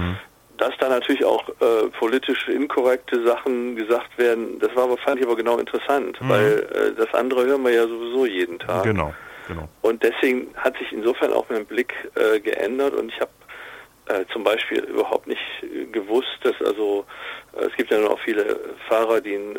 dass 0.61 0.76
da 0.78 0.88
natürlich 0.88 1.24
auch 1.24 1.48
äh, 1.48 1.88
politisch 1.98 2.48
inkorrekte 2.48 3.24
Sachen 3.24 3.76
gesagt 3.76 4.16
werden, 4.18 4.58
das 4.58 4.74
war 4.76 4.84
aber, 4.84 4.98
fand 4.98 5.18
ich 5.20 5.26
aber 5.26 5.36
genau 5.36 5.58
interessant, 5.58 6.18
weil 6.20 6.68
äh, 6.74 6.92
das 6.96 7.12
andere 7.14 7.46
hören 7.46 7.64
wir 7.64 7.72
ja 7.72 7.82
sowieso 7.82 8.26
jeden 8.26 8.58
Tag. 8.58 8.84
Genau, 8.84 9.14
genau. 9.48 9.68
Und 9.82 10.02
deswegen 10.02 10.48
hat 10.56 10.76
sich 10.78 10.92
insofern 10.92 11.32
auch 11.32 11.46
mein 11.48 11.64
Blick 11.64 11.94
äh, 12.14 12.40
geändert 12.40 12.94
und 12.94 13.11
ich 13.11 13.20
habe 13.20 13.30
äh, 14.11 14.24
zum 14.32 14.44
Beispiel 14.44 14.80
überhaupt 14.80 15.26
nicht 15.26 15.40
äh, 15.62 15.84
gewusst, 15.86 16.38
dass 16.42 16.54
also 16.61 17.06
äh, 17.56 17.66
es 17.66 17.76
gibt 17.76 17.90
ja 17.90 17.98
noch 17.98 18.18
viele 18.20 18.58
Fahrer, 18.88 19.20
die 19.20 19.34
einen 19.34 19.58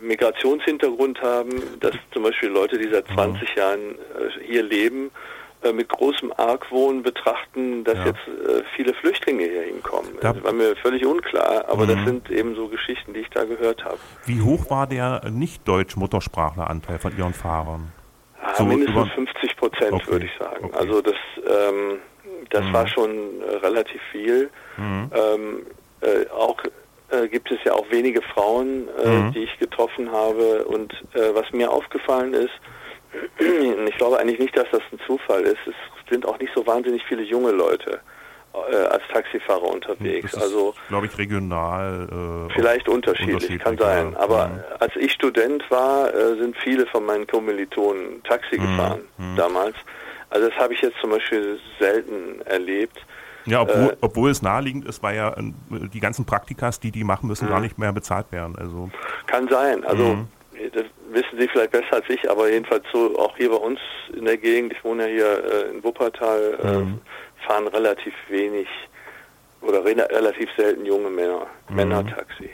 Migrationshintergrund 0.00 1.20
haben, 1.22 1.50
dass 1.80 1.94
zum 2.12 2.22
Beispiel 2.22 2.48
Leute, 2.48 2.78
die 2.78 2.88
seit 2.88 3.06
20 3.08 3.54
Jahren 3.54 3.94
äh, 3.94 4.44
hier 4.44 4.62
leben, 4.62 5.10
mit 5.72 5.88
großem 5.88 6.32
Argwohn 6.36 7.02
betrachten, 7.02 7.82
dass 7.84 7.98
Ja. 7.98 8.06
jetzt 8.06 8.20
äh, 8.28 8.62
viele 8.76 8.94
Flüchtlinge 8.94 9.44
hier 9.44 9.62
hinkommen. 9.62 10.10
Da- 10.20 10.32
Das 10.32 10.44
war 10.44 10.52
mir 10.52 10.76
völlig 10.76 11.04
unklar, 11.04 11.64
aber 11.68 11.84
Mhm. 11.84 11.88
das 11.88 12.04
sind 12.04 12.30
eben 12.30 12.54
so 12.54 12.68
Geschichten, 12.68 13.12
die 13.12 13.20
ich 13.20 13.30
da 13.30 13.44
gehört 13.44 13.84
habe. 13.84 13.98
Wie 14.24 14.40
hoch 14.40 14.70
war 14.70 14.86
der 14.86 15.20
nicht-deutsch-Muttersprachleranteil 15.28 16.98
von 16.98 17.16
Ihren 17.18 17.34
Fahrern? 17.34 17.92
Ja, 18.40 18.54
So 18.54 18.64
mindestens 18.64 18.96
über- 18.96 19.06
50 19.14 19.56
Prozent, 19.56 19.92
Okay, 19.92 20.06
würde 20.12 20.26
ich 20.26 20.32
sagen. 20.38 20.64
okay. 20.66 20.76
Also 20.78 21.00
das, 21.02 21.14
ähm, 21.46 21.98
das 22.50 22.72
war 22.72 22.86
schon 22.86 23.10
äh, 23.42 23.56
relativ 23.56 24.00
viel. 24.12 24.50
Mhm. 24.76 25.10
Ähm, 25.14 25.66
äh, 26.00 26.28
auch 26.30 26.56
äh, 27.10 27.26
gibt 27.26 27.50
es 27.50 27.58
ja 27.64 27.72
auch 27.72 27.86
wenige 27.90 28.20
Frauen, 28.22 28.86
äh, 29.02 29.08
Mhm. 29.08 29.32
die 29.32 29.40
ich 29.44 29.58
getroffen 29.58 30.12
habe. 30.12 30.64
Und 30.66 30.92
äh, 31.14 31.34
was 31.34 31.50
mir 31.52 31.70
aufgefallen 31.70 32.34
ist, 32.34 32.52
ich 33.86 33.96
glaube 33.96 34.18
eigentlich 34.18 34.38
nicht, 34.38 34.56
dass 34.56 34.68
das 34.70 34.82
ein 34.92 34.98
Zufall 35.06 35.42
ist, 35.42 35.58
es 35.66 35.74
sind 36.10 36.26
auch 36.26 36.38
nicht 36.38 36.52
so 36.54 36.66
wahnsinnig 36.66 37.02
viele 37.06 37.22
junge 37.22 37.50
Leute 37.52 38.00
äh, 38.70 38.76
als 38.76 39.02
Taxifahrer 39.12 39.62
unterwegs. 39.70 40.32
Ist, 40.32 40.42
also 40.42 40.74
glaube 40.88 41.06
ich, 41.06 41.16
regional. 41.18 42.08
Äh, 42.50 42.52
Vielleicht 42.54 42.88
unterschiedlich, 42.88 43.58
kann 43.60 43.76
sein. 43.78 44.16
Aber 44.16 44.48
Mhm. 44.48 44.60
als 44.80 44.96
ich 44.96 45.12
Student 45.12 45.62
war, 45.70 46.12
äh, 46.14 46.36
sind 46.38 46.56
viele 46.58 46.86
von 46.86 47.04
meinen 47.04 47.26
Kommilitonen 47.26 48.22
Taxi 48.24 48.58
Mhm. 48.58 48.62
gefahren 48.62 49.00
damals. 49.36 49.74
Also 50.30 50.48
das 50.48 50.58
habe 50.58 50.74
ich 50.74 50.80
jetzt 50.82 50.96
zum 51.00 51.10
Beispiel 51.10 51.58
selten 51.78 52.40
erlebt. 52.42 52.98
Ja, 53.46 53.62
obwohl, 53.62 53.90
äh, 53.92 53.96
obwohl 54.02 54.30
es 54.30 54.42
naheliegend 54.42 54.84
ist, 54.86 55.02
weil 55.02 55.16
ja 55.16 55.30
äh, 55.32 55.52
die 55.92 56.00
ganzen 56.00 56.26
Praktikas, 56.26 56.80
die 56.80 56.90
die 56.90 57.04
machen 57.04 57.28
müssen, 57.28 57.46
Mhm. 57.46 57.50
gar 57.50 57.60
nicht 57.60 57.78
mehr 57.78 57.92
bezahlt 57.92 58.30
werden. 58.30 58.56
Also 58.58 58.90
Kann 59.26 59.48
sein. 59.48 59.84
Also 59.84 60.04
Mhm. 60.04 60.28
das 60.72 60.84
wissen 61.18 61.38
Sie 61.40 61.48
vielleicht 61.48 61.72
besser 61.72 61.94
als 61.94 62.04
ich, 62.08 62.30
aber 62.30 62.48
jedenfalls 62.50 62.84
so 62.92 63.18
auch 63.18 63.36
hier 63.36 63.50
bei 63.50 63.56
uns 63.56 63.80
in 64.16 64.24
der 64.24 64.36
Gegend, 64.36 64.72
ich 64.72 64.82
wohne 64.84 65.08
ja 65.08 65.14
hier 65.14 65.44
äh, 65.66 65.70
in 65.74 65.84
Wuppertal, 65.84 66.58
Mhm. 66.62 66.98
äh, 66.98 67.46
fahren 67.46 67.66
relativ 67.68 68.14
wenig 68.28 68.66
oder 69.60 69.84
re 69.84 69.96
relativ 70.10 70.48
selten 70.56 70.86
junge 70.86 71.10
Männer, 71.10 71.46
Mhm. 71.68 71.76
Männertaxi. 71.76 72.50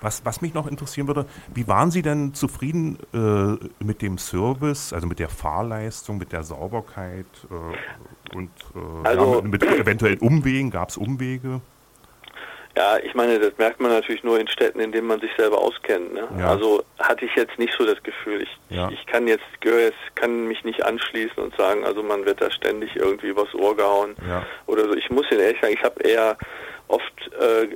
was, 0.00 0.24
was 0.24 0.40
mich 0.40 0.54
noch 0.54 0.66
interessieren 0.66 1.06
würde, 1.06 1.24
wie 1.54 1.68
waren 1.68 1.90
Sie 1.92 2.02
denn 2.02 2.34
zufrieden 2.34 2.98
äh, 3.14 3.84
mit 3.84 4.02
dem 4.02 4.18
Service, 4.18 4.92
also 4.92 5.06
mit 5.06 5.18
der 5.20 5.28
Fahrleistung, 5.28 6.18
mit 6.18 6.32
der 6.32 6.42
Sauberkeit 6.42 7.26
äh, 7.50 8.36
und 8.36 8.50
äh, 8.74 9.08
Also- 9.08 9.36
ja, 9.36 9.42
mit, 9.42 9.52
mit 9.52 9.62
eventuellen 9.64 10.18
Umwegen? 10.18 10.70
Gab 10.70 10.88
es 10.88 10.96
Umwege? 10.96 11.60
Ja, 12.78 12.96
ich 13.02 13.12
meine, 13.12 13.40
das 13.40 13.52
merkt 13.58 13.80
man 13.80 13.90
natürlich 13.90 14.22
nur 14.22 14.38
in 14.38 14.46
Städten, 14.46 14.78
in 14.78 14.92
denen 14.92 15.08
man 15.08 15.18
sich 15.20 15.32
selber 15.36 15.58
auskennt. 15.58 16.14
Ne? 16.14 16.28
Ja. 16.38 16.50
Also 16.50 16.84
hatte 17.00 17.24
ich 17.24 17.34
jetzt 17.34 17.58
nicht 17.58 17.74
so 17.76 17.84
das 17.84 18.00
Gefühl. 18.04 18.42
Ich, 18.42 18.56
Ja. 18.70 18.88
ich 18.92 19.04
kann 19.06 19.26
jetzt, 19.26 19.42
gehöre 19.60 19.86
jetzt, 19.86 19.98
kann 20.14 20.46
mich 20.46 20.62
nicht 20.62 20.84
anschließen 20.84 21.42
und 21.42 21.56
sagen, 21.56 21.84
also 21.84 22.04
man 22.04 22.24
wird 22.24 22.40
da 22.40 22.48
ständig 22.52 22.94
irgendwie 22.94 23.26
übers 23.28 23.52
Ohr 23.54 23.74
gehauen 23.76 24.14
Ja. 24.28 24.46
oder 24.66 24.84
so. 24.84 24.94
Ich 24.94 25.10
muss 25.10 25.26
Ihnen 25.32 25.40
ehrlich 25.40 25.60
sagen, 25.60 25.74
ich 25.76 25.82
habe 25.82 26.00
eher 26.04 26.36
oft 26.86 27.30
äh, 27.40 27.64
äh, 27.64 27.68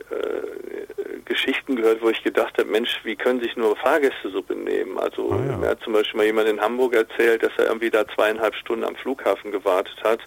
Geschichten 1.25 1.75
gehört, 1.77 2.01
wo 2.01 2.09
ich 2.11 2.23
gedacht 2.23 2.57
habe, 2.59 2.69
Mensch, 2.71 3.01
wie 3.03 3.17
können 3.17 3.41
sich 3.43 3.57
nur 3.57 3.75
Fahrgäste 3.77 4.31
so 4.31 4.41
benehmen? 4.41 4.99
Also 5.01 5.33
Ah, 5.33 5.57
mir 5.57 5.69
hat 5.71 5.81
zum 5.83 5.95
Beispiel 5.95 6.17
mal 6.19 6.27
jemand 6.27 6.49
in 6.49 6.61
Hamburg 6.61 6.95
erzählt, 6.95 7.43
dass 7.43 7.53
er 7.59 7.67
irgendwie 7.67 7.91
da 7.91 8.07
zweieinhalb 8.15 8.55
Stunden 8.55 8.85
am 8.85 8.95
Flughafen 8.97 9.51
gewartet 9.51 9.97
hat 10.05 10.21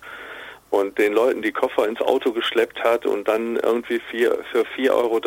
und 0.72 0.98
den 0.98 1.14
Leuten 1.14 1.42
die 1.42 1.52
Koffer 1.52 1.88
ins 1.88 2.02
Auto 2.02 2.32
geschleppt 2.32 2.84
hat 2.84 3.06
und 3.06 3.28
dann 3.28 3.56
irgendwie 3.58 4.02
vier, 4.12 4.38
für 4.52 4.64
4,30 4.78 4.92
Euro 4.92 5.20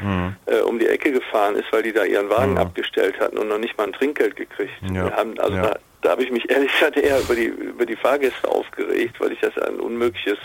Mhm. 0.00 0.36
äh, 0.46 0.60
um 0.60 0.78
die 0.78 0.86
Ecke 0.88 1.12
gefahren 1.12 1.54
ist, 1.56 1.72
weil 1.72 1.82
die 1.82 1.92
da 1.92 2.04
ihren 2.04 2.28
Wagen 2.28 2.58
abgestellt 2.58 3.18
hatten 3.20 3.38
und 3.38 3.48
noch 3.48 3.58
nicht 3.58 3.76
mal 3.78 3.84
ein 3.84 3.92
Trinkgeld 3.92 4.36
gekriegt 4.36 4.72
Ja, 4.92 5.10
haben. 5.12 5.38
Also 5.38 5.56
ja. 5.56 5.62
da, 5.62 5.78
da 6.02 6.10
habe 6.10 6.22
ich 6.22 6.30
mich 6.30 6.48
ehrlich 6.50 6.72
gesagt 6.72 6.96
eher 6.98 7.18
über 7.20 7.34
die, 7.34 7.46
über 7.46 7.86
die 7.86 7.96
Fahrgäste 7.96 8.46
aufgeregt, 8.48 9.14
weil 9.20 9.32
ich 9.32 9.40
das 9.40 9.56
ein 9.58 9.80
unmögliches 9.80 10.38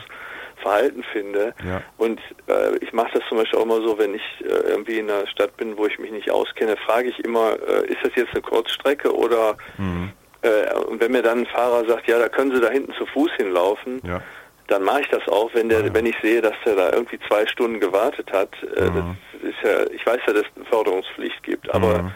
Verhalten 0.61 1.03
finde. 1.13 1.53
Ja. 1.65 1.81
Und 1.97 2.19
äh, 2.47 2.75
ich 2.81 2.91
mache 2.93 3.11
das 3.17 3.23
zum 3.29 3.37
Beispiel 3.37 3.59
auch 3.59 3.63
immer 3.63 3.81
so, 3.81 3.97
wenn 3.97 4.13
ich 4.13 4.21
äh, 4.41 4.47
irgendwie 4.69 4.99
in 4.99 5.09
einer 5.09 5.25
Stadt 5.27 5.55
bin, 5.57 5.77
wo 5.77 5.85
ich 5.85 5.97
mich 5.99 6.11
nicht 6.11 6.29
auskenne, 6.31 6.75
frage 6.77 7.09
ich 7.09 7.19
immer, 7.23 7.53
äh, 7.65 7.87
ist 7.87 7.99
das 8.03 8.11
jetzt 8.15 8.31
eine 8.33 8.41
Kurzstrecke 8.41 9.13
oder 9.15 9.57
Mhm. 9.77 10.11
Äh, 10.41 10.73
und 10.75 10.99
wenn 11.01 11.11
mir 11.11 11.21
dann 11.21 11.39
ein 11.39 11.45
Fahrer 11.47 11.85
sagt, 11.87 12.07
ja, 12.07 12.17
da 12.19 12.29
können 12.29 12.53
Sie 12.53 12.61
da 12.61 12.69
hinten 12.69 12.93
zu 12.93 13.05
Fuß 13.05 13.31
hinlaufen, 13.37 14.01
Ja. 14.05 14.21
dann 14.67 14.83
mache 14.83 15.01
ich 15.01 15.07
das 15.09 15.27
auch, 15.27 15.49
wenn 15.53 15.69
der, 15.69 15.79
Ah, 15.79 15.85
ja. 15.87 15.93
wenn 15.93 16.05
ich 16.05 16.15
sehe, 16.21 16.41
dass 16.41 16.53
der 16.65 16.75
da 16.75 16.91
irgendwie 16.93 17.19
zwei 17.27 17.45
Stunden 17.47 17.79
gewartet 17.79 18.31
hat. 18.31 18.51
Äh, 18.75 18.89
Mhm. 18.89 19.17
Das 19.33 19.49
ist 19.51 19.57
ja, 19.63 19.89
ich 19.95 20.05
weiß 20.05 20.19
ja, 20.27 20.33
dass 20.33 20.43
es 20.43 20.55
eine 20.55 20.65
Förderungspflicht 20.65 21.41
gibt, 21.43 21.73
aber 21.73 22.03
Mhm. 22.03 22.11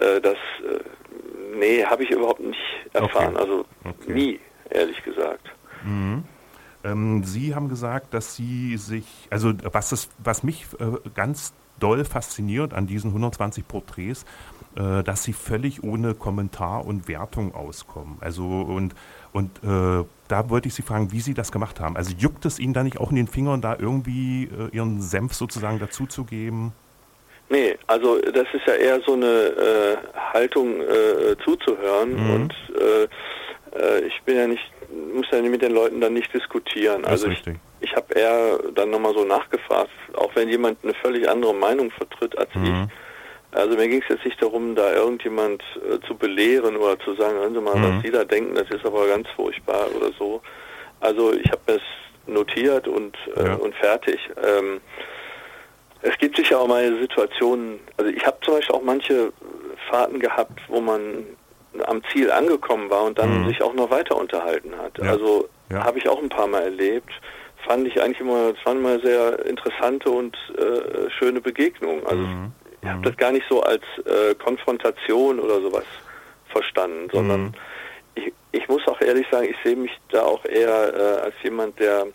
äh, 0.00 0.20
das, 0.20 0.34
äh, 0.34 1.56
nee, 1.56 1.84
habe 1.84 2.02
ich 2.04 2.10
überhaupt 2.10 2.40
nicht 2.40 2.60
erfahren. 2.92 3.34
Okay. 3.36 3.42
Also 3.42 3.64
Okay. 3.84 4.12
nie, 4.12 4.40
ehrlich 4.70 5.02
gesagt. 5.04 5.48
Ähm, 6.84 7.22
Sie 7.24 7.54
haben 7.54 7.68
gesagt, 7.68 8.14
dass 8.14 8.36
Sie 8.36 8.76
sich, 8.76 9.06
also 9.30 9.52
was, 9.72 9.92
es, 9.92 10.08
was 10.18 10.42
mich 10.42 10.66
äh, 10.78 11.08
ganz 11.14 11.54
doll 11.80 12.04
fasziniert 12.04 12.74
an 12.74 12.86
diesen 12.86 13.10
120 13.10 13.66
Porträts, 13.66 14.24
äh, 14.76 15.02
dass 15.02 15.22
Sie 15.22 15.32
völlig 15.32 15.82
ohne 15.82 16.14
Kommentar 16.14 16.84
und 16.86 17.08
Wertung 17.08 17.54
auskommen. 17.54 18.18
Also 18.20 18.44
und, 18.44 18.94
und 19.32 19.50
äh, 19.64 20.04
da 20.28 20.50
wollte 20.50 20.68
ich 20.68 20.74
Sie 20.74 20.82
fragen, 20.82 21.12
wie 21.12 21.20
Sie 21.20 21.34
das 21.34 21.52
gemacht 21.52 21.80
haben. 21.80 21.96
Also 21.96 22.14
juckt 22.16 22.44
es 22.44 22.58
Ihnen 22.58 22.74
da 22.74 22.82
nicht 22.82 22.98
auch 22.98 23.10
in 23.10 23.16
den 23.16 23.28
Fingern, 23.28 23.60
da 23.60 23.76
irgendwie 23.78 24.44
äh, 24.44 24.74
Ihren 24.76 25.00
Senf 25.00 25.34
sozusagen 25.34 25.78
dazuzugeben? 25.78 26.72
Nee, 27.48 27.76
also 27.86 28.18
das 28.20 28.46
ist 28.52 28.66
ja 28.66 28.74
eher 28.74 29.00
so 29.06 29.12
eine 29.12 29.26
äh, 29.26 29.96
Haltung 30.32 30.80
äh, 30.80 31.36
zuzuhören 31.44 32.14
Mhm. 32.14 32.30
und 32.34 32.52
äh, 33.74 34.00
ich 34.00 34.20
bin 34.22 34.36
ja 34.36 34.46
nicht, 34.46 34.62
muss 35.14 35.26
ja 35.30 35.40
mit 35.42 35.62
den 35.62 35.72
Leuten 35.72 36.00
dann 36.00 36.14
nicht 36.14 36.32
diskutieren. 36.32 37.02
Das 37.02 37.12
Also 37.12 37.28
ich, 37.28 37.42
ich 37.80 37.94
habe 37.96 38.14
eher 38.14 38.58
dann 38.74 38.90
nochmal 38.90 39.14
so 39.14 39.24
nachgefragt, 39.24 39.90
auch 40.14 40.30
wenn 40.34 40.48
jemand 40.48 40.78
eine 40.84 40.94
völlig 40.94 41.28
andere 41.28 41.54
Meinung 41.54 41.90
vertritt 41.90 42.36
als 42.38 42.54
Mhm. 42.54 42.88
ich. 42.92 43.58
Also 43.58 43.76
mir 43.76 43.88
ging 43.88 44.02
es 44.02 44.08
jetzt 44.08 44.24
nicht 44.24 44.42
darum, 44.42 44.74
da 44.74 44.92
irgendjemand 44.92 45.62
äh, 45.76 45.98
zu 46.06 46.14
belehren 46.14 46.76
oder 46.76 46.98
zu 46.98 47.14
sagen, 47.14 47.36
hören 47.38 47.54
Sie 47.54 47.60
mal, 47.60 47.76
Mhm. 47.76 47.96
was 47.96 48.02
Sie 48.02 48.10
da 48.10 48.24
denken, 48.24 48.54
das 48.54 48.68
ist 48.70 48.84
aber 48.84 49.06
ganz 49.06 49.28
furchtbar 49.34 49.86
oder 49.96 50.10
so. 50.18 50.42
Also 51.00 51.32
ich 51.32 51.50
habe 51.50 51.60
es 51.74 51.80
notiert 52.26 52.86
und, 52.88 53.16
äh, 53.36 53.44
Ja. 53.46 53.54
und 53.54 53.74
fertig. 53.76 54.18
Ähm, 54.44 54.80
es 56.02 56.16
gibt 56.18 56.36
sicher 56.36 56.60
auch 56.60 56.66
mal 56.68 56.98
Situationen, 57.00 57.80
also 57.96 58.10
ich 58.10 58.24
habe 58.26 58.36
zum 58.42 58.54
Beispiel 58.54 58.74
auch 58.76 58.82
manche 58.82 59.32
Fahrten 59.90 60.20
gehabt, 60.20 60.60
wo 60.68 60.80
man 60.80 61.24
am 61.82 62.02
Ziel 62.12 62.30
angekommen 62.30 62.90
war 62.90 63.04
und 63.04 63.18
dann 63.18 63.42
Mhm. 63.42 63.48
sich 63.48 63.62
auch 63.62 63.74
noch 63.74 63.90
weiter 63.90 64.16
unterhalten 64.16 64.76
hat. 64.76 64.98
Ja. 64.98 65.10
Also 65.10 65.48
Ja. 65.70 65.84
habe 65.84 65.98
ich 65.98 66.08
auch 66.08 66.20
ein 66.22 66.28
paar 66.28 66.46
Mal 66.46 66.62
erlebt. 66.62 67.10
Fand 67.66 67.86
ich 67.88 68.00
eigentlich 68.00 68.20
immer, 68.20 68.52
es 68.56 68.64
waren 68.66 68.78
immer 68.78 68.98
sehr 69.00 69.44
interessante 69.46 70.10
und 70.10 70.36
äh, 70.56 71.10
schöne 71.18 71.40
Begegnungen. 71.40 72.06
Also 72.06 72.22
Mhm. 72.22 72.52
ich 72.82 72.88
habe 72.88 73.02
das 73.02 73.16
gar 73.16 73.32
nicht 73.32 73.46
so 73.48 73.62
als 73.62 73.82
äh, 74.04 74.34
Konfrontation 74.36 75.40
oder 75.40 75.60
sowas 75.60 75.84
verstanden, 76.50 77.08
sondern 77.12 77.40
Mhm. 77.46 77.52
ich, 78.14 78.32
ich 78.52 78.68
muss 78.68 78.86
auch 78.86 79.00
ehrlich 79.00 79.26
sagen, 79.30 79.48
ich 79.50 79.56
sehe 79.64 79.74
mich 79.76 79.90
da 80.10 80.22
auch 80.22 80.44
eher 80.44 80.94
äh, 80.94 81.20
als 81.24 81.34
jemand, 81.42 81.78
der 81.80 82.06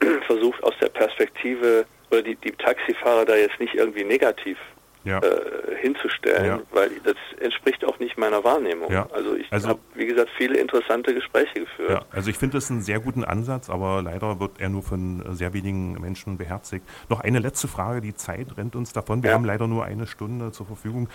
versucht 0.26 0.62
aus 0.64 0.74
der 0.80 0.88
Perspektive 0.88 1.84
oder 2.10 2.22
die, 2.22 2.36
die 2.36 2.52
Taxifahrer 2.52 3.24
da 3.24 3.36
jetzt 3.36 3.58
nicht 3.60 3.74
irgendwie 3.74 4.04
negativ 4.04 4.58
Ja. 5.04 5.18
äh, 5.18 5.76
hinzustellen, 5.80 6.44
Ja. 6.46 6.60
weil 6.70 6.90
das 7.04 7.16
entspricht 7.40 7.84
auch 7.84 7.98
nicht 7.98 8.16
meiner 8.16 8.44
Wahrnehmung. 8.44 8.90
Ja. 8.92 9.08
Also 9.12 9.34
ich 9.34 9.52
Also- 9.52 9.68
habe, 9.70 9.80
wie 9.94 10.06
gesagt, 10.06 10.30
viele 10.36 10.58
interessante 10.58 11.12
Gespräche 11.12 11.54
geführt. 11.60 11.90
Ja, 11.90 12.02
also 12.12 12.30
ich 12.30 12.38
finde 12.38 12.56
das 12.58 12.70
einen 12.70 12.82
sehr 12.82 13.00
guten 13.00 13.24
Ansatz, 13.24 13.68
aber 13.68 14.00
leider 14.02 14.38
wird 14.38 14.60
er 14.60 14.68
nur 14.68 14.82
von 14.84 15.24
äh, 15.26 15.34
sehr 15.34 15.52
wenigen 15.54 15.94
Menschen 16.00 16.38
beherzigt. 16.38 16.84
Noch 17.08 17.20
eine 17.20 17.40
letzte 17.40 17.66
Frage, 17.66 18.00
die 18.00 18.14
Zeit 18.14 18.56
rennt 18.56 18.76
uns 18.76 18.92
davon. 18.92 19.22
Wir 19.24 19.32
haben 19.34 19.44
leider 19.44 19.66
nur 19.66 19.84
eine 19.84 20.06
Stunde 20.06 20.52
zur 20.52 20.66
Verfügung. 20.66 21.08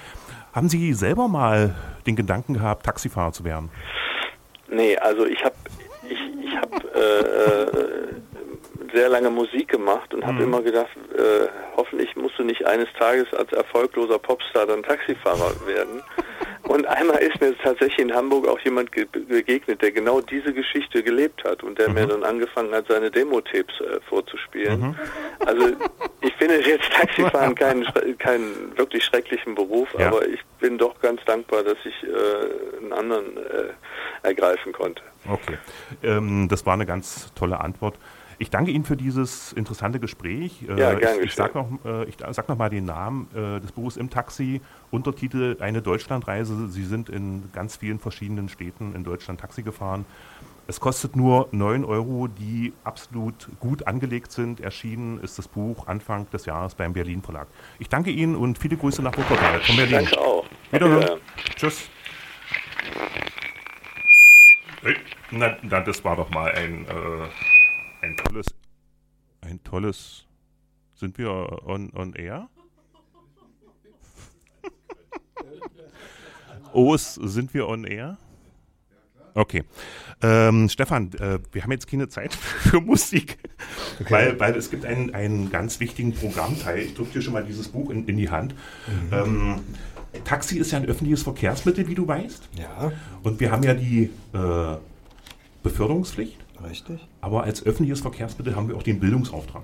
Haben 0.54 0.68
Sie 0.68 0.94
selber 0.94 1.28
mal 1.30 1.76
den 2.06 2.16
Gedanken 2.18 2.56
gehabt, 2.56 2.86
Taxifahrer 2.86 3.32
zu 3.32 3.46
werden? 3.46 3.70
Nee, 4.70 4.98
also 4.98 5.26
ich 5.26 5.42
habe 5.46 5.56
ich, 6.10 6.20
ich 6.46 6.56
hab, 6.58 6.84
äh, 6.94 7.00
äh, 7.00 8.08
sehr 8.94 9.10
lange 9.10 9.30
Musik 9.30 9.70
gemacht 9.70 10.14
und 10.14 10.22
Mhm. 10.22 10.28
habe 10.28 10.44
immer 10.44 10.62
gedacht, 10.62 10.90
äh, 11.16 11.48
hoffentlich 11.76 12.16
musst 12.16 12.38
du 12.40 12.44
nicht 12.44 12.66
eines 12.66 12.88
Tages 12.98 13.32
als 13.34 13.52
erfolgloser 13.54 14.20
Popstar 14.20 14.66
dann 14.66 14.84
Taxifahrer 14.84 15.52
werden. 15.66 16.02
Und 16.64 16.86
einmal 16.86 17.20
ist 17.20 17.40
mir 17.40 17.58
tatsächlich 17.60 18.00
in 18.00 18.14
Hamburg 18.14 18.46
auch 18.46 18.60
jemand 18.60 18.92
ge 18.92 19.06
begegnet, 19.06 19.82
der 19.82 19.92
genau 19.94 20.20
diese 20.20 20.54
Geschichte 20.54 21.02
gelebt 21.02 21.42
hat 21.46 21.64
und 21.64 21.80
der 21.80 21.88
Mhm. 21.88 21.94
mir 21.96 22.08
dann 22.08 22.24
angefangen 22.26 22.74
hat, 22.74 22.88
seine 22.90 23.10
Demo-Tapes 23.10 23.80
äh, 23.80 24.02
vorzuspielen. 24.10 24.98
Also 25.46 25.66
ich 26.20 26.34
finde 26.36 26.60
jetzt 26.68 26.92
Taxifahren 26.92 27.56
keinen, 27.56 27.88
keinen 28.18 28.78
wirklich 28.78 29.06
schrecklichen 29.06 29.56
Beruf, 29.56 29.88
Ja. 29.98 30.08
aber 30.08 30.28
ich 30.28 30.42
bin 30.60 30.78
doch 30.78 31.00
ganz 31.00 31.24
dankbar, 31.26 31.64
dass 31.64 31.78
ich 31.86 32.04
äh, 32.04 32.82
einen 32.82 32.92
anderen 32.92 33.38
äh, 33.38 34.28
ergreifen 34.28 34.74
konnte. 34.74 35.02
Okay, 35.30 35.58
ähm, 36.04 36.48
das 36.50 36.66
war 36.66 36.74
eine 36.74 36.86
ganz 36.86 37.32
tolle 37.34 37.62
Antwort. 37.62 37.96
Ich 38.40 38.50
danke 38.52 38.72
Ihnen 38.72 38.84
für 38.86 38.96
dieses 38.96 39.52
interessante 39.54 40.00
Gespräch. 40.00 40.64
Äh, 40.68 40.80
Ja, 40.80 40.94
gern 40.94 41.20
ich, 41.20 41.26
ich 41.28 41.34
sage 41.34 41.58
noch, 41.58 41.70
äh, 41.86 42.06
ich 42.06 42.18
sag 42.32 42.48
noch 42.48 42.58
mal 42.58 42.70
den 42.70 42.86
Namen 42.86 43.28
äh, 43.34 43.60
des 43.60 43.72
Buches 43.72 43.98
im 43.98 44.10
Taxi, 44.10 44.62
Untertitel 44.92 45.58
Eine 45.60 45.82
Deutschlandreise. 45.82 46.68
Sie 46.68 46.84
sind 46.84 47.10
in 47.10 47.50
ganz 47.52 47.78
vielen 47.78 48.00
verschiedenen 48.00 48.48
Städten 48.50 48.94
in 48.96 49.04
Deutschland 49.04 49.40
Taxi 49.42 49.64
gefahren. 49.64 50.06
Es 50.68 50.80
kostet 50.80 51.16
nur 51.16 51.48
9 51.52 51.86
Euro, 51.86 52.28
die 52.28 52.74
absolut 52.84 53.48
gut 53.60 53.88
angelegt 53.88 54.32
sind. 54.34 54.60
Erschienen 54.60 55.20
ist 55.22 55.40
das 55.40 55.48
Buch 55.48 55.88
Anfang 55.88 56.30
des 56.32 56.46
Jahres 56.46 56.76
beim 56.76 56.94
Berlin 56.94 57.22
Verlag. 57.24 57.48
Ich 57.80 57.88
danke 57.90 58.12
Ihnen 58.12 58.36
und 58.36 58.58
viele 58.58 58.76
Grüße 58.76 59.02
nach 59.02 59.18
Wuppertal 59.18 59.62
von 59.62 59.76
Berlin. 59.78 59.94
Danke 59.94 60.20
auch. 60.20 60.46
Wiederhören. 60.72 61.20
Tschüss. 61.56 61.90
Na, 65.32 65.58
na, 65.64 65.80
das 65.82 66.04
war 66.04 66.16
doch 66.18 66.30
mal 66.30 66.52
ein, 66.52 66.86
äh, 66.86 67.28
ein 68.02 68.16
tolles, 68.18 68.46
ein 69.42 69.64
tolles, 69.64 70.26
sind 70.96 71.18
wir 71.18 71.30
on, 71.66 71.92
on 71.94 72.14
air? 72.14 72.50
Oh, 76.74 76.94
es- 76.94 77.16
sind 77.16 77.54
wir 77.54 77.68
on 77.68 77.86
air? 77.86 78.18
Okay. 79.34 79.64
Ähm, 80.22 80.68
Stefan, 80.68 81.12
äh, 81.14 81.40
wir 81.52 81.64
haben 81.64 81.72
jetzt 81.72 81.88
keine 81.88 82.10
Zeit 82.10 82.34
für 82.36 82.82
Musik, 82.82 83.38
weil, 84.10 84.40
weil 84.40 84.56
es 84.56 84.70
gibt 84.72 84.84
einen, 84.86 85.14
einen 85.14 85.50
ganz 85.52 85.80
wichtigen 85.80 86.14
Programmteil. 86.14 86.80
Ich 86.80 86.94
drücke 86.96 87.14
dir 87.14 87.22
schon 87.22 87.34
mal 87.34 87.44
dieses 87.44 87.68
Buch 87.70 87.90
in, 87.92 88.08
in 88.08 88.18
die 88.18 88.30
Hand. 88.30 88.56
Ähm, 89.12 89.60
Taxi 90.24 90.58
ist 90.58 90.72
ja 90.72 90.80
ein 90.80 90.86
öffentliches 90.88 91.22
Verkehrsmittel, 91.24 91.88
wie 91.88 91.96
du 91.96 92.08
weißt. 92.08 92.50
Ja, 92.58 92.92
Und 93.24 93.40
wir 93.40 93.52
haben 93.52 93.62
ja 93.64 93.74
die 93.76 94.10
äh, 94.34 94.78
Beförderungspflicht, 95.62 96.38
richtig. 96.64 97.08
aber 97.22 97.44
als 97.44 97.66
öffentliches 97.66 98.02
Verkehrsmittel 98.02 98.56
haben 98.56 98.70
wir 98.70 98.76
auch 98.76 98.84
den 98.84 99.00
Bildungsauftrag. 99.00 99.64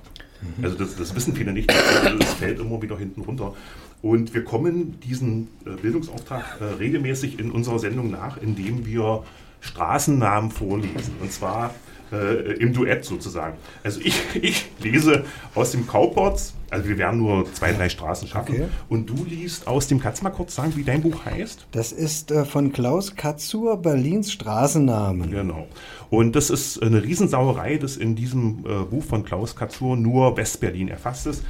Also 0.62 0.78
das, 0.78 0.96
das 0.96 1.16
wissen 1.16 1.36
viele 1.36 1.54
nicht, 1.54 1.70
das 1.70 2.34
fällt 2.34 2.60
immer 2.60 2.82
wieder 2.82 2.98
hinten 2.98 3.22
runter. 3.22 3.54
Und 4.02 4.34
wir 4.34 4.44
kommen 4.44 5.00
diesen 5.00 5.48
äh, 5.66 5.70
Bildungsauftrag 5.82 6.60
äh, 6.60 6.64
regelmäßig 6.66 7.40
in 7.40 7.52
unserer 7.52 7.80
Sendung 7.80 8.12
nach, 8.12 8.36
indem 8.38 8.86
wir 8.86 9.24
Straßennamen 9.62 10.52
vorlesen. 10.52 11.16
Und 11.22 11.32
zwar 11.32 11.74
äh, 12.12 12.54
im 12.58 12.74
Duett 12.74 13.06
sozusagen. 13.06 13.58
Also 13.84 14.02
ich, 14.02 14.22
ich 14.42 14.66
lese 14.82 15.24
aus 15.56 15.72
dem 15.72 15.88
Cowports, 15.88 16.54
also 16.70 16.88
wir 16.88 16.98
werden 16.98 17.20
nur 17.20 17.52
zwei, 17.54 17.72
drei 17.72 17.90
Straßen 17.90 18.28
schaffen. 18.28 18.56
Okay. 18.56 18.68
Und 18.90 19.10
du 19.10 19.24
liest 19.26 19.68
aus 19.68 19.88
dem, 19.88 20.00
kannst 20.00 20.22
du 20.22 20.26
mal 20.26 20.32
kurz 20.32 20.56
sagen, 20.56 20.74
wie 20.76 20.84
dein 20.84 21.02
Buch 21.02 21.26
heißt? 21.26 21.68
Das 21.72 21.92
ist 21.92 22.32
äh, 22.32 22.46
von 22.46 22.74
Klaus 22.74 23.16
Katzur, 23.16 23.78
Berlins 23.78 24.32
Straßennamen. 24.32 25.32
Genau. 25.32 25.68
Und 26.14 26.36
das 26.36 26.52
ist 26.52 26.80
eine 26.84 27.02
Riesensauerei, 27.02 27.78
dass 27.78 27.98
in 27.98 28.16
diesem 28.16 28.60
äh, 28.68 28.84
Buch 28.84 29.04
von 29.04 29.26
Klaus 29.26 29.56
Katzur 29.56 29.98
nur 29.98 30.38
Westberlin 30.38 30.88
erfasst 30.88 31.26
ist. 31.26 31.44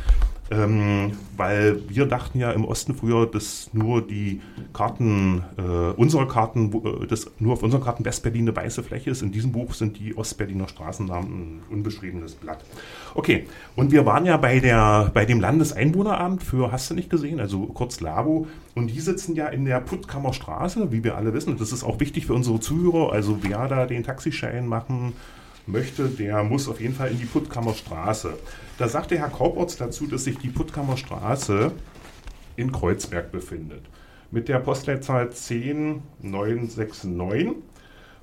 Ähm, 0.54 1.14
weil 1.36 1.82
wir 1.90 2.06
dachten 2.06 2.40
ja 2.40 2.52
im 2.52 2.64
Osten 2.66 2.94
früher, 2.94 3.26
dass 3.26 3.72
nur 3.74 4.06
die 4.06 4.40
Karten, 4.72 5.44
äh, 5.58 5.62
unsere 5.96 6.28
Karten, 6.28 6.72
äh, 6.74 7.08
dass 7.08 7.32
nur 7.40 7.54
auf 7.54 7.64
unseren 7.64 7.84
Karten 7.84 8.06
Westberlin 8.06 8.42
eine 8.42 8.56
weiße 8.56 8.84
Fläche 8.84 9.10
ist. 9.10 9.24
In 9.24 9.32
diesem 9.32 9.52
Buch 9.52 9.74
sind 9.74 9.98
die 9.98 10.16
Ostberliner 10.16 10.68
Straßennamen 10.68 11.32
ein 11.32 11.62
unbeschriebenes 11.72 12.36
Blatt. 12.36 12.64
Okay, 13.16 13.48
und 13.76 13.92
wir 13.92 14.06
waren 14.06 14.26
ja 14.26 14.38
bei, 14.38 14.60
der, 14.60 15.10
bei 15.14 15.26
dem 15.26 15.40
Landeseinwohneramt 15.40 16.44
für, 16.44 16.72
hast 16.72 16.92
du 16.92 16.94
nicht 16.94 17.10
gesehen, 17.10 17.40
also 17.40 17.66
kurz 17.68 18.00
Labo, 18.00 18.48
und 18.76 18.88
die 18.88 19.00
sitzen 19.00 19.36
ja 19.36 19.48
in 19.48 19.66
der 19.66 19.80
Puttkammer 19.80 20.34
Straße, 20.34 20.92
wie 20.92 21.04
wir 21.04 21.18
alle 21.18 21.34
wissen. 21.34 21.58
Das 21.58 21.72
ist 21.72 21.84
auch 21.84 22.00
wichtig 22.00 22.28
für 22.28 22.34
unsere 22.34 22.60
Zuhörer, 22.60 23.12
also 23.12 23.40
wer 23.42 23.68
da 23.68 23.86
den 23.88 24.04
Taxischein 24.04 24.68
machen 24.68 25.14
möchte, 25.66 26.10
der 26.10 26.44
muss 26.44 26.68
auf 26.68 26.82
jeden 26.82 26.94
Fall 26.94 27.12
in 27.12 27.20
die 27.20 27.26
Puttkammer 27.26 27.74
Straße. 27.74 28.34
Da 28.84 28.90
sagte 28.90 29.18
Herr 29.18 29.30
Kaupertz 29.30 29.78
dazu, 29.78 30.08
dass 30.08 30.26
sich 30.26 30.38
die 30.40 30.50
Puttkammer 30.50 30.98
Straße 30.98 31.72
in 32.58 32.74
Kreuzberg 32.74 33.32
befindet. 33.32 33.86
Mit 34.30 34.50
der 34.50 34.60
Postleitzahl 34.60 35.30
10969 35.30 37.52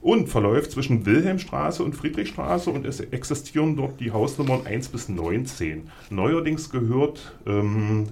und 0.02 0.28
verläuft 0.28 0.72
zwischen 0.72 1.06
Wilhelmstraße 1.06 1.82
und 1.82 1.96
Friedrichstraße 1.96 2.68
und 2.68 2.84
es 2.84 3.00
existieren 3.00 3.74
dort 3.74 4.00
die 4.00 4.10
Hausnummern 4.10 4.66
1 4.66 4.90
bis 4.90 5.08
19. 5.08 5.88
Neuerdings 6.10 6.68
gehört 6.68 7.32
ähm, 7.46 8.08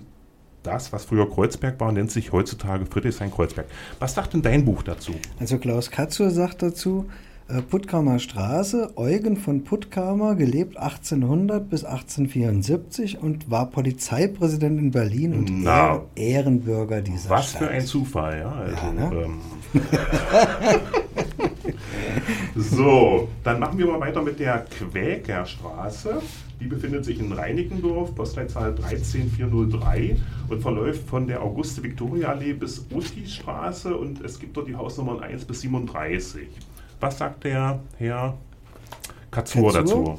das, 0.62 0.90
was 0.90 1.04
früher 1.04 1.28
Kreuzberg 1.28 1.78
war, 1.80 1.92
nennt 1.92 2.10
sich 2.10 2.32
heutzutage 2.32 2.86
Friedrichshain-Kreuzberg. 2.86 3.66
Was 3.98 4.14
sagt 4.14 4.32
denn 4.32 4.40
dein 4.40 4.64
Buch 4.64 4.82
dazu? 4.82 5.12
Also 5.38 5.58
Klaus 5.58 5.90
Katzur 5.90 6.30
sagt 6.30 6.62
dazu, 6.62 7.10
Puttkamer 7.70 8.18
Straße, 8.18 8.90
Eugen 8.96 9.38
von 9.38 9.64
Puttkamer, 9.64 10.34
gelebt 10.34 10.76
1800 10.76 11.70
bis 11.70 11.82
1874 11.82 13.22
und 13.22 13.50
war 13.50 13.70
Polizeipräsident 13.70 14.78
in 14.78 14.90
Berlin 14.90 15.32
und 15.32 15.62
Na. 15.62 16.02
Ehr 16.14 16.40
Ehrenbürger 16.40 17.00
dieser 17.00 17.30
Was 17.30 17.50
Stadt. 17.50 17.62
für 17.62 17.68
ein 17.70 17.86
Zufall, 17.86 18.40
ja. 18.40 18.52
Also, 18.52 18.76
Ja, 18.76 18.92
ne? 18.92 19.24
ähm, 19.24 19.80
so, 22.54 23.28
dann 23.44 23.60
machen 23.60 23.78
wir 23.78 23.86
mal 23.86 24.00
weiter 24.00 24.20
mit 24.20 24.38
der 24.38 24.66
Quäkerstraße. 24.66 26.20
Die 26.60 26.66
befindet 26.66 27.06
sich 27.06 27.18
in 27.18 27.32
Reinickendorf, 27.32 28.14
Postleitzahl 28.14 28.74
13403 28.74 30.16
und 30.48 30.60
verläuft 30.60 31.08
von 31.08 31.26
der 31.26 31.40
Auguste-Victoria-Allee 31.42 32.52
bis 32.52 32.84
Otisstraße 32.92 33.96
und 33.96 34.22
es 34.22 34.38
gibt 34.38 34.56
dort 34.56 34.68
die 34.68 34.76
Hausnummern 34.76 35.20
1 35.20 35.44
bis 35.46 35.60
37. 35.62 36.46
Was 37.00 37.18
sagt 37.18 37.44
der 37.44 37.78
Herr 37.98 38.36
Katzur 39.30 39.72
dazu? 39.72 40.18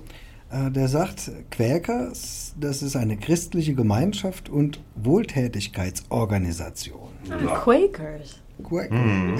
Äh, 0.51 0.71
Der 0.71 0.87
sagt, 0.87 1.29
Quäker, 1.51 2.07
das 2.09 2.81
ist 2.81 2.95
eine 2.95 3.17
christliche 3.17 3.73
Gemeinschaft 3.75 4.49
und 4.49 4.79
Wohltätigkeitsorganisation. 4.95 7.09
Ah, 7.29 7.59
Quakers. 7.59 8.39
Quäker. 8.63 8.95
Hm. 8.95 9.37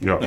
Ja. 0.00 0.20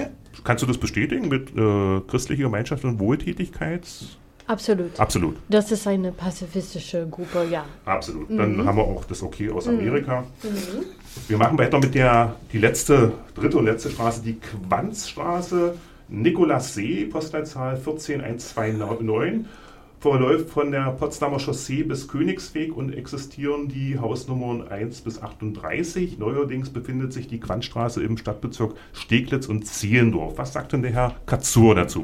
Kannst 0.43 0.61
du 0.63 0.67
das 0.67 0.77
bestätigen 0.77 1.29
mit 1.29 1.55
äh, 1.55 2.01
christlicher 2.07 2.43
Gemeinschaft 2.43 2.83
und 2.83 2.99
Wohltätigkeits? 2.99 4.17
Absolut. 4.45 4.99
Absolut. 4.99 5.37
Das 5.47 5.71
ist 5.71 5.87
eine 5.87 6.11
pazifistische 6.11 7.07
Gruppe, 7.09 7.47
ja. 7.49 7.63
Absolut. 7.85 8.29
Dann 8.29 8.65
haben 8.65 8.77
wir 8.77 8.83
auch 8.83 9.05
das 9.05 9.23
Okay 9.23 9.49
aus 9.49 9.69
Amerika. 9.69 10.25
Wir 11.29 11.37
machen 11.37 11.57
weiter 11.57 11.79
mit 11.79 11.95
der 11.95 12.35
die 12.51 12.57
letzte, 12.57 13.13
dritte 13.35 13.57
und 13.57 13.63
letzte 13.65 13.89
Straße, 13.89 14.21
die 14.21 14.37
Quanzstraße, 14.39 15.75
Nikolassee, 16.09 17.05
Postleitzahl 17.05 17.77
14129. 17.77 19.45
Verläuft 19.99 20.49
von 20.49 20.71
der 20.71 20.91
Potsdamer 20.91 21.39
Chaussee 21.39 21.83
bis 21.83 22.09
Königsweg 22.09 22.75
und 22.75 22.91
existieren 22.91 23.69
die 23.69 23.97
Hausnummern 23.97 24.67
1 24.67 24.99
bis 24.99 25.21
38. 25.21 26.19
Neuerdings 26.19 26.71
befindet 26.71 27.13
sich 27.13 27.29
die 27.29 27.39
Quanzstraße 27.39 28.03
im 28.03 28.17
Stadtbezirk 28.17 28.75
Steglitz 28.91 29.47
und 29.47 29.65
Zehlendorf. 29.65 30.37
Was 30.37 30.51
sagt 30.51 30.73
denn 30.73 30.81
der 30.81 30.91
Herr 30.91 31.15
Katzur 31.25 31.73
dazu? 31.73 32.03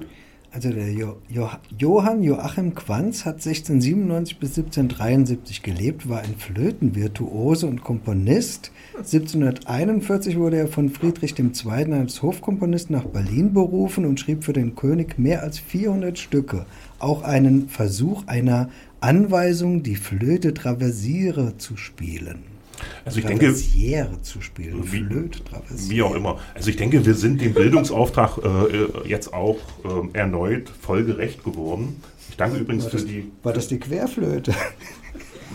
Also 0.52 0.72
der 0.72 0.92
jo 0.92 1.18
jo 1.30 1.48
Johann 1.78 2.24
Joachim 2.24 2.74
Quanz 2.74 3.24
hat 3.26 3.36
1697 3.36 4.40
bis 4.40 4.58
1773 4.58 5.62
gelebt, 5.62 6.10
war 6.10 6.22
ein 6.22 6.36
Flötenvirtuose 6.38 7.68
und 7.68 7.84
Komponist. 7.84 8.72
1741 8.98 10.38
wurde 10.38 10.58
er 10.58 10.68
von 10.68 10.90
Friedrich 10.90 11.38
II. 11.38 11.94
als 11.94 12.24
Hofkomponist 12.24 12.90
nach 12.90 13.06
Berlin 13.06 13.54
berufen 13.54 14.06
und 14.06 14.20
schrieb 14.20 14.44
für 14.44 14.54
den 14.54 14.76
König 14.76 15.20
mehr 15.20 15.44
als 15.44 15.60
400 15.60 16.18
Stücke. 16.18 16.66
Auch 16.98 17.22
einen 17.22 17.70
Versuch 17.70 18.24
einer 18.26 18.70
Anweisung, 19.02 19.84
die 19.84 19.96
Flöte 19.96 20.56
Traversiere 20.56 21.58
zu 21.58 21.78
spielen. 21.78 22.59
Also 23.06 23.20
ich 23.20 23.26
denke, 23.26 23.54
zu 23.54 24.42
spielen. 24.42 24.84
Wie- 24.92 25.04
Flöte. 25.04 25.40
Wie 25.70 26.02
auch 26.02 26.14
immer. 26.16 26.40
Also 26.54 26.70
ich 26.70 26.76
denke, 26.76 27.06
wir 27.06 27.14
sind 27.16 27.42
dem 27.42 27.54
Bildungsauftrag 27.54 28.38
äh, 28.38 29.08
jetzt 29.08 29.34
auch 29.34 29.58
ähm, 29.86 30.10
erneut 30.14 30.70
voll 30.82 31.04
gerecht 31.04 31.44
geworden. 31.44 32.02
Ich 32.30 32.38
danke 32.38 32.58
übrigens 32.58 32.86
für 32.88 32.98
die. 32.98 33.32
War 33.44 33.54
das 33.54 33.68
die 33.68 33.80
Querflöte? 33.80 34.54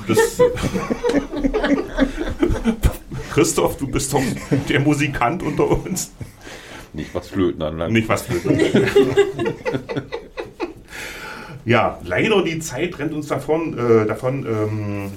Das, 0.09 0.19
Christoph, 3.33 3.77
du 3.79 3.87
bist 3.87 4.13
doch 4.13 4.23
der 4.69 4.81
Musikant 4.81 5.43
unter 5.43 5.71
uns. 5.71 6.13
Nicht 6.93 7.15
was 7.15 7.29
Flöten 7.29 7.63
anlangt. 7.63 7.93
Nicht 7.93 8.09
was 8.09 8.23
für. 8.23 8.35
ja, 11.65 11.99
leider 12.05 12.43
die 12.45 12.59
Zeit 12.61 12.99
rennt 12.99 13.13
uns 13.13 13.27
davon. 13.29 13.77
Äh, 13.77 14.07
davon 14.07 14.47
ähm, 14.47 15.13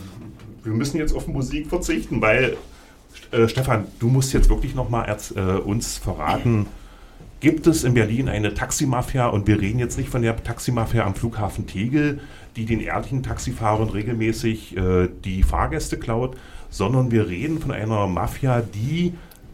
wir 0.68 0.74
müssen 0.74 0.98
jetzt 0.98 1.16
auf 1.16 1.28
Musik 1.28 1.68
verzichten, 1.68 2.22
weil 2.22 2.58
äh, 3.32 3.48
Stefan, 3.48 3.86
du 4.00 4.10
musst 4.10 4.34
jetzt 4.34 4.50
wirklich 4.50 4.76
noch 4.76 4.90
mal 4.90 5.06
erz- 5.06 5.36
äh, 5.36 5.60
uns 5.60 5.98
verraten. 5.98 6.68
Gibt 7.40 7.68
es 7.68 7.84
in 7.84 7.94
Berlin 7.94 8.30
eine 8.30 8.54
Taximafia 8.54 9.28
und 9.28 9.48
wir 9.48 9.62
reden 9.62 9.80
jetzt 9.80 9.98
nicht 9.98 10.10
von 10.10 10.24
der 10.24 10.36
Taximafia 10.44 11.06
am 11.06 11.16
Flughafen 11.16 11.68
Tegel, 11.68 12.20
die 12.56 12.66
den 12.66 12.82
ehrlichen 12.82 13.24
Taxifahrern 13.24 13.90
regelmäßig 13.90 14.76
äh, 14.76 15.08
die 15.24 15.44
Fahrgäste 15.44 15.98
klaut, 15.98 16.36
sondern 16.70 17.12
wir 17.12 17.30
reden 17.30 17.60
von 17.60 17.72
einer 17.72 18.08
Mafia, 18.08 18.62
die 18.62 19.14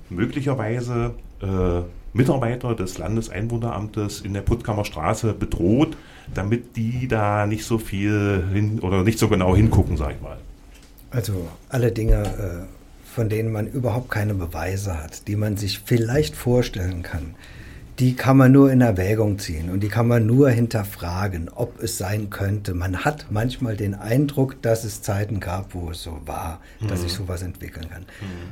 möglicherweise 0.10 1.14
äh, 1.42 1.82
Mitarbeiter 2.14 2.76
des 2.76 2.98
Landeseinwohneramtes 2.98 4.22
in 4.22 4.34
der 4.34 4.42
Puttkamer 4.42 4.86
Straße 4.86 5.34
bedroht, 5.34 5.98
damit 6.34 6.78
die 6.78 7.08
da 7.08 7.46
nicht 7.46 7.66
so 7.66 7.78
viel 7.78 8.46
hin 8.54 8.80
oder 8.80 9.04
nicht 9.04 9.20
so 9.20 9.28
genau 9.28 9.56
hingucken, 9.56 9.98
sag 9.98 10.12
ich 10.16 10.22
mal. 10.22 10.38
Also 11.14 11.48
alle 11.70 11.92
Dinge, 11.92 12.24
äh, 12.24 13.06
von 13.06 13.30
denen 13.30 13.52
man 13.52 13.68
überhaupt 13.68 14.10
keine 14.10 14.34
Beweise 14.34 15.02
hat, 15.02 15.28
die 15.28 15.36
man 15.36 15.56
sich 15.56 15.80
vielleicht 15.80 16.36
vorstellen 16.36 17.04
kann, 17.04 17.36
die 18.00 18.16
kann 18.16 18.38
man 18.38 18.52
nur 18.52 18.72
in 18.72 18.82
Erwägung 18.82 19.38
ziehen 19.38 19.70
und 19.70 19.82
die 19.82 19.88
kann 19.88 20.08
man 20.08 20.26
nur 20.26 20.50
hinterfragen, 20.50 21.50
ob 21.54 21.82
es 21.82 22.00
sein 22.00 22.32
könnte. 22.32 22.74
Man 22.74 23.06
hat 23.06 23.28
manchmal 23.30 23.78
den 23.78 23.94
Eindruck, 23.94 24.60
dass 24.64 24.84
es 24.84 25.04
Zeiten 25.04 25.40
gab, 25.40 25.76
wo 25.76 25.92
es 25.92 26.02
so 26.02 26.20
war, 26.26 26.60
dass 26.90 27.02
sich 27.02 27.14
sowas 27.14 27.44
entwickeln 27.44 27.88
kann. 27.90 28.06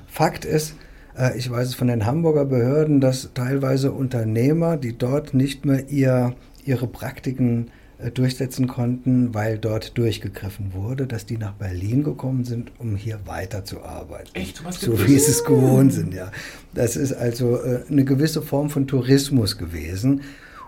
Fakt 0.07 0.45
ist, 0.45 0.75
äh, 1.17 1.35
ich 1.37 1.49
weiß 1.49 1.69
es 1.69 1.75
von 1.75 1.87
den 1.87 2.05
Hamburger 2.05 2.45
Behörden, 2.45 3.01
dass 3.01 3.31
teilweise 3.33 3.91
Unternehmer, 3.91 4.77
die 4.77 4.95
dort 4.95 5.33
nicht 5.33 5.65
mehr 5.65 5.89
ihr, 5.89 6.35
ihre 6.63 6.85
Praktiken 6.85 7.71
durchsetzen 8.09 8.67
konnten, 8.67 9.33
weil 9.35 9.59
dort 9.59 9.97
durchgegriffen 9.97 10.73
wurde, 10.73 11.05
dass 11.05 11.25
die 11.27 11.37
nach 11.37 11.53
Berlin 11.53 12.03
gekommen 12.03 12.43
sind, 12.45 12.71
um 12.79 12.95
hier 12.95 13.19
weiterzuarbeiten. 13.25 14.33
Echt? 14.33 14.57
Sowas 14.57 14.79
So 14.81 14.97
wie 15.07 15.15
es? 15.15 15.25
sie 15.25 15.31
es 15.31 15.43
gewohnt 15.43 15.93
sind, 15.93 16.13
ja. 16.13 16.31
Das 16.73 16.95
ist 16.95 17.13
also 17.13 17.57
äh, 17.61 17.83
eine 17.89 18.03
gewisse 18.05 18.41
Form 18.41 18.69
von 18.69 18.87
Tourismus 18.87 19.57
gewesen. 19.57 20.21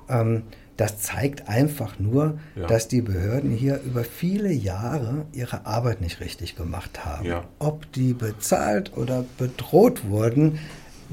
Ähm, 0.09 0.43
das 0.77 0.97
zeigt 0.99 1.47
einfach 1.47 1.99
nur, 1.99 2.39
Ja. 2.55 2.65
dass 2.67 2.87
die 2.87 3.01
Behörden 3.01 3.51
hier 3.51 3.79
über 3.85 4.03
viele 4.03 4.51
Jahre 4.51 5.25
ihre 5.31 5.65
Arbeit 5.65 6.01
nicht 6.01 6.19
richtig 6.19 6.55
gemacht 6.55 7.05
haben. 7.05 7.25
Ja. 7.25 7.45
Ob 7.59 7.91
die 7.93 8.13
bezahlt 8.13 8.95
oder 8.97 9.23
bedroht 9.37 10.05
wurden, 10.09 10.59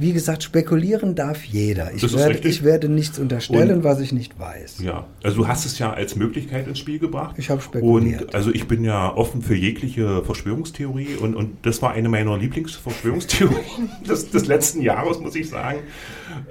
wie 0.00 0.12
gesagt, 0.14 0.42
spekulieren 0.42 1.14
darf 1.14 1.44
jeder. 1.44 1.92
Ich, 1.94 2.02
werde, 2.02 2.30
richtig. 2.30 2.50
ich 2.50 2.64
werde 2.64 2.88
nichts 2.88 3.18
unterstellen, 3.18 3.78
Und- 3.78 3.84
was 3.84 4.00
ich 4.00 4.12
nicht 4.12 4.38
weiß. 4.38 4.80
Ja, 4.82 5.06
also 5.22 5.36
du 5.36 5.48
hast 5.48 5.66
es 5.66 5.78
ja 5.78 5.92
als 5.92 6.16
Möglichkeit 6.16 6.66
ins 6.66 6.78
Spiel 6.78 6.98
gebracht. 6.98 7.36
Ich 7.38 7.50
habe 7.50 7.60
spekuliert. 7.60 8.22
Und 8.22 8.34
also 8.34 8.50
ich 8.50 8.66
bin 8.66 8.82
ja 8.82 9.14
offen 9.14 9.42
für 9.42 9.54
jegliche 9.54 10.24
Verschwörungstheorie 10.24 11.16
und, 11.20 11.36
und 11.36 11.50
das 11.62 11.82
war 11.82 11.92
eine 11.92 12.08
meiner 12.08 12.38
Lieblingsverschwörungstheorien 12.38 13.60
des, 14.08 14.30
des 14.30 14.46
letzten 14.46 14.80
Jahres, 14.80 15.20
muss 15.20 15.34
ich 15.34 15.48
sagen. 15.48 15.80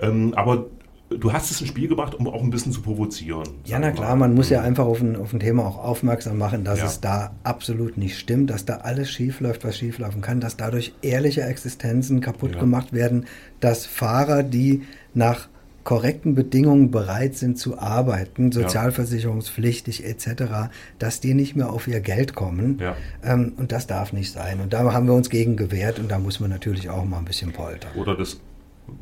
Ähm, 0.02 0.34
aber 0.36 0.68
du 1.10 1.34
hast 1.34 1.50
es 1.52 1.60
ins 1.62 1.70
Spiel 1.70 1.88
gebracht, 1.88 2.16
um 2.16 2.28
auch 2.28 2.42
ein 2.44 2.50
bisschen 2.50 2.72
zu 2.72 2.82
provozieren. 2.82 3.48
Ja, 3.66 3.80
na 3.80 3.92
klar, 3.92 4.16
man 4.16 4.34
muss 4.36 4.50
ja 4.50 4.62
einfach 4.62 4.86
auf 4.86 5.02
ein, 5.02 5.16
auf 5.16 5.34
ein 5.34 5.40
Thema 5.40 5.66
auch 5.66 5.78
aufmerksam 5.84 6.38
machen, 6.38 6.64
dass 6.64 6.80
Ja. 6.80 6.86
es 6.86 7.02
da 7.02 7.32
absolut 7.44 7.98
nicht 7.98 8.18
stimmt, 8.20 8.50
dass 8.50 8.66
da 8.66 8.76
alles 8.78 9.10
schief 9.10 9.40
läuft, 9.40 9.64
was 9.64 9.78
schief 9.78 9.98
laufen 10.00 10.22
kann, 10.22 10.40
dass 10.40 10.56
dadurch 10.58 10.94
ehrliche 11.02 11.42
Existenzen 11.42 12.22
kaputt 12.22 12.54
Ja. 12.54 12.60
gemacht 12.60 12.94
werden, 12.94 13.26
dass 13.60 13.86
Fahrer, 13.86 14.44
die 14.44 14.84
nach 15.14 15.48
korrekten 15.84 16.36
Bedingungen 16.36 16.92
bereit 16.92 17.36
sind 17.36 17.58
zu 17.58 17.80
arbeiten, 17.80 18.52
sozialversicherungspflichtig 18.52 20.06
etc., 20.06 20.70
dass 21.00 21.20
die 21.20 21.34
nicht 21.34 21.56
mehr 21.56 21.72
auf 21.72 21.88
ihr 21.88 22.00
Geld 22.00 22.36
kommen. 22.36 22.78
Ja. 22.80 22.96
Ähm, 23.24 23.54
und 23.58 23.72
das 23.72 23.88
darf 23.88 24.14
nicht 24.14 24.32
sein. 24.32 24.60
Und 24.62 24.74
da 24.74 24.92
haben 24.94 25.08
wir 25.08 25.14
uns 25.14 25.30
gegen 25.30 25.56
gewehrt 25.56 25.98
und 26.00 26.10
da 26.12 26.20
muss 26.20 26.40
man 26.40 26.50
natürlich 26.50 26.90
auch 26.90 27.06
mal 27.06 27.18
ein 27.20 27.26
bisschen 27.26 27.52
poltern. 27.52 27.92
Oder 27.96 28.16
das. 28.16 28.40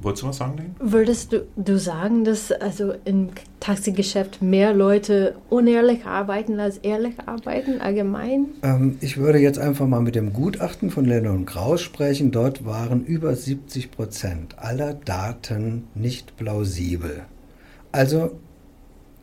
Wolltest 0.01 0.23
du 0.23 0.27
was 0.27 0.37
sagen, 0.37 0.57
Lane? 0.57 0.69
Würdest 0.79 1.33
du, 1.33 1.45
du 1.55 1.77
sagen, 1.77 2.23
dass 2.23 2.51
also 2.51 2.93
im 3.05 3.29
Taxigeschäft 3.59 4.41
mehr 4.41 4.73
Leute 4.73 5.35
unehrlich 5.49 6.05
arbeiten 6.05 6.59
als 6.59 6.77
ehrlich 6.77 7.15
arbeiten, 7.25 7.81
allgemein? 7.81 8.47
Ähm, 8.63 8.97
ich 9.01 9.17
würde 9.17 9.39
jetzt 9.39 9.59
einfach 9.59 9.87
mal 9.87 10.01
mit 10.01 10.15
dem 10.15 10.33
Gutachten 10.33 10.89
von 10.89 11.05
Lennon 11.05 11.37
und 11.37 11.45
Kraus 11.45 11.81
sprechen. 11.81 12.31
Dort 12.31 12.65
waren 12.65 13.03
über 13.05 13.35
70 13.35 13.91
Prozent 13.91 14.59
aller 14.59 14.93
Daten 14.93 15.87
nicht 15.95 16.37
plausibel. 16.37 17.23
Also 17.91 18.31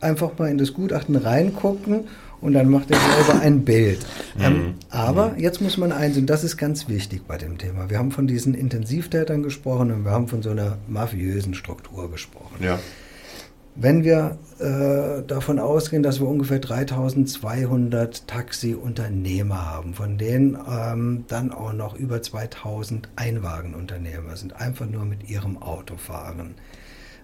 einfach 0.01 0.37
mal 0.37 0.49
in 0.49 0.57
das 0.57 0.73
Gutachten 0.73 1.15
reingucken 1.15 2.05
und 2.45 2.53
dann 2.53 2.69
macht 2.69 2.89
ihr 2.91 2.97
selber 2.97 3.41
ein 3.41 3.65
Bild. 3.65 4.05
Ähm, 4.39 4.75
aber 4.89 5.33
jetzt 5.37 5.61
muss 5.61 5.77
man 5.77 5.91
eins, 5.91 6.17
und 6.17 6.27
das 6.27 6.43
ist 6.43 6.57
ganz 6.57 6.87
wichtig 6.87 7.23
bei 7.27 7.37
dem 7.37 7.57
Thema. 7.57 7.89
Wir 7.89 7.97
haben 7.97 8.11
von 8.11 8.27
diesen 8.27 8.53
Intensivtätern 8.53 9.43
gesprochen 9.43 9.91
und 9.91 10.05
wir 10.05 10.11
haben 10.11 10.27
von 10.27 10.41
so 10.41 10.51
einer 10.51 10.77
mafiösen 10.87 11.53
Struktur 11.53 12.11
gesprochen. 12.11 12.63
Ja. 12.63 12.79
Wenn 13.77 14.05
wir 14.05 14.37
äh, 14.59 15.21
davon 15.27 15.59
ausgehen, 15.59 16.01
dass 16.01 16.21
wir 16.21 16.27
ungefähr 16.27 16.59
3200 16.59 18.25
Taxiunternehmer 18.25 19.69
haben, 19.69 19.93
von 19.93 20.17
denen 20.17 20.57
ähm, 20.69 21.25
dann 21.27 21.51
auch 21.51 21.73
noch 21.73 21.93
über 21.95 22.21
2000 22.21 23.09
Einwagenunternehmer 23.17 24.37
sind, 24.37 24.55
einfach 24.55 24.85
nur 24.85 25.03
mit 25.03 25.29
ihrem 25.29 25.61
Auto 25.61 25.97
fahren. 25.97 26.55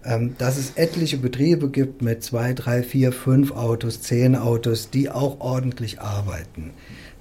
Ähm, 0.03 0.35
dass 0.37 0.57
es 0.57 0.71
etliche 0.77 1.17
Betriebe 1.17 1.69
gibt 1.69 2.01
mit 2.01 2.23
zwei, 2.23 2.53
drei, 2.53 2.81
vier, 2.81 3.11
fünf 3.11 3.51
Autos, 3.51 4.01
zehn 4.01 4.35
Autos, 4.35 4.89
die 4.89 5.09
auch 5.09 5.39
ordentlich 5.39 6.01
arbeiten, 6.01 6.71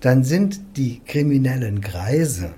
dann 0.01 0.25
sind 0.25 0.61
die 0.77 1.01
kriminellen 1.07 1.83
Kreise 1.83 2.55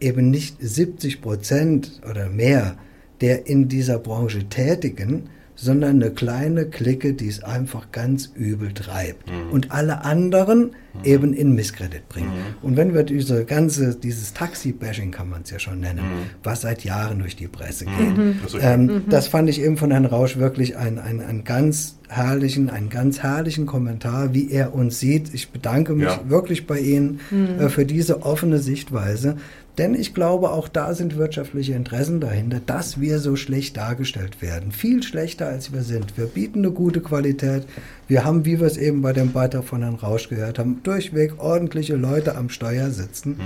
eben 0.00 0.30
nicht 0.30 0.56
70 0.60 1.20
Prozent 1.20 2.00
oder 2.08 2.28
mehr 2.28 2.76
der 3.20 3.46
in 3.46 3.68
dieser 3.68 3.98
Branche 3.98 4.48
Tätigen, 4.48 5.30
sondern 5.56 6.02
eine 6.02 6.10
kleine 6.10 6.66
Clique, 6.66 7.12
die 7.14 7.28
es 7.28 7.42
einfach 7.44 7.92
ganz 7.92 8.30
übel 8.34 8.72
treibt 8.72 9.30
und 9.52 9.70
alle 9.72 10.04
anderen 10.04 10.70
eben 11.04 11.32
in 11.34 11.54
Misskredit 11.54 12.08
bringt. 12.08 12.28
Und 12.62 12.76
wenn 12.76 12.94
wir 12.94 13.02
diese 13.02 13.44
ganze, 13.44 13.94
dieses 13.96 14.32
Taxi-Bashing 14.32 15.10
kann 15.10 15.28
man 15.28 15.42
es 15.42 15.50
ja 15.50 15.58
schon 15.58 15.80
nennen, 15.80 16.00
was 16.42 16.60
seit 16.62 16.84
Jahren 16.84 17.18
durch 17.20 17.36
die 17.36 17.48
Presse 17.48 17.84
geht, 17.84 18.36
Das 18.44 18.54
ähm, 18.60 19.02
das 19.08 19.28
fand 19.28 19.48
ich 19.48 19.60
eben 19.60 19.76
von 19.76 19.90
Herrn 19.90 20.06
Rausch 20.06 20.36
wirklich 20.36 20.76
ein, 20.76 20.98
ein, 20.98 21.20
ein 21.20 21.44
ganz 21.44 21.98
herrlichen, 22.08 22.70
einen 22.70 22.90
ganz 22.90 23.20
herrlichen 23.22 23.66
Kommentar, 23.66 24.34
wie 24.34 24.50
er 24.50 24.74
uns 24.74 25.00
sieht. 25.00 25.34
Ich 25.34 25.50
bedanke 25.50 25.94
mich 25.94 26.06
Ja. 26.06 26.20
wirklich 26.28 26.66
bei 26.66 26.78
Ihnen 26.78 27.20
äh, 27.58 27.68
für 27.68 27.84
diese 27.86 28.22
offene 28.22 28.58
Sichtweise. 28.58 29.36
Denn 29.78 29.94
ich 29.94 30.14
glaube, 30.14 30.50
auch 30.50 30.68
da 30.68 30.94
sind 30.94 31.16
wirtschaftliche 31.16 31.72
Interessen 31.72 32.20
dahinter, 32.20 32.60
dass 32.64 33.00
wir 33.00 33.18
so 33.18 33.34
schlecht 33.34 33.76
dargestellt 33.76 34.40
werden. 34.40 34.70
Viel 34.70 35.02
schlechter, 35.02 35.46
als 35.48 35.72
wir 35.72 35.82
sind. 35.82 36.16
Wir 36.16 36.26
bieten 36.26 36.60
eine 36.60 36.70
gute 36.70 37.00
Qualität. 37.00 37.66
Wir 38.06 38.24
haben, 38.24 38.44
wie 38.44 38.60
wir 38.60 38.66
es 38.66 38.76
eben 38.76 39.02
bei 39.02 39.12
dem 39.12 39.32
Beitrag 39.32 39.64
von 39.64 39.82
Herrn 39.82 39.96
Rausch 39.96 40.28
gehört 40.28 40.58
haben, 40.58 40.80
durchweg 40.84 41.40
ordentliche 41.42 41.96
Leute 41.96 42.36
am 42.36 42.50
Steuer 42.50 42.90
sitzen, 42.90 43.40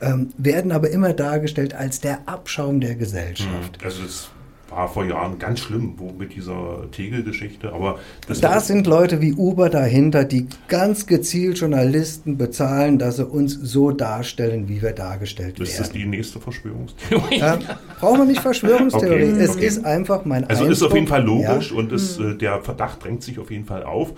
ähm, 0.00 0.30
werden 0.38 0.72
aber 0.72 0.90
immer 0.90 1.12
dargestellt 1.12 1.74
als 1.74 2.00
der 2.00 2.26
Abschaum 2.26 2.80
der 2.80 2.94
Gesellschaft. 2.94 3.78
Also 3.84 4.04
es 4.04 4.30
war 4.70 4.88
vor 4.88 5.04
Jahren 5.04 5.38
ganz 5.38 5.60
schlimm, 5.60 5.94
wo 5.96 6.10
mit 6.10 6.34
dieser 6.34 6.90
Tegel-Geschichte, 6.90 7.72
aber 7.72 7.98
das 8.26 8.40
Da 8.40 8.60
sind 8.60 8.86
Leute 8.86 9.20
wie 9.20 9.32
Uber 9.32 9.70
dahinter, 9.70 10.24
die 10.24 10.46
ganz 10.68 11.06
gezielt 11.06 11.58
Journalisten 11.58 12.36
bezahlen, 12.36 12.98
dass 12.98 13.16
sie 13.16 13.26
uns 13.26 13.54
so 13.54 13.90
darstellen, 13.90 14.68
wie 14.68 14.82
wir 14.82 14.92
dargestellt 14.92 15.60
ist 15.60 15.78
das 15.78 15.88
werden. 15.88 16.00
die 16.00 16.06
nächste 16.06 16.40
Verschwörungstheorie. 16.40 17.34
Ja, 17.44 17.58
brauchen 17.98 18.20
wir 18.20 18.24
nicht 18.26 18.40
Verschwörungstheorie. 18.40 19.32
Okay, 19.32 19.42
es 19.42 19.56
okay. 19.56 19.66
ist 19.66 19.84
einfach 19.84 20.24
mein 20.24 20.44
Also 20.44 20.64
ist 20.64 20.82
auf 20.82 20.94
jeden 20.94 21.06
Fall 21.06 21.20
Eindruck, 21.20 21.46
logisch 21.46 21.72
Ja, 21.72 21.78
und 21.78 21.92
es, 21.92 22.18
äh, 22.18 22.36
der 22.36 22.60
Verdacht 22.60 23.02
drängt 23.04 23.22
sich 23.22 23.38
auf 23.38 23.50
jeden 23.50 23.64
Fall 23.64 23.82
auf. 23.82 24.12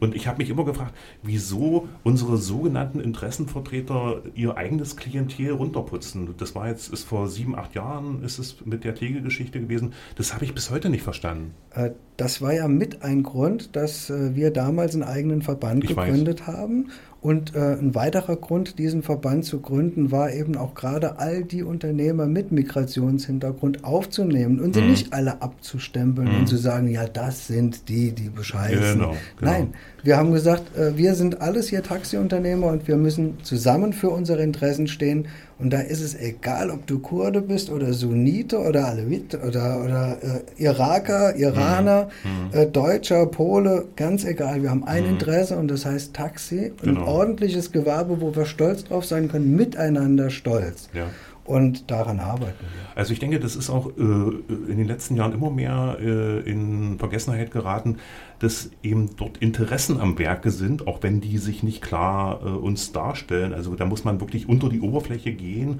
Und 0.00 0.14
ich 0.14 0.26
habe 0.26 0.38
mich 0.38 0.50
immer 0.50 0.64
gefragt, 0.64 0.94
wieso 1.22 1.88
unsere 2.02 2.38
sogenannten 2.38 3.00
Interessenvertreter 3.00 4.22
ihr 4.34 4.56
eigenes 4.56 4.96
Klientel 4.96 5.52
runterputzen. 5.52 6.34
Das 6.38 6.54
war 6.54 6.68
jetzt, 6.68 6.92
ist 6.92 7.04
vor 7.04 7.28
sieben, 7.28 7.56
acht 7.56 7.74
Jahren 7.74 8.22
ist 8.22 8.38
es 8.38 8.56
mit 8.64 8.84
der 8.84 8.94
Tegel-Geschichte 8.94 9.60
gewesen. 9.60 9.91
Das 10.16 10.34
habe 10.34 10.44
ich 10.44 10.54
bis 10.54 10.70
heute 10.70 10.88
nicht 10.90 11.02
verstanden. 11.02 11.54
Äh, 11.74 11.90
Das 12.16 12.40
war 12.42 12.52
ja 12.52 12.68
mit 12.68 13.02
ein 13.02 13.22
Grund, 13.22 13.74
dass 13.74 14.10
äh, 14.10 14.34
wir 14.36 14.50
damals 14.52 14.94
einen 14.94 15.02
eigenen 15.02 15.42
Verband 15.42 15.84
Ich 15.84 15.96
weiß. 15.96 16.06
gegründet 16.08 16.46
haben. 16.46 16.90
Und 17.20 17.54
äh, 17.54 17.74
ein 17.78 17.94
weiterer 17.94 18.34
Grund, 18.36 18.80
diesen 18.80 19.02
Verband 19.04 19.44
zu 19.44 19.60
gründen, 19.60 20.10
war 20.10 20.32
eben 20.32 20.56
auch 20.56 20.74
gerade 20.74 21.18
all 21.20 21.44
die 21.44 21.62
Unternehmer 21.62 22.26
mit 22.26 22.50
Migrationshintergrund 22.50 23.84
aufzunehmen 23.84 24.60
und 24.60 24.74
sie 24.74 24.80
Mhm. 24.82 24.90
nicht 24.90 25.12
alle 25.12 25.40
abzustempeln 25.40 26.28
und 26.36 26.46
zu 26.48 26.56
sagen, 26.56 26.88
ja, 26.88 27.06
das 27.06 27.46
sind 27.46 27.88
die, 27.88 28.12
die 28.12 28.28
bescheißen. 28.28 28.98
Genau, 28.98 29.14
genau. 29.38 29.50
Nein, 29.52 29.74
wir 30.02 30.16
haben 30.16 30.32
gesagt, 30.32 30.64
wir 30.96 31.14
sind 31.14 31.40
alles 31.40 31.68
hier 31.68 31.82
Taxiunternehmer 31.84 32.66
und 32.66 32.88
wir 32.88 32.96
müssen 32.96 33.38
zusammen 33.44 33.92
für 33.92 34.10
unsere 34.10 34.42
Interessen 34.42 34.88
stehen. 34.88 35.26
Und 35.62 35.70
da 35.72 35.78
ist 35.80 36.00
es 36.00 36.14
egal, 36.18 36.70
ob 36.70 36.86
du 36.88 36.98
Kurde 36.98 37.40
bist 37.40 37.70
oder 37.70 37.92
Sunnite 37.92 38.58
oder 38.58 38.86
Alevit 38.88 39.34
oder, 39.46 39.80
oder 39.84 40.18
äh, 40.22 40.62
Iraker, 40.62 41.36
Iraner, 41.36 42.08
Mhm. 42.24 42.58
äh, 42.58 42.66
Deutscher, 42.66 43.26
Pole, 43.26 43.84
ganz 43.94 44.24
egal. 44.24 44.60
Wir 44.62 44.70
haben 44.70 44.84
ein 44.84 45.04
Interesse 45.06 45.56
und 45.56 45.68
das 45.68 45.86
heißt 45.86 46.14
Taxi, 46.14 46.72
ein 46.82 46.94
Genau. 46.96 47.06
ordentliches 47.06 47.70
Gewerbe, 47.70 48.20
wo 48.20 48.34
wir 48.34 48.44
stolz 48.44 48.84
drauf 48.84 49.04
sein 49.04 49.28
können, 49.28 49.54
miteinander 49.54 50.30
stolz. 50.30 50.88
Ja. 50.92 51.04
Und 51.44 51.90
daran 51.90 52.20
arbeiten 52.20 52.60
wir. 52.60 52.96
Also 52.96 53.12
ich 53.12 53.18
denke, 53.18 53.40
das 53.40 53.56
ist 53.56 53.68
auch 53.68 53.88
äh, 53.88 54.00
in 54.00 54.76
den 54.78 54.86
letzten 54.86 55.16
Jahren 55.16 55.32
immer 55.32 55.50
mehr 55.50 55.96
äh, 56.00 56.38
in 56.48 56.98
Vergessenheit 57.00 57.50
geraten, 57.50 57.98
dass 58.42 58.70
eben 58.82 59.10
dort 59.16 59.38
Interessen 59.38 60.00
am 60.00 60.18
Werke 60.18 60.50
sind, 60.50 60.88
auch 60.88 61.02
wenn 61.02 61.20
die 61.20 61.38
sich 61.38 61.62
nicht 61.62 61.80
klar 61.80 62.40
äh, 62.44 62.48
uns 62.48 62.90
darstellen. 62.90 63.54
Also 63.54 63.76
da 63.76 63.86
muss 63.86 64.04
man 64.04 64.20
wirklich 64.20 64.48
unter 64.48 64.68
die 64.68 64.80
Oberfläche 64.80 65.32
gehen 65.32 65.78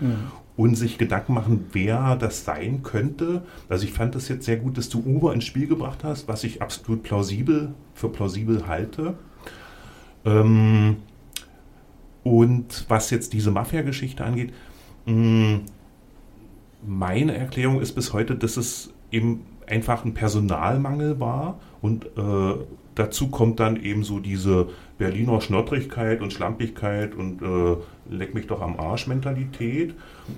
und 0.56 0.76
sich 0.76 0.96
Gedanken 0.96 1.34
machen, 1.34 1.66
wer 1.72 2.14
das 2.14 2.44
sein 2.44 2.82
könnte. 2.84 3.42
Also 3.68 3.84
ich 3.84 3.92
fand 3.92 4.14
das 4.14 4.28
jetzt 4.28 4.44
sehr 4.44 4.58
gut, 4.58 4.78
dass 4.78 4.88
du 4.88 5.00
Uber 5.00 5.34
ins 5.34 5.44
Spiel 5.44 5.66
gebracht 5.66 6.04
hast, 6.04 6.28
was 6.28 6.44
ich 6.44 6.62
absolut 6.62 7.02
plausibel 7.02 7.74
für 7.94 8.08
plausibel 8.08 8.66
halte. 8.68 9.14
Ähm, 10.24 10.98
und 12.22 12.84
was 12.88 13.10
jetzt 13.10 13.32
diese 13.32 13.50
Mafia-Geschichte 13.50 14.24
angeht, 14.24 14.52
mh, 15.06 15.60
meine 16.86 17.36
Erklärung 17.36 17.80
ist 17.80 17.92
bis 17.92 18.12
heute, 18.12 18.36
dass 18.36 18.56
es 18.56 18.92
eben 19.10 19.40
einfach 19.72 20.04
ein 20.04 20.14
Personalmangel 20.14 21.18
war 21.18 21.58
und 21.80 22.04
äh, 22.04 22.54
dazu 22.94 23.28
kommt 23.28 23.58
dann 23.58 23.82
eben 23.82 24.04
so 24.04 24.18
diese 24.20 24.68
Berliner 24.98 25.40
Schnottrigkeit 25.40 26.20
und 26.20 26.32
Schlampigkeit 26.32 27.14
und 27.14 27.42
äh, 27.42 27.76
leck 28.14 28.34
mich 28.34 28.46
doch 28.46 28.60
am 28.60 28.78
Arsch 28.78 29.06
Mentalität. 29.06 29.94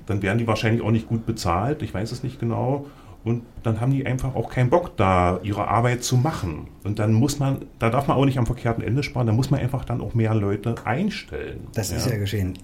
Dann 0.07 0.23
werden 0.23 0.39
die 0.39 0.47
wahrscheinlich 0.47 0.83
auch 0.83 0.93
nicht 0.93 1.09
gut 1.09 1.27
bezahlt, 1.27 1.83
ich 1.83 1.93
weiß 1.93 2.13
es 2.13 2.23
nicht 2.23 2.39
genau. 2.39 2.87
Und 3.25 3.43
dann 3.63 3.81
haben 3.81 3.91
die 3.91 4.05
einfach 4.05 4.35
auch 4.35 4.51
keinen 4.51 4.69
Bock, 4.69 4.99
da 4.99 5.41
ihre 5.43 5.67
Arbeit 5.67 6.05
zu 6.05 6.19
machen. 6.19 6.69
Und 6.85 6.99
dann 6.99 7.15
muss 7.15 7.39
man, 7.39 7.63
da 7.79 7.89
darf 7.89 8.07
man 8.07 8.19
auch 8.19 8.27
nicht 8.27 8.39
am 8.39 8.45
verkehrten 8.45 8.85
Ende 8.85 9.03
sparen, 9.03 9.27
da 9.27 9.33
muss 9.33 9.51
man 9.51 9.61
einfach 9.61 9.87
dann 9.87 10.03
auch 10.03 10.13
mehr 10.13 10.35
Leute 10.35 10.75
einstellen. 10.85 11.67
Das 11.75 11.91
ist 11.91 12.07
ja 12.07 12.19
geschehen. 12.19 12.59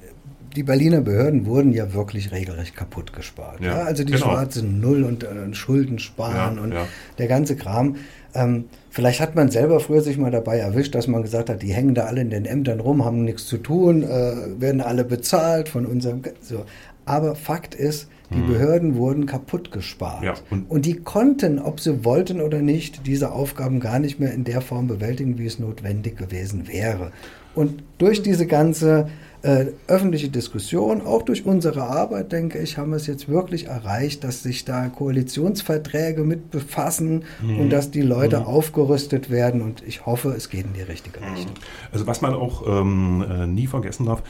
Die 0.56 0.62
Berliner 0.64 1.00
Behörden 1.00 1.46
wurden 1.46 1.72
ja 1.72 1.92
wirklich 1.94 2.32
regelrecht 2.32 2.74
kaputt 2.76 3.12
gespart. 3.12 3.60
Ja, 3.60 3.78
Ja, 3.78 3.84
also 3.84 4.02
die 4.04 4.12
genau. 4.12 4.26
schwarze 4.26 4.64
Null 4.66 5.04
und 5.04 5.22
äh, 5.22 5.54
Schulden 5.54 5.98
sparen 5.98 6.56
Ja, 6.56 6.62
und 6.62 6.72
ja. 6.72 6.86
der 7.18 7.28
ganze 7.28 7.54
Kram. 7.56 7.96
Ähm, 8.34 8.64
vielleicht 8.90 9.20
hat 9.20 9.34
man 9.36 9.50
selber 9.50 9.80
früher 9.80 10.00
sich 10.02 10.18
mal 10.18 10.30
dabei 10.30 10.58
erwischt, 10.58 10.94
dass 10.94 11.06
man 11.06 11.22
gesagt 11.22 11.50
hat, 11.50 11.62
die 11.62 11.72
hängen 11.72 11.94
da 11.94 12.04
alle 12.04 12.20
in 12.20 12.30
den 12.30 12.46
Ämtern 12.46 12.80
rum, 12.80 13.04
haben 13.04 13.24
nichts 13.24 13.46
zu 13.46 13.58
tun, 13.58 14.02
äh, 14.02 14.32
werden 14.60 14.80
alle 14.80 15.04
bezahlt 15.04 15.68
von 15.68 15.86
unserem. 15.86 16.22
So. 16.40 16.64
Aber 17.04 17.34
Fakt 17.34 17.74
ist, 17.74 18.08
die 18.32 18.40
Behörden 18.42 18.94
wurden 18.94 19.26
kaputt 19.26 19.72
gespart. 19.72 20.20
Mhm. 20.20 20.26
Ja, 20.26 20.34
und- 20.50 20.70
und 20.70 20.86
die 20.86 20.94
konnten, 20.94 21.58
ob 21.58 21.80
sie 21.80 22.04
wollten 22.04 22.40
oder 22.40 22.62
nicht, 22.62 23.04
diese 23.08 23.32
Aufgaben 23.32 23.80
gar 23.80 23.98
nicht 23.98 24.20
mehr 24.20 24.32
in 24.32 24.44
der 24.44 24.60
Form 24.60 24.86
bewältigen, 24.86 25.36
wie 25.38 25.46
es 25.46 25.58
notwendig 25.58 26.16
gewesen 26.16 26.68
wäre. 26.68 27.10
Und 27.56 27.82
durch 27.98 28.22
diese 28.22 28.46
ganze 28.46 29.08
äh, 29.42 29.66
öffentliche 29.86 30.28
Diskussion, 30.28 31.02
auch 31.02 31.22
durch 31.22 31.46
unsere 31.46 31.82
Arbeit, 31.82 32.32
denke 32.32 32.58
ich, 32.58 32.76
haben 32.78 32.90
wir 32.90 32.96
es 32.96 33.06
jetzt 33.06 33.28
wirklich 33.28 33.66
erreicht, 33.66 34.22
dass 34.24 34.42
sich 34.42 34.64
da 34.64 34.88
Koalitionsverträge 34.88 36.24
mit 36.24 36.50
befassen 36.50 37.24
und 37.42 37.70
dass 37.70 37.90
die 37.90 38.02
Leute 38.02 38.46
aufgerüstet 38.46 39.30
werden. 39.30 39.62
Und 39.62 39.82
ich 39.86 40.04
hoffe, 40.04 40.34
es 40.36 40.50
geht 40.50 40.66
in 40.66 40.74
die 40.74 40.82
richtige 40.82 41.20
Richtung. 41.20 41.54
Also 41.92 42.06
was 42.06 42.20
man 42.20 42.34
auch 42.34 42.66
ähm, 42.66 43.24
äh, 43.28 43.46
nie 43.46 43.66
vergessen 43.66 44.06
darf, 44.06 44.22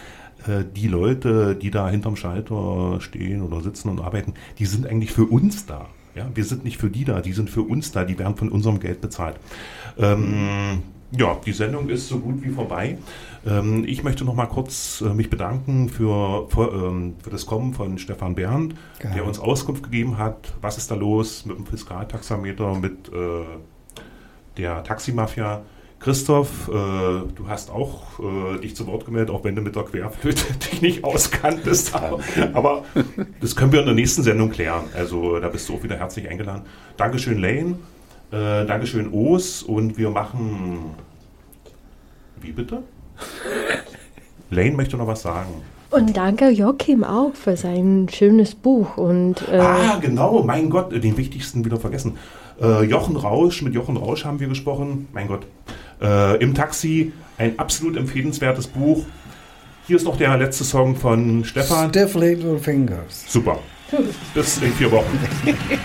äh, 0.47 0.65
die 0.77 0.89
Leute, 0.89 1.57
die 1.57 1.71
da 1.71 1.89
hinterm 1.89 2.17
Schalter 2.17 2.99
stehen 3.01 3.43
oder 3.43 3.61
sitzen 3.61 3.89
und 3.89 4.01
arbeiten, 4.01 4.35
die 4.59 4.67
sind 4.67 4.87
eigentlich 4.87 5.13
für 5.13 5.25
uns 5.25 5.67
da. 5.67 5.87
Ja, 6.15 6.29
wir 6.35 6.45
sind 6.45 6.65
nicht 6.65 6.79
für 6.79 6.91
die 6.91 7.05
da, 7.05 7.21
die 7.21 7.33
sind 7.33 7.51
für 7.51 7.63
uns 7.63 7.93
da, 7.93 8.05
die 8.05 8.19
werden 8.19 8.37
von 8.37 8.49
unserem 8.49 8.81
Geld 8.81 9.01
bezahlt. 9.01 9.37
Ähm, 9.99 10.83
ja, 11.13 11.37
die 11.45 11.53
Sendung 11.53 11.89
ist 11.89 12.09
so 12.09 12.19
gut 12.19 12.43
wie 12.43 12.51
vorbei. 12.51 12.99
Ähm, 13.47 13.85
ich 13.87 14.03
möchte 14.03 14.25
noch 14.25 14.35
mal 14.35 14.47
kurz 14.47 15.01
äh, 15.01 15.15
mich 15.15 15.31
bedanken 15.31 15.89
für, 15.89 16.47
für, 16.49 16.73
ähm, 16.73 17.15
für 17.23 17.31
das 17.31 17.47
Kommen 17.47 17.73
von 17.73 17.99
Stefan 17.99 18.35
Bernd, 18.35 18.75
Gerne. 18.99 19.15
der 19.15 19.25
uns 19.25 19.39
Auskunft 19.39 19.83
gegeben 19.83 20.19
hat, 20.19 20.53
was 20.61 20.77
ist 20.77 20.91
da 20.91 20.95
los 20.95 21.47
mit 21.47 21.57
dem 21.57 21.67
Fiskaltaxameter, 21.67 22.75
mit 22.75 23.09
äh, 23.09 23.45
der 24.57 24.85
Taximafia. 24.85 25.63
Christoph, 26.01 26.69
äh, 26.69 26.73
du 26.73 27.47
hast 27.47 27.71
auch 27.71 28.21
äh, 28.21 28.59
dich 28.61 28.75
zu 28.75 28.87
Wort 28.87 29.05
gemeldet, 29.05 29.35
auch 29.35 29.45
wenn 29.45 29.55
du 29.55 29.61
mit 29.61 29.77
der 29.77 29.83
Querflöte 29.83 30.55
dich 30.55 30.81
nicht 30.81 31.05
auskanntest. 31.05 31.95
Aber, 31.95 32.21
aber 32.55 32.85
das 33.41 33.55
können 33.55 33.73
wir 33.73 33.81
in 33.81 33.87
der 33.87 33.95
nächsten 33.95 34.23
Sendung 34.23 34.51
klären. 34.51 34.85
Also 34.95 35.39
da 35.41 35.49
bist 35.49 35.69
du 35.69 35.75
auch 35.75 35.83
wieder 35.83 35.97
herzlich 35.97 36.27
eingeladen. 36.29 36.63
Dankeschön, 36.97 37.39
Lane. 37.39 37.79
Äh, 38.31 38.65
Dankeschön, 38.65 39.13
Os. 39.13 39.63
Und 39.63 39.99
wir 39.99 40.09
machen. 40.09 40.95
Wie 42.41 42.53
bitte? 42.53 42.83
Lane 44.51 44.73
möchte 44.73 44.97
noch 44.97 45.07
was 45.07 45.23
sagen. 45.23 45.49
Und 45.91 46.17
danke 46.17 46.51
Joachim 46.51 47.03
auch 47.03 47.35
für 47.35 47.57
sein 47.57 48.09
schönes 48.13 48.55
Buch. 48.55 48.97
Und 48.97 49.49
äh, 49.51 49.59
Ah, 49.59 49.99
genau, 50.01 50.43
mein 50.45 50.71
Gott, 50.71 50.93
den 50.93 51.17
wichtigsten 51.17 51.65
wieder 51.65 51.79
vergessen. 51.79 52.17
Äh, 52.61 52.85
Jochen 52.85 53.17
Rausch, 53.17 53.63
mit 53.63 53.75
Jochen 53.75 53.97
Rausch 53.97 54.25
haben 54.25 54.39
wir 54.39 54.47
gesprochen. 54.49 55.09
Mein 55.13 55.27
Gott. 55.27 55.47
Äh, 56.01 56.37
Im 56.43 56.55
Taxi, 56.55 57.13
ein 57.39 57.59
absolut 57.59 57.97
empfehlenswertes 57.97 58.69
Buch. 58.69 59.05
Hier 59.87 59.97
ist 59.97 60.05
noch 60.05 60.17
der 60.17 60.37
letzte 60.37 60.63
Song 60.63 60.95
von 60.95 61.45
Stefan. 61.45 61.89
Stiff 61.89 62.15
Little 62.15 62.59
Fingers. 62.59 63.25
Super. 63.27 63.59
Bis 64.35 64.59
in 64.59 64.73
vier 64.73 64.93
Wochen. 64.93 65.19